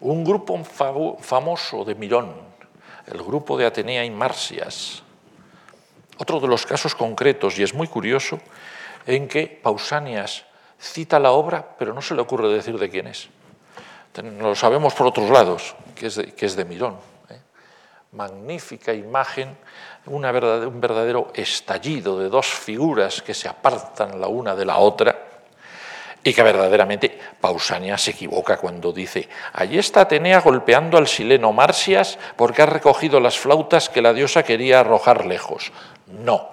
un 0.00 0.24
grupo 0.24 0.62
famoso 0.64 1.84
de 1.84 1.94
Mirón, 1.94 2.34
el 3.06 3.22
grupo 3.22 3.56
de 3.56 3.66
Atenea 3.66 4.04
y 4.04 4.10
Marcias. 4.10 5.02
Otro 6.18 6.40
de 6.40 6.48
los 6.48 6.66
casos 6.66 6.94
concretos, 6.94 7.58
y 7.58 7.62
es 7.62 7.74
muy 7.74 7.88
curioso, 7.88 8.40
en 9.06 9.28
que 9.28 9.46
Pausanias 9.46 10.44
cita 10.78 11.18
la 11.18 11.32
obra, 11.32 11.76
pero 11.78 11.92
no 11.92 12.02
se 12.02 12.14
le 12.14 12.22
ocurre 12.22 12.48
decir 12.48 12.78
de 12.78 12.90
quién 12.90 13.06
es. 13.06 13.28
Lo 14.38 14.54
sabemos 14.54 14.94
por 14.94 15.06
otros 15.06 15.30
lados, 15.30 15.76
que 15.94 16.06
es 16.06 16.16
de, 16.16 16.34
que 16.34 16.46
es 16.46 16.56
de 16.56 16.64
Mirón. 16.64 16.96
¿eh? 17.30 17.38
Magnífica 18.12 18.92
imagen, 18.92 19.56
un 20.06 20.22
verdadero 20.80 21.30
estallido 21.34 22.18
de 22.18 22.28
dos 22.28 22.46
figuras 22.46 23.22
que 23.22 23.34
se 23.34 23.48
apartan 23.48 24.20
la 24.20 24.28
una 24.28 24.56
de 24.56 24.64
la 24.64 24.78
otra 24.78 25.16
y 26.24 26.34
que 26.34 26.42
verdaderamente 26.42 27.07
Pausania 27.40 27.96
se 27.98 28.12
equivoca 28.12 28.56
cuando 28.56 28.92
dice, 28.92 29.28
allí 29.52 29.78
está 29.78 30.02
Atenea 30.02 30.40
golpeando 30.40 30.98
al 30.98 31.06
sileno 31.06 31.52
Marcias 31.52 32.18
porque 32.36 32.62
ha 32.62 32.66
recogido 32.66 33.20
las 33.20 33.38
flautas 33.38 33.88
que 33.88 34.02
la 34.02 34.12
diosa 34.12 34.42
quería 34.42 34.80
arrojar 34.80 35.24
lejos. 35.24 35.72
No, 36.06 36.50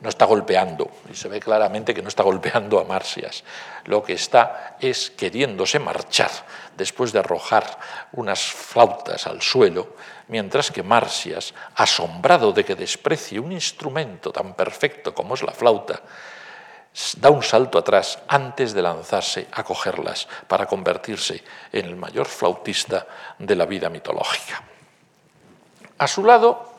no 0.00 0.08
está 0.08 0.24
golpeando, 0.24 0.90
y 1.10 1.14
se 1.14 1.28
ve 1.28 1.40
claramente 1.40 1.94
que 1.94 2.02
no 2.02 2.08
está 2.08 2.22
golpeando 2.22 2.80
a 2.80 2.84
Marcias. 2.84 3.44
Lo 3.84 4.02
que 4.02 4.14
está 4.14 4.76
es 4.80 5.10
queriéndose 5.10 5.78
marchar 5.78 6.30
después 6.76 7.12
de 7.12 7.18
arrojar 7.18 7.78
unas 8.12 8.40
flautas 8.40 9.26
al 9.26 9.42
suelo, 9.42 9.96
mientras 10.28 10.70
que 10.70 10.82
Marcias, 10.82 11.54
asombrado 11.74 12.52
de 12.52 12.64
que 12.64 12.74
desprecie 12.74 13.38
un 13.38 13.52
instrumento 13.52 14.32
tan 14.32 14.54
perfecto 14.54 15.14
como 15.14 15.34
es 15.34 15.42
la 15.42 15.52
flauta, 15.52 16.00
da 17.20 17.30
un 17.30 17.42
salto 17.42 17.78
atrás 17.78 18.18
antes 18.28 18.74
de 18.74 18.82
lanzarse 18.82 19.46
a 19.52 19.62
cogerlas 19.62 20.28
para 20.48 20.66
convertirse 20.66 21.42
en 21.72 21.86
el 21.86 21.96
mayor 21.96 22.26
flautista 22.26 23.06
de 23.38 23.54
la 23.54 23.64
vida 23.64 23.88
mitológica. 23.88 24.62
A 25.98 26.08
su 26.08 26.24
lado, 26.24 26.72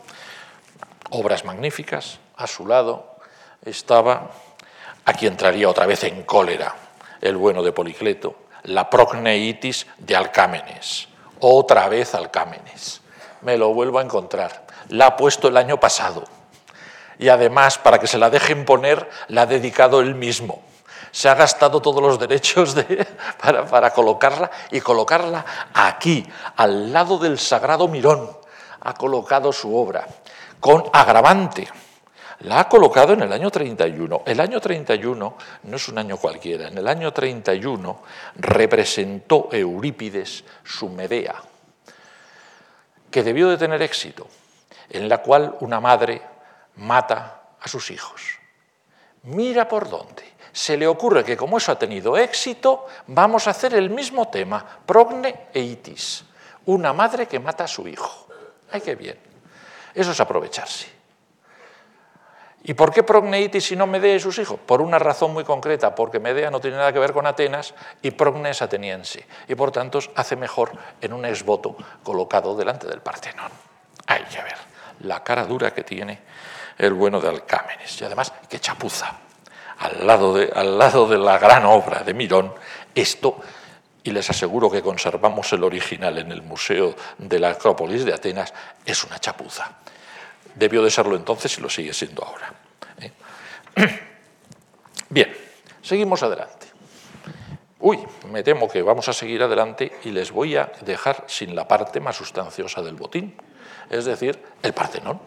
obras 1.11 1.45
magníficas, 1.45 2.19
a 2.35 2.47
su 2.47 2.67
lado 2.67 3.15
estaba, 3.63 4.31
aquí 5.05 5.27
entraría 5.27 5.69
otra 5.69 5.85
vez 5.85 6.03
en 6.03 6.23
cólera 6.23 6.75
el 7.21 7.37
bueno 7.37 7.63
de 7.63 7.71
Policleto, 7.71 8.35
la 8.63 8.89
procneitis 8.89 9.87
de 9.97 10.15
Alcámenes. 10.15 11.07
Otra 11.39 11.87
vez 11.87 12.13
Alcámenes. 12.15 13.01
Me 13.41 13.57
lo 13.57 13.73
vuelvo 13.73 13.99
a 13.99 14.03
encontrar. 14.03 14.65
La 14.89 15.07
ha 15.07 15.17
puesto 15.17 15.47
el 15.47 15.57
año 15.57 15.79
pasado. 15.79 16.23
Y 17.21 17.29
además, 17.29 17.77
para 17.77 17.99
que 17.99 18.07
se 18.07 18.17
la 18.17 18.29
dejen 18.29 18.65
poner, 18.65 19.09
la 19.29 19.43
ha 19.43 19.45
dedicado 19.45 20.01
él 20.01 20.15
mismo. 20.15 20.63
Se 21.11 21.29
ha 21.29 21.35
gastado 21.35 21.81
todos 21.81 22.01
los 22.01 22.19
derechos 22.19 22.75
para, 23.41 23.65
para 23.65 23.93
colocarla 23.93 24.51
y 24.71 24.81
colocarla 24.81 25.45
aquí, 25.73 26.27
al 26.57 26.91
lado 26.91 27.17
del 27.17 27.39
Sagrado 27.39 27.87
Mirón. 27.87 28.29
Ha 28.81 28.93
colocado 28.95 29.53
su 29.53 29.73
obra 29.73 30.05
con 30.59 30.83
agravante 30.91 31.67
la 32.41 32.61
ha 32.61 32.69
colocado 32.69 33.13
en 33.13 33.21
el 33.21 33.31
año 33.31 33.51
31. 33.51 34.23
El 34.25 34.39
año 34.39 34.59
31 34.59 35.37
no 35.63 35.75
es 35.75 35.87
un 35.89 35.97
año 35.99 36.17
cualquiera. 36.17 36.69
En 36.69 36.77
el 36.77 36.87
año 36.87 37.13
31 37.13 38.01
representó 38.37 39.49
Eurípides 39.51 40.43
su 40.63 40.89
Medea, 40.89 41.35
que 43.11 43.21
debió 43.21 43.47
de 43.49 43.57
tener 43.57 43.81
éxito, 43.83 44.27
en 44.89 45.07
la 45.07 45.19
cual 45.19 45.55
una 45.59 45.79
madre 45.79 46.21
mata 46.75 47.41
a 47.59 47.67
sus 47.67 47.91
hijos. 47.91 48.39
Mira 49.23 49.67
por 49.67 49.89
dónde. 49.89 50.31
Se 50.51 50.75
le 50.75 50.87
ocurre 50.87 51.23
que 51.23 51.37
como 51.37 51.57
eso 51.57 51.71
ha 51.71 51.79
tenido 51.79 52.17
éxito, 52.17 52.85
vamos 53.07 53.47
a 53.47 53.51
hacer 53.51 53.73
el 53.73 53.89
mismo 53.89 54.27
tema, 54.27 54.65
progne 54.85 55.47
e 55.53 55.61
itis, 55.61 56.25
una 56.65 56.91
madre 56.91 57.27
que 57.27 57.39
mata 57.39 57.63
a 57.63 57.67
su 57.67 57.87
hijo. 57.87 58.27
¡Ay, 58.71 58.81
qué 58.81 58.95
bien! 58.95 59.17
Eso 59.93 60.11
es 60.11 60.19
aprovecharse. 60.19 61.01
¿Y 62.63 62.75
por 62.75 62.93
qué 62.93 63.01
Progneitis 63.01 63.71
y 63.71 63.75
no 63.75 63.87
Medea 63.87 64.15
y 64.15 64.19
sus 64.19 64.37
hijos? 64.37 64.59
Por 64.59 64.81
una 64.81 64.99
razón 64.99 65.33
muy 65.33 65.43
concreta, 65.43 65.95
porque 65.95 66.19
Medea 66.19 66.51
no 66.51 66.59
tiene 66.59 66.77
nada 66.77 66.93
que 66.93 66.99
ver 66.99 67.11
con 67.11 67.25
Atenas 67.25 67.73
y 68.03 68.11
Progne 68.11 68.51
es 68.51 68.61
ateniense, 68.61 69.25
y 69.47 69.55
por 69.55 69.71
tanto 69.71 69.99
hace 70.15 70.35
mejor 70.35 70.71
en 71.01 71.13
un 71.13 71.25
exvoto 71.25 71.75
colocado 72.03 72.55
delante 72.55 72.87
del 72.87 73.01
Partenón. 73.01 73.51
Hay 74.05 74.23
que 74.25 74.43
ver 74.43 74.57
la 74.99 75.23
cara 75.23 75.45
dura 75.45 75.73
que 75.73 75.83
tiene 75.83 76.19
el 76.77 76.93
bueno 76.93 77.19
de 77.19 77.29
Alcámenes, 77.29 77.99
y 78.01 78.05
además 78.05 78.33
que 78.49 78.59
chapuza. 78.59 79.17
Al 79.79 80.05
lado, 80.05 80.35
de, 80.35 80.51
al 80.53 80.77
lado 80.77 81.07
de 81.07 81.17
la 81.17 81.39
gran 81.39 81.65
obra 81.65 82.03
de 82.03 82.13
Mirón, 82.13 82.53
esto 82.93 83.41
y 84.03 84.11
les 84.11 84.29
aseguro 84.29 84.69
que 84.69 84.81
conservamos 84.81 85.51
el 85.53 85.63
original 85.63 86.17
en 86.17 86.31
el 86.31 86.41
Museo 86.41 86.95
de 87.17 87.39
la 87.39 87.51
Acrópolis 87.51 88.05
de 88.05 88.13
Atenas, 88.13 88.53
es 88.85 89.03
una 89.03 89.19
chapuza. 89.19 89.77
Debió 90.55 90.83
de 90.83 90.91
serlo 90.91 91.15
entonces 91.15 91.57
y 91.57 91.61
lo 91.61 91.69
sigue 91.69 91.93
siendo 91.93 92.23
ahora. 92.23 92.53
¿eh? 92.99 93.11
Bien, 95.09 95.35
seguimos 95.81 96.23
adelante. 96.23 96.67
Uy, 97.79 97.99
me 98.29 98.43
temo 98.43 98.69
que 98.69 98.81
vamos 98.81 99.07
a 99.09 99.13
seguir 99.13 99.41
adelante 99.41 99.91
y 100.03 100.11
les 100.11 100.31
voy 100.31 100.55
a 100.55 100.71
dejar 100.81 101.23
sin 101.27 101.55
la 101.55 101.67
parte 101.67 101.99
más 101.99 102.15
sustanciosa 102.15 102.81
del 102.81 102.95
botín, 102.95 103.35
es 103.89 104.05
decir, 104.05 104.39
el 104.61 104.73
Partenón, 104.73 105.19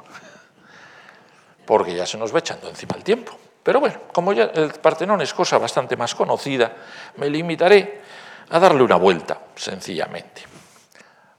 porque 1.66 1.94
ya 1.94 2.06
se 2.06 2.18
nos 2.18 2.34
va 2.34 2.40
echando 2.40 2.68
encima 2.68 2.94
el 2.96 3.04
tiempo. 3.04 3.36
Pero 3.62 3.80
bueno, 3.80 3.96
como 4.12 4.32
ya 4.32 4.44
el 4.54 4.72
Partenón 4.72 5.22
es 5.22 5.32
cosa 5.32 5.58
bastante 5.58 5.96
más 5.96 6.14
conocida, 6.14 6.72
me 7.16 7.30
limitaré 7.30 8.02
a 8.50 8.58
darle 8.58 8.82
una 8.82 8.96
vuelta, 8.96 9.40
sencillamente. 9.54 10.42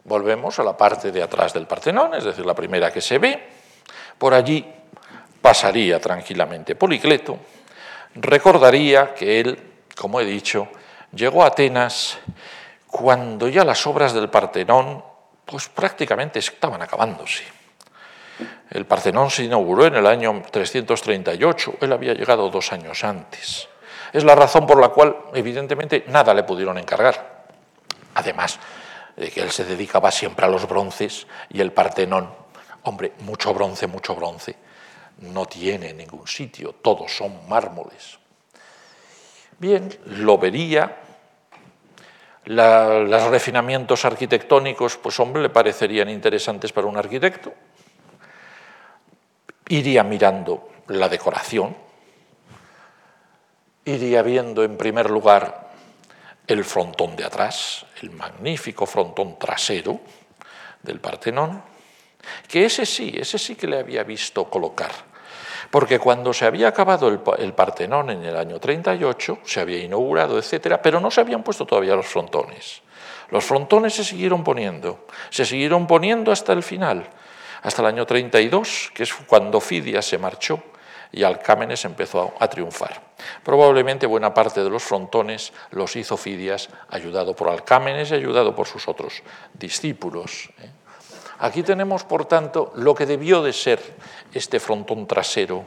Volvemos 0.04 0.58
a 0.60 0.64
la 0.64 0.76
parte 0.76 1.12
de 1.12 1.22
atrás 1.22 1.54
del 1.54 1.68
Partenón, 1.68 2.16
es 2.16 2.24
decir, 2.24 2.46
la 2.46 2.56
primera 2.56 2.92
que 2.92 3.02
se 3.02 3.20
ve, 3.20 3.48
por 4.18 4.34
allí 4.34 4.66
pasaría 5.42 6.00
tranquilamente 6.00 6.76
Policleto, 6.76 7.38
recordaría 8.16 9.14
que 9.14 9.40
él, 9.40 9.60
como 9.96 10.20
he 10.20 10.26
dicho, 10.26 10.68
llegó 11.14 11.44
a 11.44 11.48
Atenas 11.48 12.18
cuando 12.88 13.48
ya 13.50 13.64
las 13.64 13.86
obras 13.86 14.14
del 14.14 14.30
Partenón 14.30 15.04
pues 15.46 15.70
prácticamente 15.70 16.40
estaban 16.40 16.82
acabándose. 16.82 17.44
El 18.70 18.86
Partenón 18.86 19.30
se 19.30 19.44
inauguró 19.44 19.86
en 19.86 19.96
el 19.96 20.08
año 20.08 20.42
338, 20.52 21.76
él 21.82 21.94
había 21.94 22.14
llegado 22.14 22.50
dos 22.50 22.72
años 22.74 23.04
antes. 23.04 23.68
Es 24.12 24.24
la 24.24 24.36
razón 24.36 24.66
por 24.66 24.80
la 24.80 24.90
cual, 24.90 25.16
evidentemente, 25.34 26.06
nada 26.08 26.34
le 26.34 26.44
pudieron 26.44 26.78
encargar. 26.78 27.46
Además 28.16 28.60
de 29.16 29.30
que 29.30 29.42
él 29.42 29.52
se 29.52 29.66
dedicaba 29.66 30.12
siempre 30.12 30.46
a 30.46 30.50
los 30.50 30.68
bronces 30.68 31.28
y 31.50 31.62
el 31.62 31.72
Partenón 31.72 32.46
Hombre, 32.86 33.14
mucho 33.20 33.52
bronce, 33.54 33.88
mucho 33.88 34.16
bronce. 34.16 34.56
No 35.22 35.48
tiene 35.48 35.92
ningún 35.94 36.28
sitio, 36.28 36.74
todos 36.74 37.12
son 37.12 37.50
mármoles. 37.50 38.20
Bien, 39.58 39.90
lo 40.06 40.38
vería. 40.38 40.98
los 42.46 43.24
refinamientos 43.24 44.06
arquitectónicos, 44.06 44.98
pues 44.98 45.20
hombre, 45.20 45.42
le 45.42 45.50
parecerían 45.50 46.10
interesantes 46.10 46.72
para 46.72 46.86
un 46.86 46.96
arquitecto. 46.96 47.54
Iría 49.70 50.04
mirando 50.04 50.70
la 50.88 51.10
decoración. 51.10 51.76
Iría 53.86 54.22
viendo 54.22 54.64
en 54.64 54.78
primer 54.78 55.10
lugar 55.10 55.72
el 56.48 56.64
frontón 56.64 57.16
de 57.16 57.26
atrás, 57.26 57.86
el 58.02 58.12
magnífico 58.12 58.86
frontón 58.86 59.38
trasero 59.40 60.00
del 60.84 61.00
Partenón 61.00 61.76
que 62.48 62.66
ese 62.66 62.86
sí, 62.86 63.14
ese 63.16 63.38
sí 63.38 63.56
que 63.56 63.68
le 63.68 63.80
había 63.80 64.04
visto 64.04 64.46
colocar. 64.46 64.92
Porque 65.72 66.00
cuando 66.00 66.34
se 66.34 66.46
había 66.46 66.68
acabado 66.68 67.08
el, 67.10 67.54
Partenón 67.54 68.10
en 68.12 68.24
el 68.24 68.36
año 68.36 68.60
38, 68.60 69.40
se 69.44 69.60
había 69.60 69.80
inaugurado, 69.80 70.38
etcétera, 70.38 70.82
pero 70.82 71.00
no 71.00 71.12
se 71.12 71.22
habían 71.22 71.44
puesto 71.44 71.66
todavía 71.66 71.96
los 71.96 72.06
frontones. 72.06 72.82
Los 73.30 73.44
frontones 73.44 73.94
se 73.94 74.04
siguieron 74.04 74.44
poniendo, 74.44 75.08
se 75.32 75.46
siguieron 75.46 75.88
poniendo 75.88 76.32
hasta 76.32 76.54
el 76.54 76.62
final, 76.62 77.10
hasta 77.66 77.82
el 77.82 77.88
año 77.88 78.06
32, 78.06 78.92
que 78.94 79.02
es 79.02 79.14
cuando 79.26 79.60
Fidias 79.60 80.06
se 80.06 80.20
marchó 80.20 80.62
y 81.12 81.24
Alcámenes 81.24 81.84
empezó 81.86 82.36
a 82.40 82.48
triunfar. 82.48 83.02
Probablemente 83.44 84.06
buena 84.06 84.36
parte 84.36 84.64
de 84.64 84.70
los 84.70 84.84
frontones 84.84 85.52
los 85.72 85.96
hizo 85.96 86.16
Fidias, 86.16 86.70
ayudado 86.90 87.36
por 87.36 87.50
Alcámenes 87.50 88.12
y 88.12 88.14
ayudado 88.14 88.54
por 88.54 88.68
sus 88.68 88.88
otros 88.88 89.24
discípulos. 89.52 90.52
¿eh? 90.60 90.70
Aquí 91.40 91.64
tenemos, 91.64 92.04
por 92.04 92.26
tanto, 92.26 92.72
lo 92.76 92.94
que 92.94 93.08
debió 93.08 93.42
de 93.42 93.52
ser 93.52 93.82
este 94.32 94.60
frontón 94.60 95.08
trasero, 95.08 95.66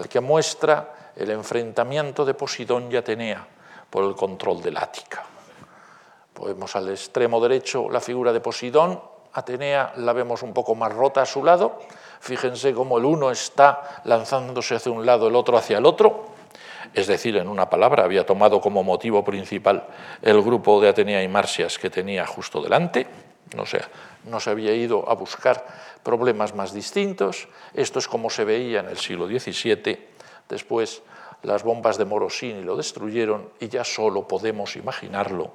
el 0.00 0.08
que 0.08 0.20
muestra 0.20 1.12
el 1.14 1.30
enfrentamiento 1.30 2.24
de 2.24 2.32
Posidón 2.32 2.90
y 2.90 2.96
Atenea 2.96 3.46
por 3.90 4.04
el 4.04 4.14
control 4.14 4.62
del 4.62 4.78
Ática. 4.78 5.24
Podemos 6.32 6.74
al 6.74 6.88
extremo 6.88 7.38
derecho 7.38 7.90
la 7.90 8.00
figura 8.00 8.32
de 8.32 8.40
Posidón, 8.40 9.13
Atenea 9.34 9.92
la 9.96 10.12
vemos 10.12 10.42
un 10.42 10.52
poco 10.52 10.76
más 10.76 10.92
rota 10.92 11.22
a 11.22 11.26
su 11.26 11.44
lado, 11.44 11.80
fíjense 12.20 12.72
cómo 12.72 12.98
el 12.98 13.04
uno 13.04 13.32
está 13.32 14.00
lanzándose 14.04 14.76
hacia 14.76 14.92
un 14.92 15.04
lado, 15.04 15.26
el 15.26 15.34
otro 15.34 15.58
hacia 15.58 15.78
el 15.78 15.86
otro, 15.86 16.26
es 16.94 17.08
decir, 17.08 17.36
en 17.36 17.48
una 17.48 17.68
palabra, 17.68 18.04
había 18.04 18.24
tomado 18.24 18.60
como 18.60 18.84
motivo 18.84 19.24
principal 19.24 19.88
el 20.22 20.40
grupo 20.40 20.80
de 20.80 20.88
Atenea 20.88 21.22
y 21.22 21.28
Marcias 21.28 21.78
que 21.78 21.90
tenía 21.90 22.24
justo 22.26 22.62
delante, 22.62 23.08
o 23.58 23.66
sea, 23.66 23.88
no 24.24 24.38
se 24.38 24.50
había 24.50 24.72
ido 24.72 25.08
a 25.10 25.14
buscar 25.14 25.66
problemas 26.04 26.54
más 26.54 26.72
distintos, 26.72 27.48
esto 27.74 27.98
es 27.98 28.06
como 28.06 28.30
se 28.30 28.44
veía 28.44 28.80
en 28.80 28.86
el 28.86 28.98
siglo 28.98 29.26
XVII, 29.26 30.08
después 30.48 31.02
las 31.42 31.64
bombas 31.64 31.98
de 31.98 32.04
Morosini 32.04 32.62
lo 32.62 32.76
destruyeron 32.76 33.50
y 33.58 33.68
ya 33.68 33.82
solo 33.82 34.28
podemos 34.28 34.76
imaginarlo 34.76 35.52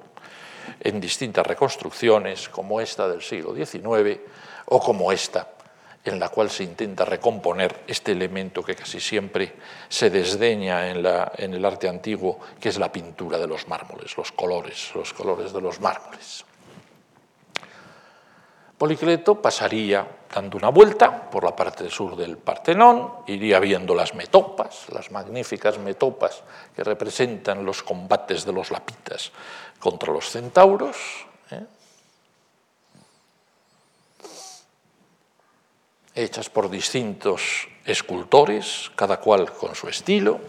en 0.80 1.00
distintas 1.00 1.46
reconstrucciones 1.46 2.48
como 2.48 2.80
esta 2.80 3.08
del 3.08 3.22
siglo 3.22 3.54
XIX 3.54 4.20
o 4.66 4.80
como 4.80 5.12
esta 5.12 5.48
en 6.04 6.18
la 6.18 6.30
cual 6.30 6.50
se 6.50 6.64
intenta 6.64 7.04
recomponer 7.04 7.84
este 7.86 8.12
elemento 8.12 8.62
que 8.62 8.74
casi 8.74 9.00
siempre 9.00 9.54
se 9.88 10.08
desdeña 10.08 10.88
en, 10.88 11.04
en, 11.36 11.54
el 11.54 11.64
arte 11.64 11.88
antiguo, 11.88 12.40
que 12.58 12.70
es 12.70 12.78
la 12.78 12.90
pintura 12.90 13.36
de 13.36 13.46
los 13.46 13.68
mármoles, 13.68 14.16
los 14.16 14.32
colores, 14.32 14.92
los 14.94 15.12
colores 15.12 15.52
de 15.52 15.60
los 15.60 15.78
mármoles. 15.78 16.44
Policleto 18.78 19.42
pasaría 19.42 20.06
dando 20.32 20.56
una 20.56 20.68
vuelta 20.68 21.30
por 21.30 21.44
la 21.44 21.54
parte 21.54 21.90
sur 21.90 22.16
del 22.16 22.38
Partenón, 22.38 23.24
iría 23.26 23.58
viendo 23.58 23.94
las 23.94 24.14
metopas, 24.14 24.86
las 24.92 25.10
magníficas 25.10 25.78
metopas 25.78 26.42
que 26.74 26.84
representan 26.84 27.64
los 27.64 27.82
combates 27.82 28.44
de 28.44 28.52
los 28.52 28.70
lapitas 28.70 29.32
contra 29.78 30.12
los 30.12 30.30
centauros. 30.30 30.96
¿eh? 31.50 31.64
hechas 36.14 36.50
por 36.50 36.70
distintos 36.70 37.68
escultores, 37.84 38.90
cada 38.94 39.20
cual 39.20 39.52
con 39.52 39.74
su 39.74 39.88
estilo, 39.88 40.40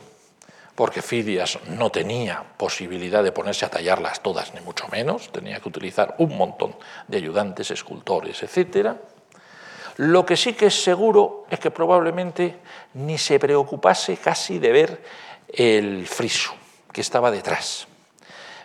porque 0.75 1.01
Fidias 1.01 1.59
no 1.67 1.91
tenía 1.91 2.43
posibilidad 2.57 3.23
de 3.23 3.31
ponerse 3.31 3.65
a 3.65 3.69
tallarlas 3.69 4.21
todas, 4.21 4.53
ni 4.53 4.61
mucho 4.61 4.87
menos, 4.87 5.31
tenía 5.31 5.59
que 5.59 5.69
utilizar 5.69 6.15
un 6.17 6.37
montón 6.37 6.75
de 7.07 7.17
ayudantes, 7.17 7.71
escultores, 7.71 8.41
etc. 8.43 8.95
Lo 10.01 10.25
que 10.25 10.35
sí 10.35 10.53
que 10.53 10.65
es 10.65 10.83
seguro 10.83 11.45
es 11.49 11.59
que 11.59 11.69
probablemente 11.69 12.57
ni 12.95 13.19
se 13.19 13.37
preocupase 13.37 14.17
casi 14.17 14.57
de 14.57 14.71
ver 14.71 15.03
el 15.47 16.07
friso 16.07 16.53
que 16.91 17.01
estaba 17.01 17.29
detrás. 17.29 17.87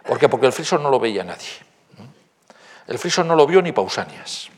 ¿Por 0.03 0.19
qué? 0.19 0.31
Porque 0.31 0.47
el 0.47 0.55
friso 0.55 0.79
no 0.79 0.89
lo 0.89 0.99
veía 0.99 1.25
nadie. 1.25 1.51
El 2.87 2.99
friso 2.99 3.23
no 3.23 3.37
lo 3.37 3.47
vio 3.47 3.61
ni 3.61 3.73
Pausanias. 3.73 4.49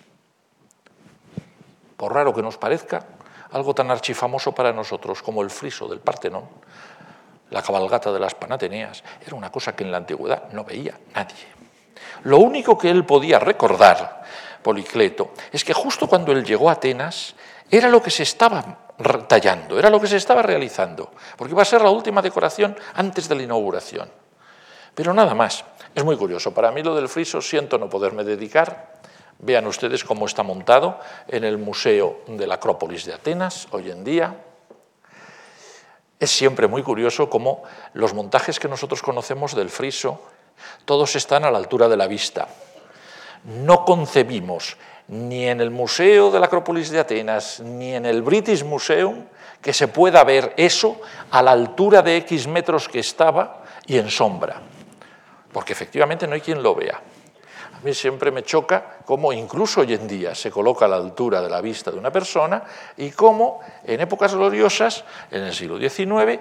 Por 1.96 2.14
raro 2.14 2.32
que 2.32 2.42
nos 2.42 2.58
parezca, 2.58 3.04
algo 3.50 3.74
tan 3.74 3.90
archifamoso 3.90 4.54
para 4.54 4.72
nosotros 4.72 5.20
como 5.20 5.42
el 5.42 5.50
friso 5.50 5.88
del 5.88 5.98
Partenón 5.98 6.44
la 7.50 7.62
cabalgata 7.62 8.12
de 8.12 8.20
las 8.20 8.34
Panateneas, 8.34 9.02
era 9.26 9.34
una 9.34 9.50
cosa 9.50 9.74
que 9.74 9.82
en 9.82 9.90
la 9.90 9.96
antigüedad 9.96 10.50
no 10.52 10.64
veía 10.64 10.98
nadie. 11.14 11.46
Lo 12.24 12.38
único 12.38 12.76
que 12.76 12.90
él 12.90 13.04
podía 13.04 13.38
recordar, 13.38 14.22
Policleto, 14.62 15.32
es 15.52 15.64
que 15.64 15.72
justo 15.72 16.06
cuando 16.06 16.32
él 16.32 16.44
llegó 16.44 16.68
a 16.68 16.74
Atenas, 16.74 17.34
era 17.70 17.88
lo 17.88 18.02
que 18.02 18.10
se 18.10 18.22
estaba 18.22 18.86
tallando, 19.28 19.78
era 19.78 19.90
lo 19.90 20.00
que 20.00 20.06
se 20.06 20.16
estaba 20.16 20.42
realizando, 20.42 21.10
porque 21.36 21.52
iba 21.52 21.62
a 21.62 21.66
ser 21.66 21.82
la 21.82 21.90
última 21.90 22.22
decoración 22.22 22.76
antes 22.94 23.28
de 23.28 23.34
la 23.34 23.42
inauguración. 23.42 24.10
Pero 24.94 25.14
nada 25.14 25.34
más. 25.34 25.64
Es 25.94 26.04
muy 26.04 26.16
curioso. 26.16 26.52
Para 26.52 26.70
mí 26.70 26.82
lo 26.82 26.94
del 26.94 27.08
friso 27.08 27.40
siento 27.40 27.78
no 27.78 27.88
poderme 27.88 28.24
dedicar. 28.24 28.94
Vean 29.38 29.66
ustedes 29.66 30.04
cómo 30.04 30.26
está 30.26 30.42
montado 30.42 30.98
en 31.28 31.44
el 31.44 31.58
Museo 31.58 32.22
de 32.26 32.46
la 32.46 32.54
Acrópolis 32.54 33.04
de 33.04 33.14
Atenas 33.14 33.68
hoy 33.70 33.90
en 33.90 34.04
día. 34.04 34.36
Es 36.18 36.30
siempre 36.30 36.66
muy 36.66 36.82
curioso 36.82 37.30
cómo 37.30 37.62
los 37.94 38.12
montajes 38.12 38.58
que 38.58 38.68
nosotros 38.68 39.02
conocemos 39.02 39.54
del 39.54 39.70
friso, 39.70 40.20
todos 40.84 41.14
están 41.14 41.44
a 41.44 41.50
la 41.50 41.58
altura 41.58 41.88
de 41.88 41.96
la 41.96 42.08
vista. 42.08 42.48
No 43.44 43.84
concebimos 43.84 44.76
ni 45.08 45.48
en 45.48 45.60
el 45.60 45.70
Museo 45.70 46.30
de 46.30 46.38
la 46.38 46.46
Acrópolis 46.46 46.90
de 46.90 47.00
Atenas, 47.00 47.60
ni 47.60 47.94
en 47.94 48.04
el 48.04 48.22
British 48.22 48.62
Museum, 48.62 49.24
que 49.60 49.72
se 49.72 49.88
pueda 49.88 50.22
ver 50.22 50.54
eso 50.56 51.00
a 51.30 51.42
la 51.42 51.52
altura 51.52 52.02
de 52.02 52.16
X 52.18 52.46
metros 52.46 52.88
que 52.88 53.00
estaba 53.00 53.62
y 53.86 53.98
en 53.98 54.10
sombra, 54.10 54.60
porque 55.52 55.72
efectivamente 55.72 56.26
no 56.26 56.34
hay 56.34 56.40
quien 56.40 56.62
lo 56.62 56.74
vea. 56.74 57.00
A 57.74 57.80
mí 57.80 57.94
siempre 57.94 58.30
me 58.30 58.42
choca 58.42 58.98
cómo 59.04 59.32
incluso 59.32 59.80
hoy 59.80 59.94
en 59.94 60.08
día 60.08 60.34
se 60.34 60.50
coloca 60.50 60.84
a 60.84 60.88
la 60.88 60.96
altura 60.96 61.40
de 61.40 61.48
la 61.48 61.60
vista 61.60 61.90
de 61.90 61.98
una 61.98 62.10
persona 62.10 62.64
y 62.96 63.10
cómo 63.10 63.60
en 63.84 64.00
épocas 64.00 64.34
gloriosas, 64.34 65.04
en 65.30 65.44
el 65.44 65.54
siglo 65.54 65.78
XIX, 65.78 66.40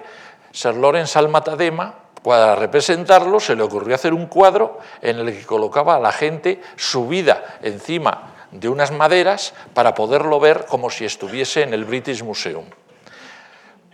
Sir 0.50 0.74
Lawrence 0.74 1.18
Almatadema, 1.18 1.94
para 2.22 2.54
representarlo, 2.54 3.40
se 3.40 3.54
le 3.54 3.62
ocurrió 3.62 3.94
hacer 3.94 4.12
un 4.12 4.26
cuadro 4.26 4.78
en 5.00 5.18
el 5.18 5.32
que 5.32 5.46
colocaba 5.46 5.96
a 5.96 6.00
la 6.00 6.12
gente 6.12 6.60
subida 6.76 7.58
encima 7.62 8.34
de 8.50 8.68
unas 8.68 8.90
maderas 8.90 9.54
para 9.74 9.94
poderlo 9.94 10.40
ver 10.40 10.66
como 10.66 10.90
si 10.90 11.04
estuviese 11.04 11.62
en 11.62 11.74
el 11.74 11.84
British 11.84 12.22
Museum. 12.22 12.64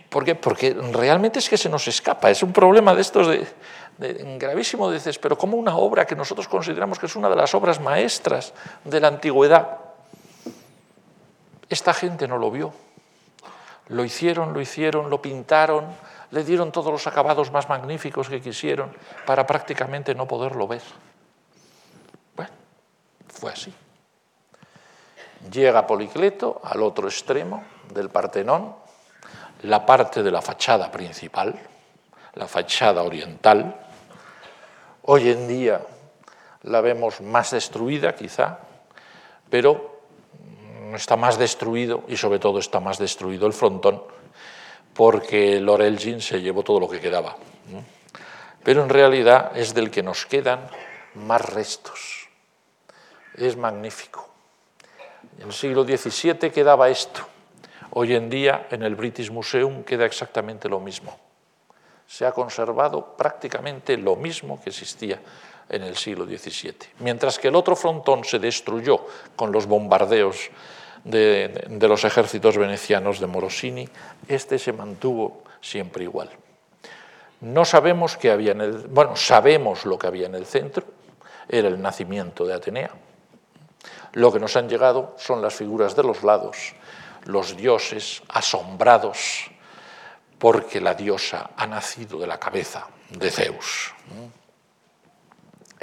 ¿Por 0.09 0.23
qué? 0.23 0.35
Porque 0.35 0.73
realmente 0.93 1.39
es 1.39 1.49
que 1.49 1.57
se 1.57 1.67
nos 1.67 1.87
escapa, 1.87 2.31
es 2.31 2.41
un 2.41 2.53
problema 2.53 2.95
de 2.95 3.01
estos 3.01 3.27
de, 3.27 3.45
gravísimo, 4.37 4.89
dices, 4.91 5.19
pero 5.19 5.37
como 5.37 5.57
una 5.57 5.75
obra 5.75 6.05
que 6.05 6.15
nosotros 6.15 6.47
consideramos 6.47 6.99
que 6.99 7.05
es 7.05 7.15
una 7.15 7.29
de 7.29 7.35
las 7.35 7.53
obras 7.53 7.79
maestras 7.79 8.53
de 8.83 8.99
la 8.99 9.09
antigüedad, 9.09 9.79
esta 11.69 11.93
gente 11.93 12.27
no 12.27 12.37
lo 12.37 12.51
vio. 12.51 12.73
Lo 13.87 14.03
hicieron, 14.03 14.53
lo 14.53 14.61
hicieron, 14.61 15.09
lo 15.09 15.21
pintaron, 15.21 15.85
le 16.31 16.43
dieron 16.43 16.71
todos 16.71 16.91
los 16.91 17.07
acabados 17.07 17.51
más 17.51 17.69
magníficos 17.69 18.29
que 18.29 18.41
quisieron 18.41 18.91
para 19.25 19.45
prácticamente 19.45 20.15
no 20.15 20.27
poderlo 20.27 20.67
ver. 20.67 20.81
Bueno, 22.35 22.51
fue 23.27 23.51
así. 23.51 23.73
Llega 25.51 25.85
Policleto 25.85 26.61
al 26.63 26.81
otro 26.81 27.07
extremo 27.07 27.63
del 27.93 28.09
Partenón, 28.09 28.75
la 29.63 29.85
parte 29.85 30.23
de 30.23 30.31
la 30.31 30.41
fachada 30.41 30.91
principal, 30.91 31.59
la 32.33 32.47
fachada 32.47 33.03
oriental, 33.03 33.85
Hoy 35.07 35.29
en 35.29 35.47
día 35.47 35.85
la 36.63 36.81
vemos 36.81 37.21
más 37.21 37.51
destruida 37.51 38.15
quizá, 38.15 38.57
pero 39.51 39.99
está 40.95 41.15
más 41.15 41.37
destruido 41.37 42.03
y 42.07 42.17
sobre 42.17 42.39
todo 42.39 42.57
está 42.57 42.79
más 42.79 42.97
destruido 42.97 43.45
el 43.45 43.53
frontón 43.53 44.01
porque 44.95 45.59
Lorelgin 45.59 46.21
se 46.21 46.41
llevó 46.41 46.63
todo 46.63 46.79
lo 46.79 46.89
que 46.89 46.99
quedaba. 46.99 47.35
Pero 48.63 48.83
en 48.83 48.89
realidad 48.89 49.55
es 49.55 49.73
del 49.73 49.91
que 49.91 50.01
nos 50.01 50.25
quedan 50.25 50.67
más 51.13 51.41
restos. 51.41 52.29
Es 53.35 53.57
magnífico. 53.57 54.27
En 55.39 55.47
el 55.47 55.53
siglo 55.53 55.83
XVII 55.83 56.49
quedaba 56.49 56.89
esto. 56.89 57.21
Hoy 57.91 58.15
en 58.15 58.29
día 58.29 58.67
en 58.71 58.83
el 58.83 58.95
British 58.95 59.29
Museum 59.29 59.83
queda 59.83 60.05
exactamente 60.05 60.67
lo 60.67 60.79
mismo 60.79 61.19
se 62.07 62.25
ha 62.25 62.31
conservado 62.31 63.15
prácticamente 63.17 63.97
lo 63.97 64.15
mismo 64.15 64.61
que 64.61 64.69
existía 64.69 65.19
en 65.67 65.83
el 65.83 65.97
siglo 65.97 66.25
XVII. 66.25 66.75
Mientras 66.99 67.39
que 67.39 67.47
el 67.47 67.55
otro 67.55 67.75
frontón 67.75 68.23
se 68.23 68.39
destruyó 68.39 69.05
con 69.35 69.51
los 69.51 69.65
bombardeos 69.65 70.49
de, 71.05 71.87
los 71.87 72.03
ejércitos 72.03 72.57
venecianos 72.57 73.19
de 73.19 73.27
Morosini, 73.27 73.87
este 74.27 74.59
se 74.59 74.73
mantuvo 74.73 75.43
siempre 75.61 76.03
igual. 76.03 76.29
No 77.41 77.63
sabemos 77.63 78.17
qué 78.17 78.31
había 78.31 78.51
en 78.51 78.61
el, 78.61 78.71
bueno, 78.87 79.15
sabemos 79.15 79.85
lo 79.85 79.97
que 79.97 80.07
había 80.07 80.25
en 80.25 80.35
el 80.35 80.45
centro, 80.45 80.83
era 81.47 81.67
el 81.67 81.81
nacimiento 81.81 82.45
de 82.45 82.55
Atenea. 82.55 82.91
Lo 84.13 84.33
que 84.33 84.39
nos 84.39 84.55
han 84.55 84.67
llegado 84.67 85.15
son 85.17 85.41
las 85.41 85.53
figuras 85.53 85.95
de 85.95 86.03
los 86.03 86.23
lados, 86.23 86.73
los 87.25 87.55
dioses 87.55 88.23
asombrados 88.29 89.51
porque 90.39 90.81
la 90.81 90.93
diosa 90.93 91.51
ha 91.55 91.67
nacido 91.67 92.19
de 92.19 92.27
la 92.27 92.39
cabeza 92.39 92.87
de 93.09 93.31
Zeus. 93.31 93.93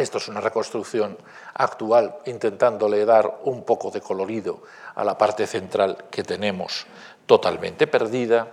Esto 0.02 0.18
es 0.18 0.26
una 0.26 0.40
reconstrucción 0.40 1.16
actual 1.54 2.16
intentándole 2.26 3.04
dar 3.04 3.38
un 3.44 3.62
poco 3.62 3.92
de 3.92 4.00
colorido 4.00 4.64
a 4.96 5.04
la 5.04 5.16
parte 5.16 5.46
central 5.46 6.06
que 6.10 6.24
tenemos 6.24 6.86
totalmente 7.24 7.86
perdida 7.86 8.50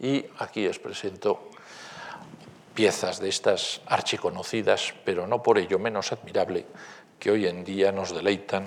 y 0.00 0.24
aquí 0.38 0.66
os 0.66 0.78
presento 0.78 1.50
piezas 2.72 3.20
de 3.20 3.28
estas 3.28 3.82
archiconocidas, 3.92 4.94
pero 5.04 5.26
no 5.26 5.42
por 5.42 5.58
ello 5.58 5.78
menos 5.78 6.12
admirable, 6.12 6.64
que 7.18 7.30
hoy 7.30 7.46
en 7.46 7.62
día 7.62 7.92
nos 7.92 8.14
deleitan 8.14 8.66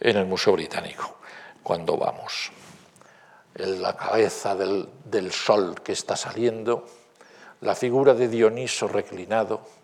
en 0.00 0.16
el 0.16 0.24
Museo 0.24 0.54
Británico 0.54 1.18
cuando 1.62 1.98
vamos. 1.98 2.50
En 3.54 3.82
la 3.82 3.94
cabeza 3.94 4.56
del, 4.56 4.88
del 5.04 5.30
sol 5.30 5.82
que 5.84 5.92
está 5.92 6.16
saliendo, 6.16 6.86
la 7.60 7.74
figura 7.74 8.14
de 8.14 8.28
Dioniso 8.28 8.88
reclinado, 8.88 9.81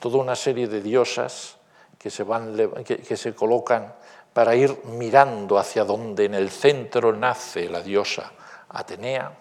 toda 0.00 0.18
una 0.18 0.34
serie 0.34 0.66
de 0.66 0.80
diosas 0.80 1.56
que 1.98 2.10
se, 2.10 2.24
van, 2.24 2.56
que, 2.84 3.16
se 3.16 3.34
colocan 3.34 3.94
para 4.32 4.56
ir 4.56 4.84
mirando 4.84 5.58
hacia 5.58 5.84
donde 5.84 6.24
en 6.24 6.34
el 6.34 6.50
centro 6.50 7.12
nace 7.12 7.68
la 7.68 7.82
diosa 7.82 8.32
Atenea, 8.70 9.32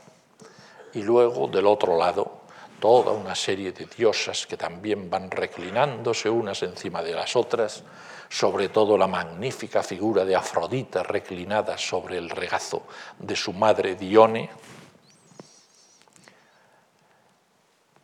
y 0.93 1.03
luego 1.03 1.47
del 1.47 1.67
otro 1.67 1.97
lado 1.97 2.39
toda 2.79 3.11
una 3.11 3.35
serie 3.35 3.71
de 3.71 3.85
diosas 3.85 4.47
que 4.47 4.57
también 4.57 5.09
van 5.09 5.29
reclinándose 5.29 6.29
unas 6.29 6.63
encima 6.63 7.03
de 7.03 7.13
las 7.13 7.35
otras, 7.35 7.83
sobre 8.29 8.69
todo 8.69 8.97
la 8.97 9.07
magnífica 9.07 9.83
figura 9.83 10.25
de 10.25 10.35
Afrodita 10.35 11.03
reclinada 11.03 11.77
sobre 11.77 12.17
el 12.17 12.29
regazo 12.29 12.83
de 13.19 13.35
su 13.35 13.53
madre 13.53 13.95
Dione, 13.95 14.49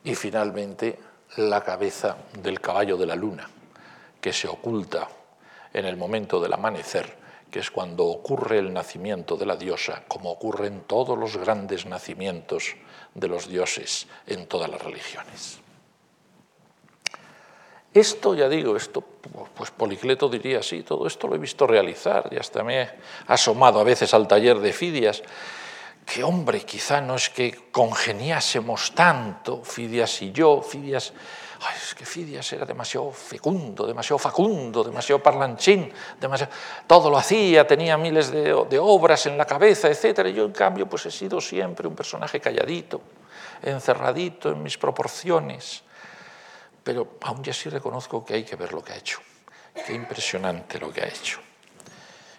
y 0.03 0.13
finalmente 0.13 0.99
la 1.37 1.63
cabeza 1.63 2.17
del 2.41 2.61
caballo 2.61 2.97
de 2.97 3.05
la 3.05 3.15
luna, 3.15 3.49
que 4.21 4.33
se 4.33 4.47
oculta 4.47 5.07
en 5.73 5.85
el 5.85 5.97
momento 5.97 6.39
del 6.39 6.53
amanecer, 6.53 7.13
que 7.51 7.59
es 7.59 7.71
cuando 7.71 8.05
ocurre 8.05 8.59
el 8.59 8.73
nacimiento 8.73 9.37
de 9.37 9.45
la 9.45 9.55
diosa, 9.55 10.03
como 10.07 10.31
ocurre 10.31 10.67
en 10.67 10.81
todos 10.81 11.17
los 11.17 11.37
grandes 11.37 11.85
nacimientos 11.85 12.75
de 13.13 13.27
los 13.27 13.47
dioses 13.47 14.07
en 14.27 14.47
todas 14.47 14.69
las 14.69 14.81
religiones. 14.81 15.59
Esto, 17.93 18.35
ya 18.35 18.49
digo, 18.49 18.75
esto, 18.75 19.01
pues 19.55 19.71
Policleto 19.71 20.27
diría, 20.27 20.61
sí, 20.61 20.83
todo 20.83 21.07
esto 21.07 21.29
lo 21.29 21.35
he 21.35 21.39
visto 21.39 21.65
realizar 21.65 22.27
y 22.29 22.35
hasta 22.35 22.61
me 22.61 22.81
he 22.81 22.89
asomado 23.27 23.79
a 23.79 23.85
veces 23.85 24.13
al 24.13 24.27
taller 24.27 24.59
de 24.59 24.73
Fidias, 24.73 25.23
que 26.05 26.23
hombre, 26.23 26.61
quizá 26.61 27.01
no 27.01 27.15
es 27.15 27.29
que 27.29 27.69
congeniásemos 27.71 28.93
tanto, 28.93 29.63
Fidias 29.63 30.21
y 30.21 30.31
yo, 30.31 30.61
Fidias, 30.61 31.13
es 31.75 31.95
que 31.95 32.05
Fidias 32.05 32.51
era 32.53 32.65
demasiado 32.65 33.11
fecundo, 33.11 33.87
demasiado 33.87 34.19
facundo, 34.19 34.83
demasiado 34.83 35.21
parlanchín, 35.21 35.91
demasiado, 36.19 36.53
todo 36.85 37.09
lo 37.09 37.17
hacía, 37.17 37.65
tenía 37.65 37.97
miles 37.97 38.29
de, 38.31 38.53
obras 38.53 39.25
en 39.25 39.37
la 39.37 39.45
cabeza, 39.45 39.89
etc. 39.89 40.27
Yo, 40.27 40.45
en 40.45 40.51
cambio, 40.51 40.87
pues 40.87 41.07
he 41.07 41.11
sido 41.11 41.41
siempre 41.41 41.87
un 41.87 41.95
personaje 41.95 42.39
calladito, 42.39 43.01
encerradito 43.63 44.51
en 44.51 44.61
mis 44.61 44.77
proporciones, 44.77 45.83
pero 46.83 47.17
aún 47.21 47.41
así 47.49 47.69
reconozco 47.69 48.23
que 48.23 48.35
hay 48.35 48.43
que 48.43 48.55
ver 48.55 48.73
lo 48.73 48.83
que 48.83 48.93
ha 48.93 48.97
hecho. 48.97 49.19
Qué 49.85 49.93
impresionante 49.93 50.79
lo 50.79 50.93
que 50.93 51.01
ha 51.01 51.07
hecho. 51.07 51.39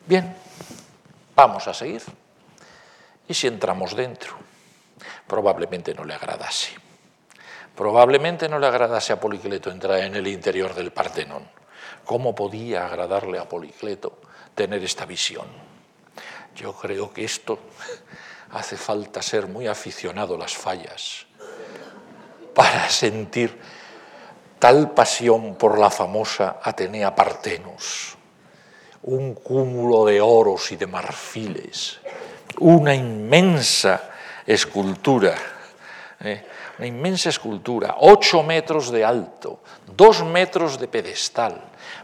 Bien, 0.06 0.36
vamos 1.34 1.66
a 1.66 1.74
seguir. 1.74 2.02
Y 3.28 3.34
si 3.34 3.46
entramos 3.46 3.94
dentro, 3.94 4.36
probablemente 5.26 5.94
no 5.94 6.04
le 6.04 6.14
agradase. 6.14 6.74
Probablemente 7.74 8.48
no 8.48 8.58
le 8.58 8.66
agradase 8.66 9.12
a 9.12 9.20
Policleto 9.20 9.70
entrar 9.70 9.98
en 10.00 10.14
el 10.14 10.26
interior 10.26 10.74
del 10.74 10.92
Partenón. 10.92 11.46
¿Cómo 12.04 12.34
podía 12.34 12.86
agradarle 12.86 13.38
a 13.38 13.48
Policleto 13.48 14.18
tener 14.54 14.82
esta 14.82 15.04
visión? 15.04 15.46
Yo 16.54 16.72
creo 16.72 17.12
que 17.12 17.24
esto 17.24 17.58
hace 18.52 18.76
falta 18.76 19.20
ser 19.20 19.46
muy 19.46 19.66
aficionado 19.66 20.36
a 20.36 20.38
las 20.38 20.56
fallas 20.56 21.26
para 22.54 22.88
sentir 22.88 23.60
tal 24.58 24.92
pasión 24.92 25.56
por 25.56 25.78
la 25.78 25.90
famosa 25.90 26.60
Atenea 26.62 27.14
Partenos, 27.14 28.16
un 29.02 29.34
cúmulo 29.34 30.06
de 30.06 30.22
oros 30.22 30.72
y 30.72 30.76
de 30.76 30.86
marfiles, 30.86 32.00
una 32.60 32.94
inmensa 32.94 34.10
escultura, 34.46 35.34
¿eh? 36.20 36.46
una 36.78 36.86
inmensa 36.86 37.30
escultura, 37.30 37.96
ocho 38.00 38.42
metros 38.42 38.90
de 38.90 39.04
alto, 39.04 39.60
dos 39.86 40.24
metros 40.24 40.78
de 40.78 40.88
pedestal, 40.88 41.60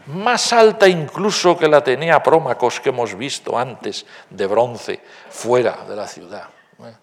más 0.07 0.51
alta 0.53 0.87
incluso 0.87 1.57
que 1.57 1.67
la 1.67 1.77
Atenea 1.77 2.21
Prómacos 2.21 2.79
que 2.79 2.89
hemos 2.89 3.15
visto 3.15 3.57
antes 3.57 4.05
de 4.29 4.47
bronce 4.47 5.01
fuera 5.29 5.85
de 5.87 5.95
la 5.95 6.07
ciudad. 6.07 6.49
¿eh? 6.79 6.95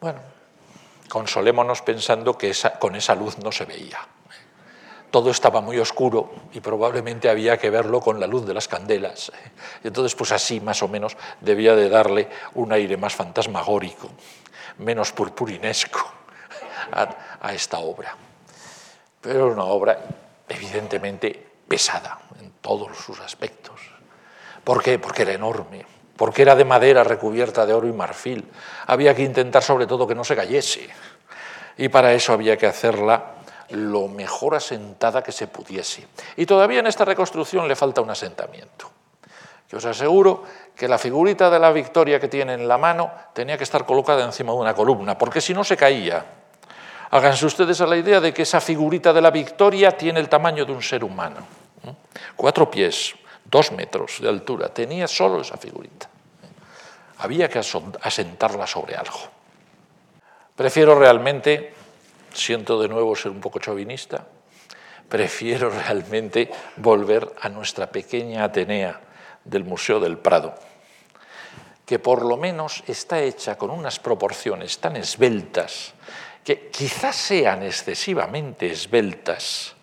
Bueno, 0.00 0.20
consolémonos 1.08 1.82
pensando 1.82 2.36
que 2.36 2.52
con 2.78 2.96
esa 2.96 3.14
luz 3.14 3.38
no 3.38 3.50
se 3.50 3.64
veía 3.64 3.98
todo 5.10 5.30
estaba 5.30 5.60
muy 5.60 5.78
oscuro 5.78 6.30
y 6.52 6.60
probablemente 6.60 7.28
había 7.28 7.56
que 7.56 7.70
verlo 7.70 8.00
con 8.00 8.20
la 8.20 8.26
luz 8.26 8.46
de 8.46 8.54
las 8.54 8.68
candelas. 8.68 9.32
Entonces, 9.82 10.14
pues 10.14 10.32
así 10.32 10.60
más 10.60 10.82
o 10.82 10.88
menos 10.88 11.16
debía 11.40 11.74
de 11.74 11.88
darle 11.88 12.28
un 12.54 12.72
aire 12.72 12.96
más 12.96 13.14
fantasmagórico, 13.14 14.10
menos 14.78 15.12
purpurinesco 15.12 16.12
a, 16.92 17.54
esta 17.54 17.78
obra. 17.78 18.16
Pero 19.20 19.46
era 19.46 19.54
una 19.54 19.64
obra 19.64 19.98
evidentemente 20.48 21.46
pesada 21.66 22.18
en 22.40 22.52
todos 22.60 22.96
sus 22.96 23.20
aspectos. 23.20 23.80
¿Por 24.62 24.82
qué? 24.82 24.98
Porque 24.98 25.22
era 25.22 25.32
enorme, 25.32 25.84
porque 26.16 26.42
era 26.42 26.54
de 26.54 26.64
madera 26.64 27.04
recubierta 27.04 27.64
de 27.64 27.72
oro 27.72 27.88
y 27.88 27.92
marfil. 27.92 28.44
Había 28.86 29.14
que 29.14 29.22
intentar 29.22 29.62
sobre 29.62 29.86
todo 29.86 30.06
que 30.06 30.14
no 30.14 30.24
se 30.24 30.36
cayese. 30.36 30.88
Y 31.76 31.88
para 31.88 32.12
eso 32.12 32.32
había 32.32 32.56
que 32.56 32.66
hacerla 32.66 33.37
lo 33.70 34.08
mejor 34.08 34.54
asentada 34.54 35.22
que 35.22 35.32
se 35.32 35.46
pudiese. 35.46 36.06
Y 36.36 36.46
todavía 36.46 36.80
en 36.80 36.86
esta 36.86 37.04
reconstrucción 37.04 37.68
le 37.68 37.76
falta 37.76 38.00
un 38.00 38.10
asentamiento. 38.10 38.90
Yo 39.70 39.78
os 39.78 39.84
aseguro 39.84 40.44
que 40.74 40.88
la 40.88 40.96
figurita 40.96 41.50
de 41.50 41.58
la 41.58 41.70
victoria 41.72 42.18
que 42.18 42.28
tiene 42.28 42.54
en 42.54 42.66
la 42.66 42.78
mano 42.78 43.10
tenía 43.34 43.58
que 43.58 43.64
estar 43.64 43.84
colocada 43.84 44.24
encima 44.24 44.52
de 44.52 44.58
una 44.58 44.74
columna, 44.74 45.18
porque 45.18 45.40
si 45.40 45.52
no 45.52 45.62
se 45.62 45.76
caía. 45.76 46.24
Háganse 47.10 47.46
ustedes 47.46 47.80
a 47.80 47.86
la 47.86 47.96
idea 47.96 48.20
de 48.20 48.32
que 48.32 48.42
esa 48.42 48.60
figurita 48.60 49.12
de 49.12 49.20
la 49.20 49.30
victoria 49.30 49.96
tiene 49.96 50.20
el 50.20 50.28
tamaño 50.28 50.64
de 50.64 50.72
un 50.72 50.82
ser 50.82 51.04
humano. 51.04 51.40
Cuatro 52.36 52.70
pies, 52.70 53.14
dos 53.44 53.72
metros 53.72 54.20
de 54.20 54.28
altura, 54.28 54.68
tenía 54.68 55.06
solo 55.06 55.40
esa 55.40 55.56
figurita. 55.56 56.08
Había 57.18 57.48
que 57.48 57.58
asentarla 57.58 58.66
sobre 58.66 58.96
algo. 58.96 59.18
Prefiero 60.54 60.98
realmente 60.98 61.74
siento 62.32 62.80
de 62.80 62.88
nuevo 62.88 63.14
ser 63.16 63.30
un 63.30 63.40
poco 63.40 63.58
chauvinista, 63.58 64.26
prefiero 65.08 65.70
realmente 65.86 66.50
volver 66.76 67.32
a 67.40 67.48
nuestra 67.48 67.86
pequeña 67.88 68.44
Atenea 68.44 69.00
del 69.44 69.64
Museo 69.64 70.00
del 70.00 70.18
Prado, 70.18 70.54
que 71.86 71.98
por 71.98 72.24
lo 72.24 72.36
menos 72.36 72.84
está 72.86 73.20
hecha 73.20 73.56
con 73.56 73.70
unas 73.70 73.98
proporciones 73.98 74.78
tan 74.78 74.96
esbeltas, 74.96 75.94
que 76.44 76.68
quizás 76.68 77.16
sean 77.16 77.62
excesivamente 77.62 78.70
esbeltas, 78.70 79.74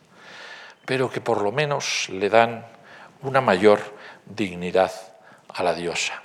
pero 0.85 1.09
que 1.09 1.21
por 1.21 1.41
lo 1.41 1.51
menos 1.51 2.09
le 2.09 2.29
dan 2.29 2.65
una 3.21 3.41
mayor 3.41 3.81
dignidad 4.25 4.91
a 5.49 5.63
la 5.63 5.73
diosa. 5.73 6.21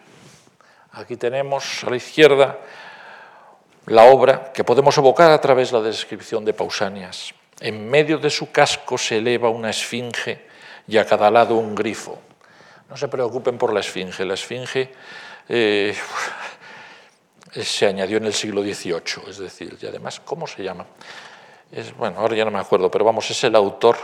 Aquí 0.92 1.16
tenemos 1.16 1.84
a 1.84 1.90
la 1.90 1.96
izquierda 1.96 2.58
la 3.90 4.04
obra 4.04 4.52
que 4.52 4.62
podemos 4.62 4.96
evocar 4.98 5.32
a 5.32 5.40
través 5.40 5.70
de 5.70 5.78
la 5.78 5.84
descripción 5.84 6.44
de 6.44 6.54
Pausanias. 6.54 7.34
En 7.60 7.90
medio 7.90 8.18
de 8.18 8.30
su 8.30 8.52
casco 8.52 8.96
se 8.96 9.18
eleva 9.18 9.50
una 9.50 9.70
esfinge 9.70 10.46
y 10.86 10.96
a 10.96 11.04
cada 11.04 11.28
lado 11.28 11.56
un 11.56 11.74
grifo. 11.74 12.16
No 12.88 12.96
se 12.96 13.08
preocupen 13.08 13.58
por 13.58 13.72
la 13.74 13.80
esfinge. 13.80 14.24
La 14.24 14.34
esfinge 14.34 14.92
eh, 15.48 15.92
se 17.52 17.86
añadió 17.86 18.18
en 18.18 18.26
el 18.26 18.32
siglo 18.32 18.62
XVIII, 18.62 19.28
es 19.28 19.38
decir, 19.38 19.76
y 19.80 19.86
además, 19.86 20.20
¿cómo 20.20 20.46
se 20.46 20.62
llama? 20.62 20.86
Es, 21.72 21.92
bueno, 21.96 22.20
ahora 22.20 22.36
ya 22.36 22.44
no 22.44 22.52
me 22.52 22.60
acuerdo, 22.60 22.92
pero 22.92 23.04
vamos, 23.04 23.28
es 23.28 23.42
el 23.42 23.56
autor, 23.56 23.96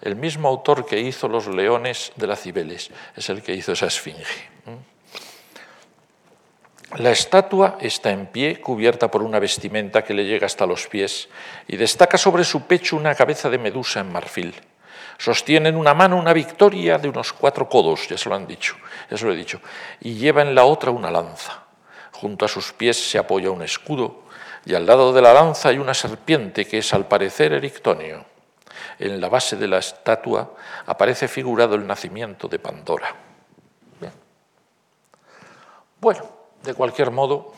el 0.00 0.16
mismo 0.16 0.48
autor 0.48 0.86
que 0.86 0.98
hizo 0.98 1.28
Los 1.28 1.48
Leones 1.48 2.12
de 2.16 2.26
la 2.26 2.36
Cibeles, 2.36 2.90
es 3.14 3.28
el 3.28 3.42
que 3.42 3.54
hizo 3.54 3.72
esa 3.72 3.86
esfinge. 3.86 4.24
La 6.96 7.10
estatua 7.10 7.76
está 7.80 8.10
en 8.10 8.26
pie, 8.26 8.60
cubierta 8.60 9.10
por 9.10 9.22
una 9.22 9.40
vestimenta 9.40 10.04
que 10.04 10.14
le 10.14 10.24
llega 10.24 10.46
hasta 10.46 10.64
los 10.64 10.86
pies, 10.86 11.28
y 11.66 11.76
destaca 11.76 12.16
sobre 12.16 12.44
su 12.44 12.68
pecho 12.68 12.96
una 12.96 13.16
cabeza 13.16 13.50
de 13.50 13.58
medusa 13.58 13.98
en 13.98 14.12
marfil. 14.12 14.54
Sostiene 15.18 15.70
en 15.70 15.76
una 15.76 15.92
mano 15.92 16.16
una 16.16 16.32
victoria 16.32 16.98
de 16.98 17.08
unos 17.08 17.32
cuatro 17.32 17.68
codos, 17.68 18.08
ya 18.08 18.16
se 18.16 18.28
lo 18.28 18.36
han 18.36 18.46
dicho, 18.46 18.76
ya 19.10 19.16
se 19.16 19.24
lo 19.24 19.32
he 19.32 19.36
dicho, 19.36 19.60
y 20.00 20.14
lleva 20.14 20.42
en 20.42 20.54
la 20.54 20.64
otra 20.64 20.92
una 20.92 21.10
lanza. 21.10 21.64
Junto 22.12 22.44
a 22.44 22.48
sus 22.48 22.72
pies 22.72 23.10
se 23.10 23.18
apoya 23.18 23.50
un 23.50 23.62
escudo, 23.62 24.22
y 24.64 24.74
al 24.74 24.86
lado 24.86 25.12
de 25.12 25.22
la 25.22 25.34
lanza 25.34 25.70
hay 25.70 25.78
una 25.78 25.94
serpiente 25.94 26.64
que 26.64 26.78
es 26.78 26.94
al 26.94 27.06
parecer 27.06 27.52
erictonio. 27.52 28.24
En 29.00 29.20
la 29.20 29.28
base 29.28 29.56
de 29.56 29.66
la 29.66 29.78
estatua 29.78 30.54
aparece 30.86 31.26
figurado 31.26 31.74
el 31.74 31.86
nacimiento 31.86 32.46
de 32.46 32.60
Pandora. 32.60 33.14
Bueno, 36.00 36.33
de 36.64 36.74
cualquier 36.74 37.10
modo, 37.10 37.52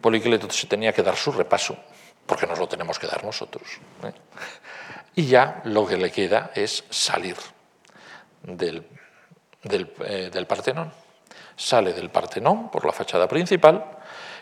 Policleto 0.00 0.48
se 0.50 0.66
tenía 0.66 0.92
que 0.92 1.02
dar 1.02 1.16
su 1.16 1.32
repaso, 1.32 1.76
porque 2.24 2.46
nos 2.46 2.58
lo 2.58 2.68
tenemos 2.68 2.98
que 2.98 3.06
dar 3.06 3.24
nosotros. 3.24 3.66
¿eh? 4.04 4.12
y 5.18 5.26
ya 5.26 5.60
lo 5.64 5.84
que 5.84 5.96
le 5.96 6.12
queda 6.12 6.52
es 6.54 6.84
salir 6.90 7.36
del, 8.44 8.86
eh, 9.64 10.30
del, 10.32 10.46
Partenón. 10.46 10.92
Sale 11.56 11.92
del 11.92 12.10
Partenón 12.10 12.70
por 12.70 12.86
la 12.86 12.92
fachada 12.92 13.26
principal, 13.26 13.84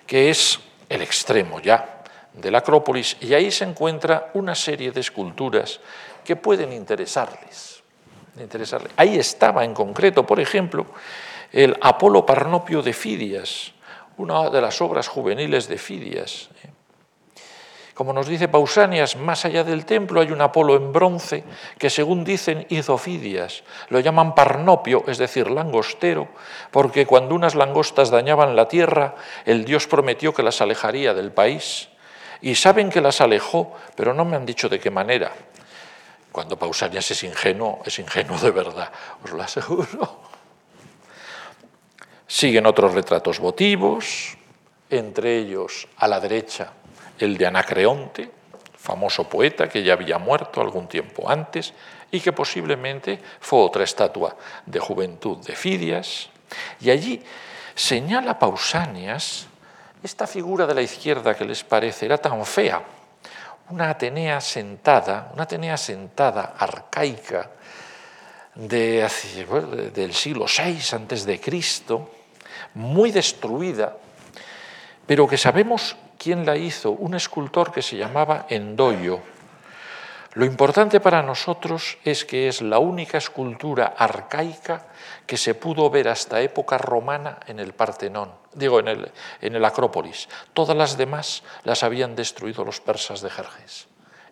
que 0.07 0.29
es 0.29 0.61
el 0.91 1.01
extremo 1.01 1.61
ya 1.61 2.03
de 2.35 2.51
la 2.51 2.59
Acrópolis, 2.59 3.17
y 3.21 3.33
ahí 3.33 3.51
se 3.51 3.65
encuentra 3.65 4.31
una 4.35 4.55
serie 4.55 4.93
de 4.93 5.01
esculturas 5.01 5.81
que 6.23 6.37
pueden 6.37 6.75
interesarles. 6.75 7.83
interesarles. 8.39 8.93
Ahí 8.99 9.19
estaba 9.19 9.65
en 9.65 9.73
concreto, 9.73 10.27
por 10.27 10.41
ejemplo, 10.41 10.85
el 11.53 11.76
Apolo 11.80 12.26
Parnopio 12.26 12.82
de 12.82 12.92
Fidias, 12.92 13.72
una 14.16 14.51
de 14.51 14.61
las 14.61 14.80
obras 14.80 15.09
juveniles 15.09 15.68
de 15.68 15.78
Fidias. 15.78 16.51
¿eh? 16.62 16.70
Como 17.97 18.12
nos 18.12 18.26
dice 18.26 18.49
Pausanias, 18.49 19.16
más 19.16 19.47
allá 19.47 19.64
del 19.64 19.86
templo 19.86 20.20
hay 20.20 20.30
un 20.30 20.42
Apolo 20.42 20.76
en 20.76 20.92
bronce 20.92 21.44
que 21.78 21.88
según 21.88 22.24
dicen 22.24 22.66
hizo 22.68 22.99
Fidias. 22.99 23.64
Lo 23.88 24.01
llaman 24.01 24.34
parnopio, 24.34 25.05
es 25.07 25.16
decir, 25.16 25.51
langostero, 25.51 26.28
porque 26.70 27.07
cuando 27.07 27.34
unas 27.34 27.55
langostas 27.55 28.11
dañaban 28.11 28.55
la 28.55 28.68
tierra, 28.68 29.14
el 29.47 29.64
dios 29.64 29.86
prometió 29.86 30.34
que 30.34 30.42
las 30.42 30.61
alejaría 30.61 31.14
del 31.14 31.32
país. 31.32 31.88
Y 32.42 32.57
saben 32.57 32.90
que 32.90 33.01
las 33.01 33.22
alejó, 33.22 33.72
pero 33.94 34.12
no 34.12 34.26
me 34.26 34.36
han 34.36 34.44
dicho 34.44 34.68
de 34.68 34.78
qué 34.78 34.90
manera. 34.90 35.32
Cuando 36.30 36.59
Pausanias 36.59 37.11
es 37.11 37.24
ingenuo, 37.24 37.80
es 37.86 37.99
ingenuo 37.99 38.36
de 38.36 38.51
verdad, 38.51 38.92
os 39.24 39.30
lo 39.30 39.42
aseguro. 39.42 40.20
Siguen 42.27 42.66
otros 42.66 42.95
retratos 42.95 43.39
votivos, 43.39 44.37
entre 44.91 45.39
ellos 45.39 45.89
a 45.97 46.09
la 46.09 46.20
derecha 46.20 46.72
el 47.18 47.37
de 47.37 47.47
Anacreonte, 47.47 48.31
famoso 48.77 49.29
poeta 49.29 49.68
que 49.68 49.83
ya 49.83 49.95
había 49.95 50.18
muerto 50.18 50.61
algún 50.61 50.87
tiempo 50.87 51.29
antes 51.29 51.72
y 52.11 52.20
que 52.20 52.33
posiblemente 52.33 53.18
fue 53.41 53.61
otra 53.61 53.85
estatua 53.85 54.37
de 54.64 54.79
juventud 54.79 55.39
de 55.39 55.57
Fidias. 55.57 56.29
Y 56.81 56.91
allí 56.91 57.22
señala 57.74 58.39
Pausanias 58.39 59.47
esta 60.03 60.27
figura 60.27 60.66
de 60.66 60.74
la 60.74 60.83
izquierda 60.83 61.35
que 61.35 61.45
les 61.45 61.64
parece 61.64 62.07
era 62.07 62.18
tan 62.18 62.45
fea, 62.47 62.83
una 63.70 63.91
Atenea 63.91 64.41
sentada, 64.41 65.33
una 65.35 65.43
Atenea 65.43 65.77
sentada 65.77 66.55
arcaica 66.57 67.51
de, 68.55 69.09
del 69.93 70.14
siglo 70.14 70.47
VI 70.47 70.79
antes 70.93 71.27
de 71.27 71.41
Cristo, 71.41 72.11
muy 72.75 73.11
destruida, 73.11 73.97
pero 75.07 75.27
que 75.27 75.39
sabemos 75.39 75.97
quién 76.19 76.45
la 76.45 76.57
hizo, 76.57 76.91
un 76.91 77.15
escultor 77.15 77.73
que 77.73 77.83
se 77.83 77.97
llamaba 77.97 78.47
Endoyo. 78.49 79.21
Lo 80.35 80.45
importante 80.45 81.01
para 81.01 81.23
nosotros 81.23 81.97
es 82.05 82.27
que 82.27 82.49
es 82.49 82.61
la 82.61 82.79
única 82.79 83.17
escultura 83.17 83.95
arcaica 83.97 84.85
que 85.27 85.39
se 85.39 85.55
pudo 85.55 85.89
ver 85.89 86.09
hasta 86.09 86.43
época 86.43 86.77
romana 86.77 87.39
en 87.47 87.59
el 87.59 87.73
Partenón, 87.73 88.33
digo, 88.53 88.81
en 88.81 88.89
el, 88.89 89.13
en 89.41 89.57
el 89.57 89.65
Acrópolis. 89.65 90.29
Todas 90.53 90.77
las 90.77 90.99
demás 90.99 91.43
las 91.65 91.83
habían 91.83 92.15
destruido 92.15 92.67
los 92.67 92.83
persas 92.83 93.23
de 93.23 93.31
Jerjes. 93.31 93.89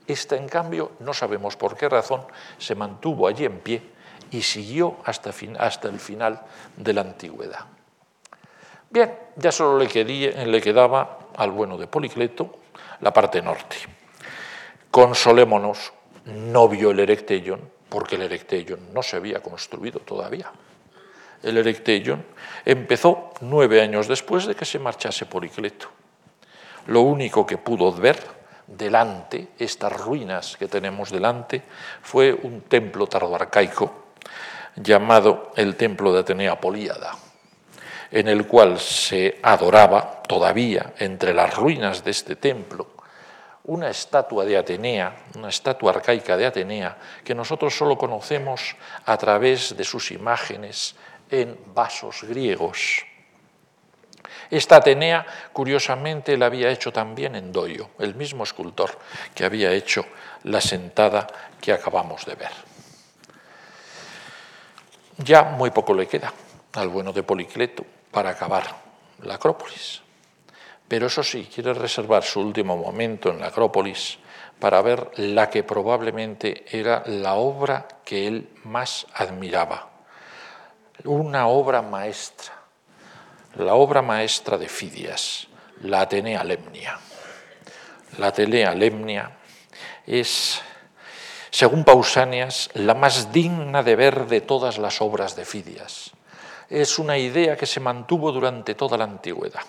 Esta, 0.07 0.37
en 0.37 0.47
cambio, 0.47 0.93
no 1.01 1.15
sabemos 1.15 1.57
por 1.57 1.75
qué 1.75 1.89
razón, 1.89 2.27
se 2.59 2.75
mantuvo 2.75 3.27
allí 3.27 3.47
en 3.47 3.61
pie 3.61 3.83
y 4.31 4.43
siguió 4.43 4.99
hasta, 5.07 5.31
hasta 5.59 5.89
el 5.89 5.99
final 5.99 6.43
de 6.77 6.93
la 6.93 7.01
antigüedad. 7.01 7.65
Bien, 8.91 9.13
ya 9.37 9.51
solo 9.51 9.79
le, 9.79 9.89
quedaba 10.61 11.19
al 11.37 11.51
bueno 11.51 11.77
de 11.77 11.87
Policleto 11.87 12.59
la 13.01 13.13
parte 13.13 13.43
norte. 13.43 13.77
Consolémonos, 14.91 15.93
no 16.27 16.69
vio 16.69 16.93
el 16.93 17.01
Erecteion, 17.01 17.61
porque 17.89 18.15
el 18.15 18.23
Erecteion 18.23 18.93
no 18.93 19.03
se 19.03 19.17
había 19.17 19.43
construido 19.43 20.01
todavía. 20.01 20.53
El 21.43 21.59
Erecteion 21.59 22.25
empezó 22.65 23.33
nueve 23.41 23.83
años 23.83 24.07
después 24.07 24.47
de 24.47 24.55
que 24.55 24.65
se 24.65 24.79
marchase 24.79 25.27
Policleto. 25.27 25.89
Lo 26.87 27.01
único 27.01 27.45
que 27.45 27.59
pudo 27.59 27.93
ver 27.93 28.19
delante, 28.67 29.49
estas 29.59 29.93
ruinas 29.93 30.57
que 30.57 30.69
tenemos 30.69 31.11
delante, 31.11 31.63
fue 32.01 32.33
un 32.33 32.63
templo 32.63 33.07
tardoarcaico 33.07 34.05
llamado 34.77 35.53
el 35.57 35.77
Templo 35.77 36.13
de 36.13 36.21
Atenea 36.21 36.61
Políada 36.61 37.13
en 38.15 38.29
el 38.29 38.47
cual 38.47 38.79
se 38.79 39.41
adoraba 39.43 40.23
todavía 40.23 40.95
entre 40.99 41.35
las 41.35 41.53
ruinas 41.57 42.05
de 42.05 42.13
este 42.13 42.37
templo 42.37 42.95
una 43.65 43.89
estatua 43.91 44.45
de 44.45 44.57
Atenea, 44.57 45.17
una 45.37 45.49
estatua 45.49 45.91
arcaica 45.91 46.37
de 46.37 46.47
Atenea, 46.47 46.97
que 47.25 47.35
nosotros 47.35 47.77
solo 47.77 47.99
conocemos 47.99 48.77
a 49.05 49.17
través 49.17 49.77
de 49.77 49.83
sus 49.83 50.13
imágenes 50.13 50.95
en 51.29 51.59
vasos 51.75 52.23
griegos. 52.23 53.05
Esta 54.49 54.77
Atenea, 54.77 55.27
curiosamente, 55.53 56.37
la 56.37 56.47
había 56.47 56.71
hecho 56.71 56.93
también 56.93 57.35
en 57.35 57.51
Doyo, 57.51 57.89
el 57.99 58.15
mismo 58.15 58.45
escultor 58.45 58.97
que 59.35 59.45
había 59.45 59.73
hecho 59.73 60.05
la 60.45 60.61
sentada 60.61 61.27
que 61.61 61.73
acabamos 61.73 62.27
de 62.27 62.35
ver. 62.37 62.53
Ya 65.19 65.43
muy 65.43 65.71
poco 65.71 65.95
le 65.95 66.07
queda 66.07 66.33
al 66.75 66.89
bueno 66.89 67.13
de 67.13 67.23
Policleto 67.23 67.85
para 68.15 68.31
acabar 68.31 68.65
la 69.23 69.35
Acrópolis. 69.35 70.01
Pero 70.87 71.09
eso 71.09 71.25
sí, 71.25 71.51
quiere 71.53 71.75
reservar 71.75 72.23
su 72.23 72.41
último 72.41 72.77
momento 72.77 73.31
en 73.31 73.41
la 73.41 73.49
Acrópolis 73.49 74.19
para 74.61 74.81
ver 74.83 75.11
la 75.17 75.51
que 75.51 75.65
probablemente 75.65 76.65
era 76.71 77.03
la 77.07 77.35
obra 77.35 77.89
que 78.05 78.29
él 78.29 78.49
más 78.63 79.07
admiraba, 79.15 79.91
una 81.05 81.49
obra 81.49 81.83
maestra, 81.83 82.55
la 83.57 83.75
obra 83.75 84.01
maestra 84.01 84.57
de 84.57 84.69
Fidias, 84.69 85.49
la 85.83 86.03
Atenea 86.03 86.45
Lemnia. 86.45 86.99
La 88.19 88.29
Atenea 88.29 88.75
Lemnia 88.75 89.39
es, 90.07 90.63
según 91.51 91.83
Pausanias, 91.83 92.71
la 92.75 92.95
más 92.95 93.33
digna 93.33 93.83
de 93.83 93.97
ver 93.97 94.27
de 94.27 94.41
todas 94.41 94.79
las 94.79 95.01
obras 95.01 95.35
de 95.35 95.45
Fidias 95.45 96.13
es 96.83 96.99
una 96.99 97.17
idea 97.17 97.57
que 97.57 97.67
se 97.67 97.81
mantuvo 97.81 98.33
durante 98.33 98.75
toda 98.75 98.97
la 98.99 99.05
antigüedad. 99.05 99.63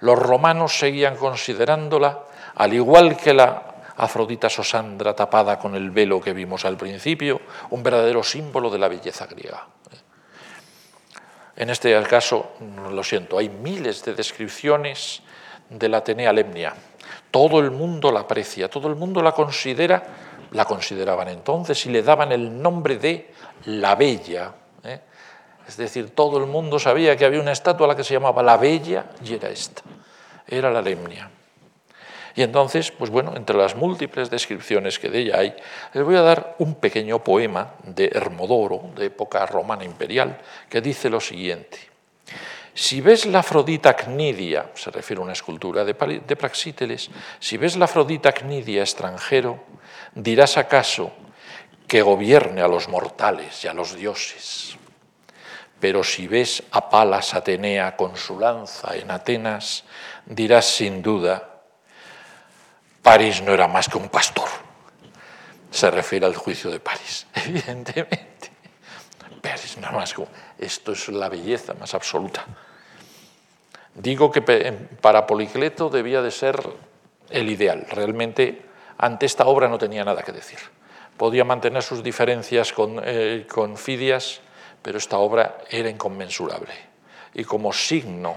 Los 0.00 0.18
romanos 0.18 0.78
seguían 0.78 1.16
considerándola, 1.16 2.24
al 2.54 2.72
igual 2.72 3.16
que 3.16 3.34
la 3.34 3.74
Afrodita 3.96 4.50
Sosandra 4.50 5.14
tapada 5.16 5.58
con 5.58 5.74
el 5.74 5.90
velo 5.90 6.20
que 6.20 6.32
vimos 6.32 6.64
al 6.64 6.76
principio, 6.76 7.40
un 7.70 7.82
verdadero 7.82 8.22
símbolo 8.22 8.68
de 8.70 8.78
la 8.78 8.88
belleza 8.88 9.26
griega. 9.26 9.66
En 11.56 11.70
este 11.70 12.00
caso, 12.02 12.52
lo 12.90 13.02
siento, 13.02 13.38
hay 13.38 13.48
miles 13.48 14.04
de 14.04 14.14
descripciones 14.14 15.22
de 15.70 15.88
la 15.88 15.98
Atenea 15.98 16.32
Lemnia. 16.32 16.74
Todo 17.30 17.60
el 17.60 17.70
mundo 17.70 18.12
la 18.12 18.20
aprecia, 18.20 18.68
todo 18.68 18.88
el 18.88 18.96
mundo 18.96 19.22
la 19.22 19.32
considera, 19.32 20.02
la 20.52 20.66
consideraban 20.66 21.28
entonces 21.28 21.86
y 21.86 21.90
le 21.90 22.02
daban 22.02 22.32
el 22.32 22.60
nombre 22.60 22.98
de 22.98 23.30
la 23.64 23.94
Bella. 23.94 24.52
¿eh? 24.84 25.00
Es 25.66 25.76
decir, 25.76 26.10
todo 26.10 26.38
el 26.38 26.46
mundo 26.46 26.78
sabía 26.78 27.16
que 27.16 27.24
había 27.24 27.40
una 27.40 27.52
estatua 27.52 27.86
a 27.86 27.88
la 27.88 27.96
que 27.96 28.04
se 28.04 28.14
llamaba 28.14 28.42
la 28.42 28.56
Bella 28.56 29.06
y 29.24 29.34
era 29.34 29.48
esta, 29.48 29.82
era 30.46 30.70
la 30.70 30.80
Lemnia. 30.80 31.30
Y 32.36 32.42
entonces, 32.42 32.92
pues 32.92 33.10
bueno, 33.10 33.32
entre 33.34 33.56
las 33.56 33.74
múltiples 33.74 34.28
descripciones 34.28 34.98
que 34.98 35.08
de 35.08 35.20
ella 35.20 35.38
hay, 35.38 35.56
les 35.94 36.04
voy 36.04 36.16
a 36.16 36.22
dar 36.22 36.54
un 36.58 36.74
pequeño 36.74 37.24
poema 37.24 37.72
de 37.82 38.10
Hermodoro, 38.14 38.90
de 38.94 39.06
época 39.06 39.46
romana 39.46 39.84
imperial, 39.84 40.38
que 40.68 40.82
dice 40.82 41.08
lo 41.08 41.18
siguiente. 41.18 41.78
Si 42.74 43.00
ves 43.00 43.24
la 43.24 43.38
Afrodita 43.38 43.96
Cnidia, 43.96 44.70
se 44.74 44.90
refiere 44.90 45.20
a 45.20 45.24
una 45.24 45.32
escultura 45.32 45.82
de, 45.82 45.94
de 45.94 46.36
Praxíteles, 46.36 47.10
si 47.40 47.56
ves 47.56 47.74
la 47.78 47.86
Afrodita 47.86 48.32
Cnidia 48.32 48.82
extranjero, 48.82 49.60
dirás 50.14 50.58
acaso 50.58 51.10
que 51.88 52.02
gobierne 52.02 52.60
a 52.60 52.68
los 52.68 52.86
mortales 52.88 53.64
y 53.64 53.68
a 53.68 53.72
los 53.72 53.96
dioses. 53.96 54.76
Pero 55.80 56.02
si 56.02 56.26
ves 56.26 56.62
a 56.70 56.88
Palas 56.88 57.34
Atenea 57.34 57.96
con 57.96 58.16
su 58.16 58.38
lanza 58.38 58.96
en 58.96 59.10
Atenas, 59.10 59.84
dirás 60.24 60.64
sin 60.64 61.02
duda, 61.02 61.56
París 63.02 63.42
no 63.42 63.52
era 63.52 63.68
más 63.68 63.88
que 63.88 63.98
un 63.98 64.08
pastor. 64.08 64.48
Se 65.70 65.90
refiere 65.90 66.26
al 66.26 66.34
juicio 66.34 66.70
de 66.70 66.80
París, 66.80 67.26
evidentemente. 67.34 68.50
París 69.42 69.76
no 69.76 69.88
era 69.88 69.96
más 69.96 70.14
que 70.14 70.26
Esto 70.58 70.92
es 70.92 71.08
la 71.08 71.28
belleza 71.28 71.74
más 71.74 71.94
absoluta. 71.94 72.44
Digo 73.94 74.30
que 74.30 74.42
para 75.00 75.26
Policleto 75.26 75.88
debía 75.88 76.20
de 76.20 76.30
ser 76.30 76.60
el 77.30 77.50
ideal. 77.50 77.86
Realmente 77.90 78.62
ante 78.98 79.26
esta 79.26 79.46
obra 79.46 79.68
no 79.68 79.78
tenía 79.78 80.04
nada 80.04 80.22
que 80.22 80.32
decir. 80.32 80.58
Podía 81.16 81.44
mantener 81.44 81.82
sus 81.82 82.02
diferencias 82.02 82.72
con, 82.72 83.00
eh, 83.02 83.46
con 83.48 83.76
Fidias, 83.76 84.40
pero 84.86 84.98
esta 84.98 85.18
obra 85.18 85.64
era 85.68 85.90
inconmensurable. 85.90 86.72
Y 87.34 87.42
como 87.42 87.72
signo 87.72 88.36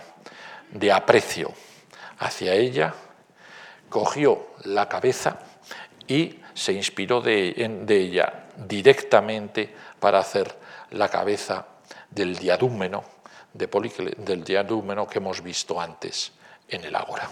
de 0.71 0.91
aprecio 0.91 1.53
hacia 2.17 2.55
ella, 2.55 2.91
cogió 3.87 4.47
la 4.63 4.89
cabeza 4.89 5.37
y 6.07 6.39
se 6.55 6.73
inspiró 6.73 7.21
de, 7.21 7.53
ella 7.87 8.47
directamente 8.57 9.71
para 9.99 10.17
hacer 10.17 10.55
la 10.89 11.07
cabeza 11.07 11.67
del 12.09 12.35
diadúmeno, 12.35 13.03
del 13.53 14.43
diadúmeno 14.43 15.07
que 15.07 15.19
hemos 15.19 15.43
visto 15.43 15.79
antes 15.79 16.31
en 16.67 16.83
el 16.83 16.95
Ágora. 16.95 17.29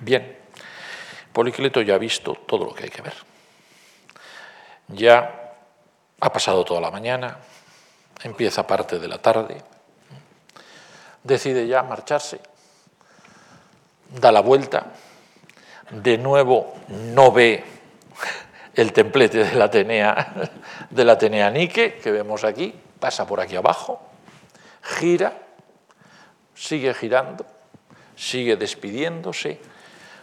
Bien, 0.00 0.36
Policleto 1.32 1.80
ya 1.80 1.94
ha 1.94 1.98
visto 1.98 2.34
todo 2.44 2.64
lo 2.64 2.74
que 2.74 2.82
hay 2.82 2.90
que 2.90 3.02
ver. 3.02 3.14
Ya 4.88 5.41
ha 6.22 6.32
pasado 6.32 6.64
toda 6.64 6.80
la 6.80 6.92
mañana, 6.92 7.36
empieza 8.22 8.64
parte 8.64 9.00
de 9.00 9.08
la 9.08 9.18
tarde, 9.18 9.60
decide 11.24 11.66
ya 11.66 11.82
marcharse, 11.82 12.38
da 14.08 14.30
la 14.30 14.40
vuelta, 14.40 14.86
de 15.90 16.18
nuevo 16.18 16.74
no 16.88 17.32
ve 17.32 17.64
el 18.74 18.92
templete 18.92 19.38
de 19.38 19.54
la 19.56 19.64
Atenea, 19.64 20.50
de 20.90 21.04
la 21.04 21.50
Nike, 21.50 21.94
que 21.94 22.12
vemos 22.12 22.44
aquí, 22.44 22.72
pasa 23.00 23.26
por 23.26 23.40
aquí 23.40 23.56
abajo, 23.56 24.00
gira, 24.80 25.32
sigue 26.54 26.94
girando, 26.94 27.44
sigue 28.14 28.54
despidiéndose 28.56 29.58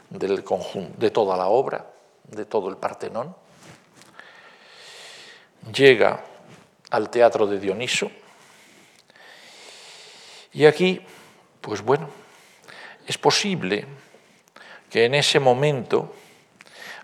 de 0.09 1.11
toda 1.11 1.35
la 1.35 1.47
obra, 1.47 1.87
de 2.23 2.45
todo 2.45 2.69
el 2.69 2.77
Partenón, 2.77 3.35
llega 5.73 6.23
al 6.89 7.09
teatro 7.09 7.45
de 7.47 7.59
Dioniso. 7.59 8.11
Y 10.53 10.65
aquí, 10.65 11.01
pues 11.61 11.81
bueno, 11.81 12.09
es 13.05 13.17
posible 13.17 13.85
que 14.89 15.05
en 15.05 15.15
ese 15.15 15.39
momento 15.39 16.15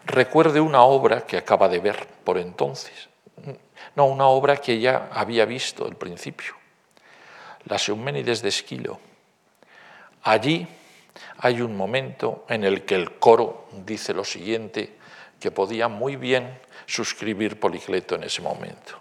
recuerde 0.06 0.60
una 0.60 0.84
obra 0.84 1.26
que 1.26 1.38
acaba 1.38 1.68
de 1.68 1.80
ver 1.80 2.08
por 2.24 2.38
entonces, 2.38 3.10
no, 3.95 4.06
una 4.06 4.28
obra 4.28 4.58
que 4.58 4.80
ya 4.80 5.10
había 5.12 5.45
visto 5.45 5.86
al 5.86 5.95
principio, 5.95 6.53
las 7.66 7.88
Euménides 7.88 8.41
de 8.41 8.49
Esquilo. 8.49 8.99
Allí 10.24 10.68
hay 11.38 11.62
un 11.62 11.78
momento 11.78 12.45
en 12.49 12.64
el 12.64 12.84
que 12.84 12.95
el 12.95 13.18
coro 13.20 13.68
dice 13.86 14.14
lo 14.14 14.24
siguiente, 14.24 14.95
que 15.39 15.51
podía 15.51 15.88
muy 15.88 16.15
bien 16.15 16.59
suscribir 16.86 17.59
Policleto 17.59 18.15
en 18.15 18.23
ese 18.23 18.41
momento. 18.41 18.99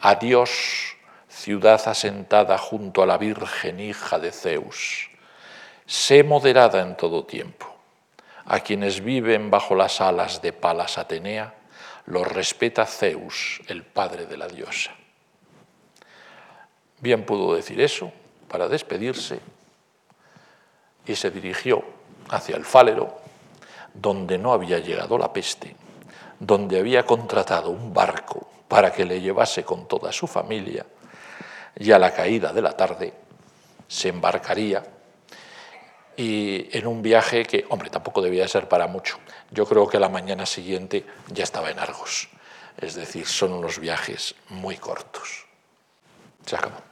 Adiós, 0.00 0.96
ciudad 1.28 1.80
asentada 1.86 2.58
junto 2.58 3.02
a 3.02 3.06
la 3.06 3.18
Virgen 3.18 3.80
hija 3.80 4.18
de 4.18 4.32
Zeus. 4.32 5.10
Sé 5.86 6.22
moderada 6.22 6.82
en 6.82 6.96
todo 6.96 7.24
tiempo. 7.24 7.74
A 8.46 8.60
quienes 8.60 9.02
viven 9.02 9.50
bajo 9.50 9.74
las 9.74 10.00
alas 10.00 10.40
de 10.40 10.52
Palas 10.52 10.98
Atenea, 10.98 11.54
los 12.06 12.26
respeta 12.26 12.86
Zeus, 12.86 13.60
el 13.66 13.82
padre 13.82 14.26
de 14.26 14.36
la 14.36 14.46
diosa. 14.46 14.92
Bien 17.00 17.24
pudo 17.24 17.54
decir 17.54 17.80
eso 17.80 18.12
para 18.48 18.68
despedirse 18.68 19.40
y 21.06 21.14
se 21.14 21.30
dirigió 21.30 21.84
hacia 22.30 22.56
el 22.56 22.64
Fálero, 22.64 23.20
donde 24.00 24.38
no 24.38 24.52
había 24.52 24.78
llegado 24.78 25.18
la 25.18 25.32
peste, 25.32 25.76
donde 26.38 26.78
había 26.78 27.04
contratado 27.04 27.70
un 27.70 27.92
barco 27.92 28.48
para 28.68 28.92
que 28.92 29.04
le 29.04 29.20
llevase 29.20 29.64
con 29.64 29.86
toda 29.86 30.12
su 30.12 30.26
familia, 30.26 30.84
y 31.78 31.92
a 31.92 31.98
la 31.98 32.12
caída 32.12 32.52
de 32.52 32.62
la 32.62 32.76
tarde 32.76 33.12
se 33.86 34.08
embarcaría 34.08 34.82
y 36.16 36.68
en 36.76 36.86
un 36.86 37.02
viaje 37.02 37.44
que, 37.44 37.66
hombre, 37.68 37.90
tampoco 37.90 38.22
debía 38.22 38.48
ser 38.48 38.68
para 38.68 38.86
mucho. 38.86 39.18
Yo 39.50 39.66
creo 39.66 39.86
que 39.86 40.00
la 40.00 40.08
mañana 40.08 40.46
siguiente 40.46 41.04
ya 41.28 41.44
estaba 41.44 41.70
en 41.70 41.78
Argos. 41.78 42.28
Es 42.78 42.94
decir, 42.94 43.26
son 43.26 43.52
unos 43.52 43.78
viajes 43.78 44.34
muy 44.48 44.76
cortos. 44.76 45.46
Se. 46.46 46.85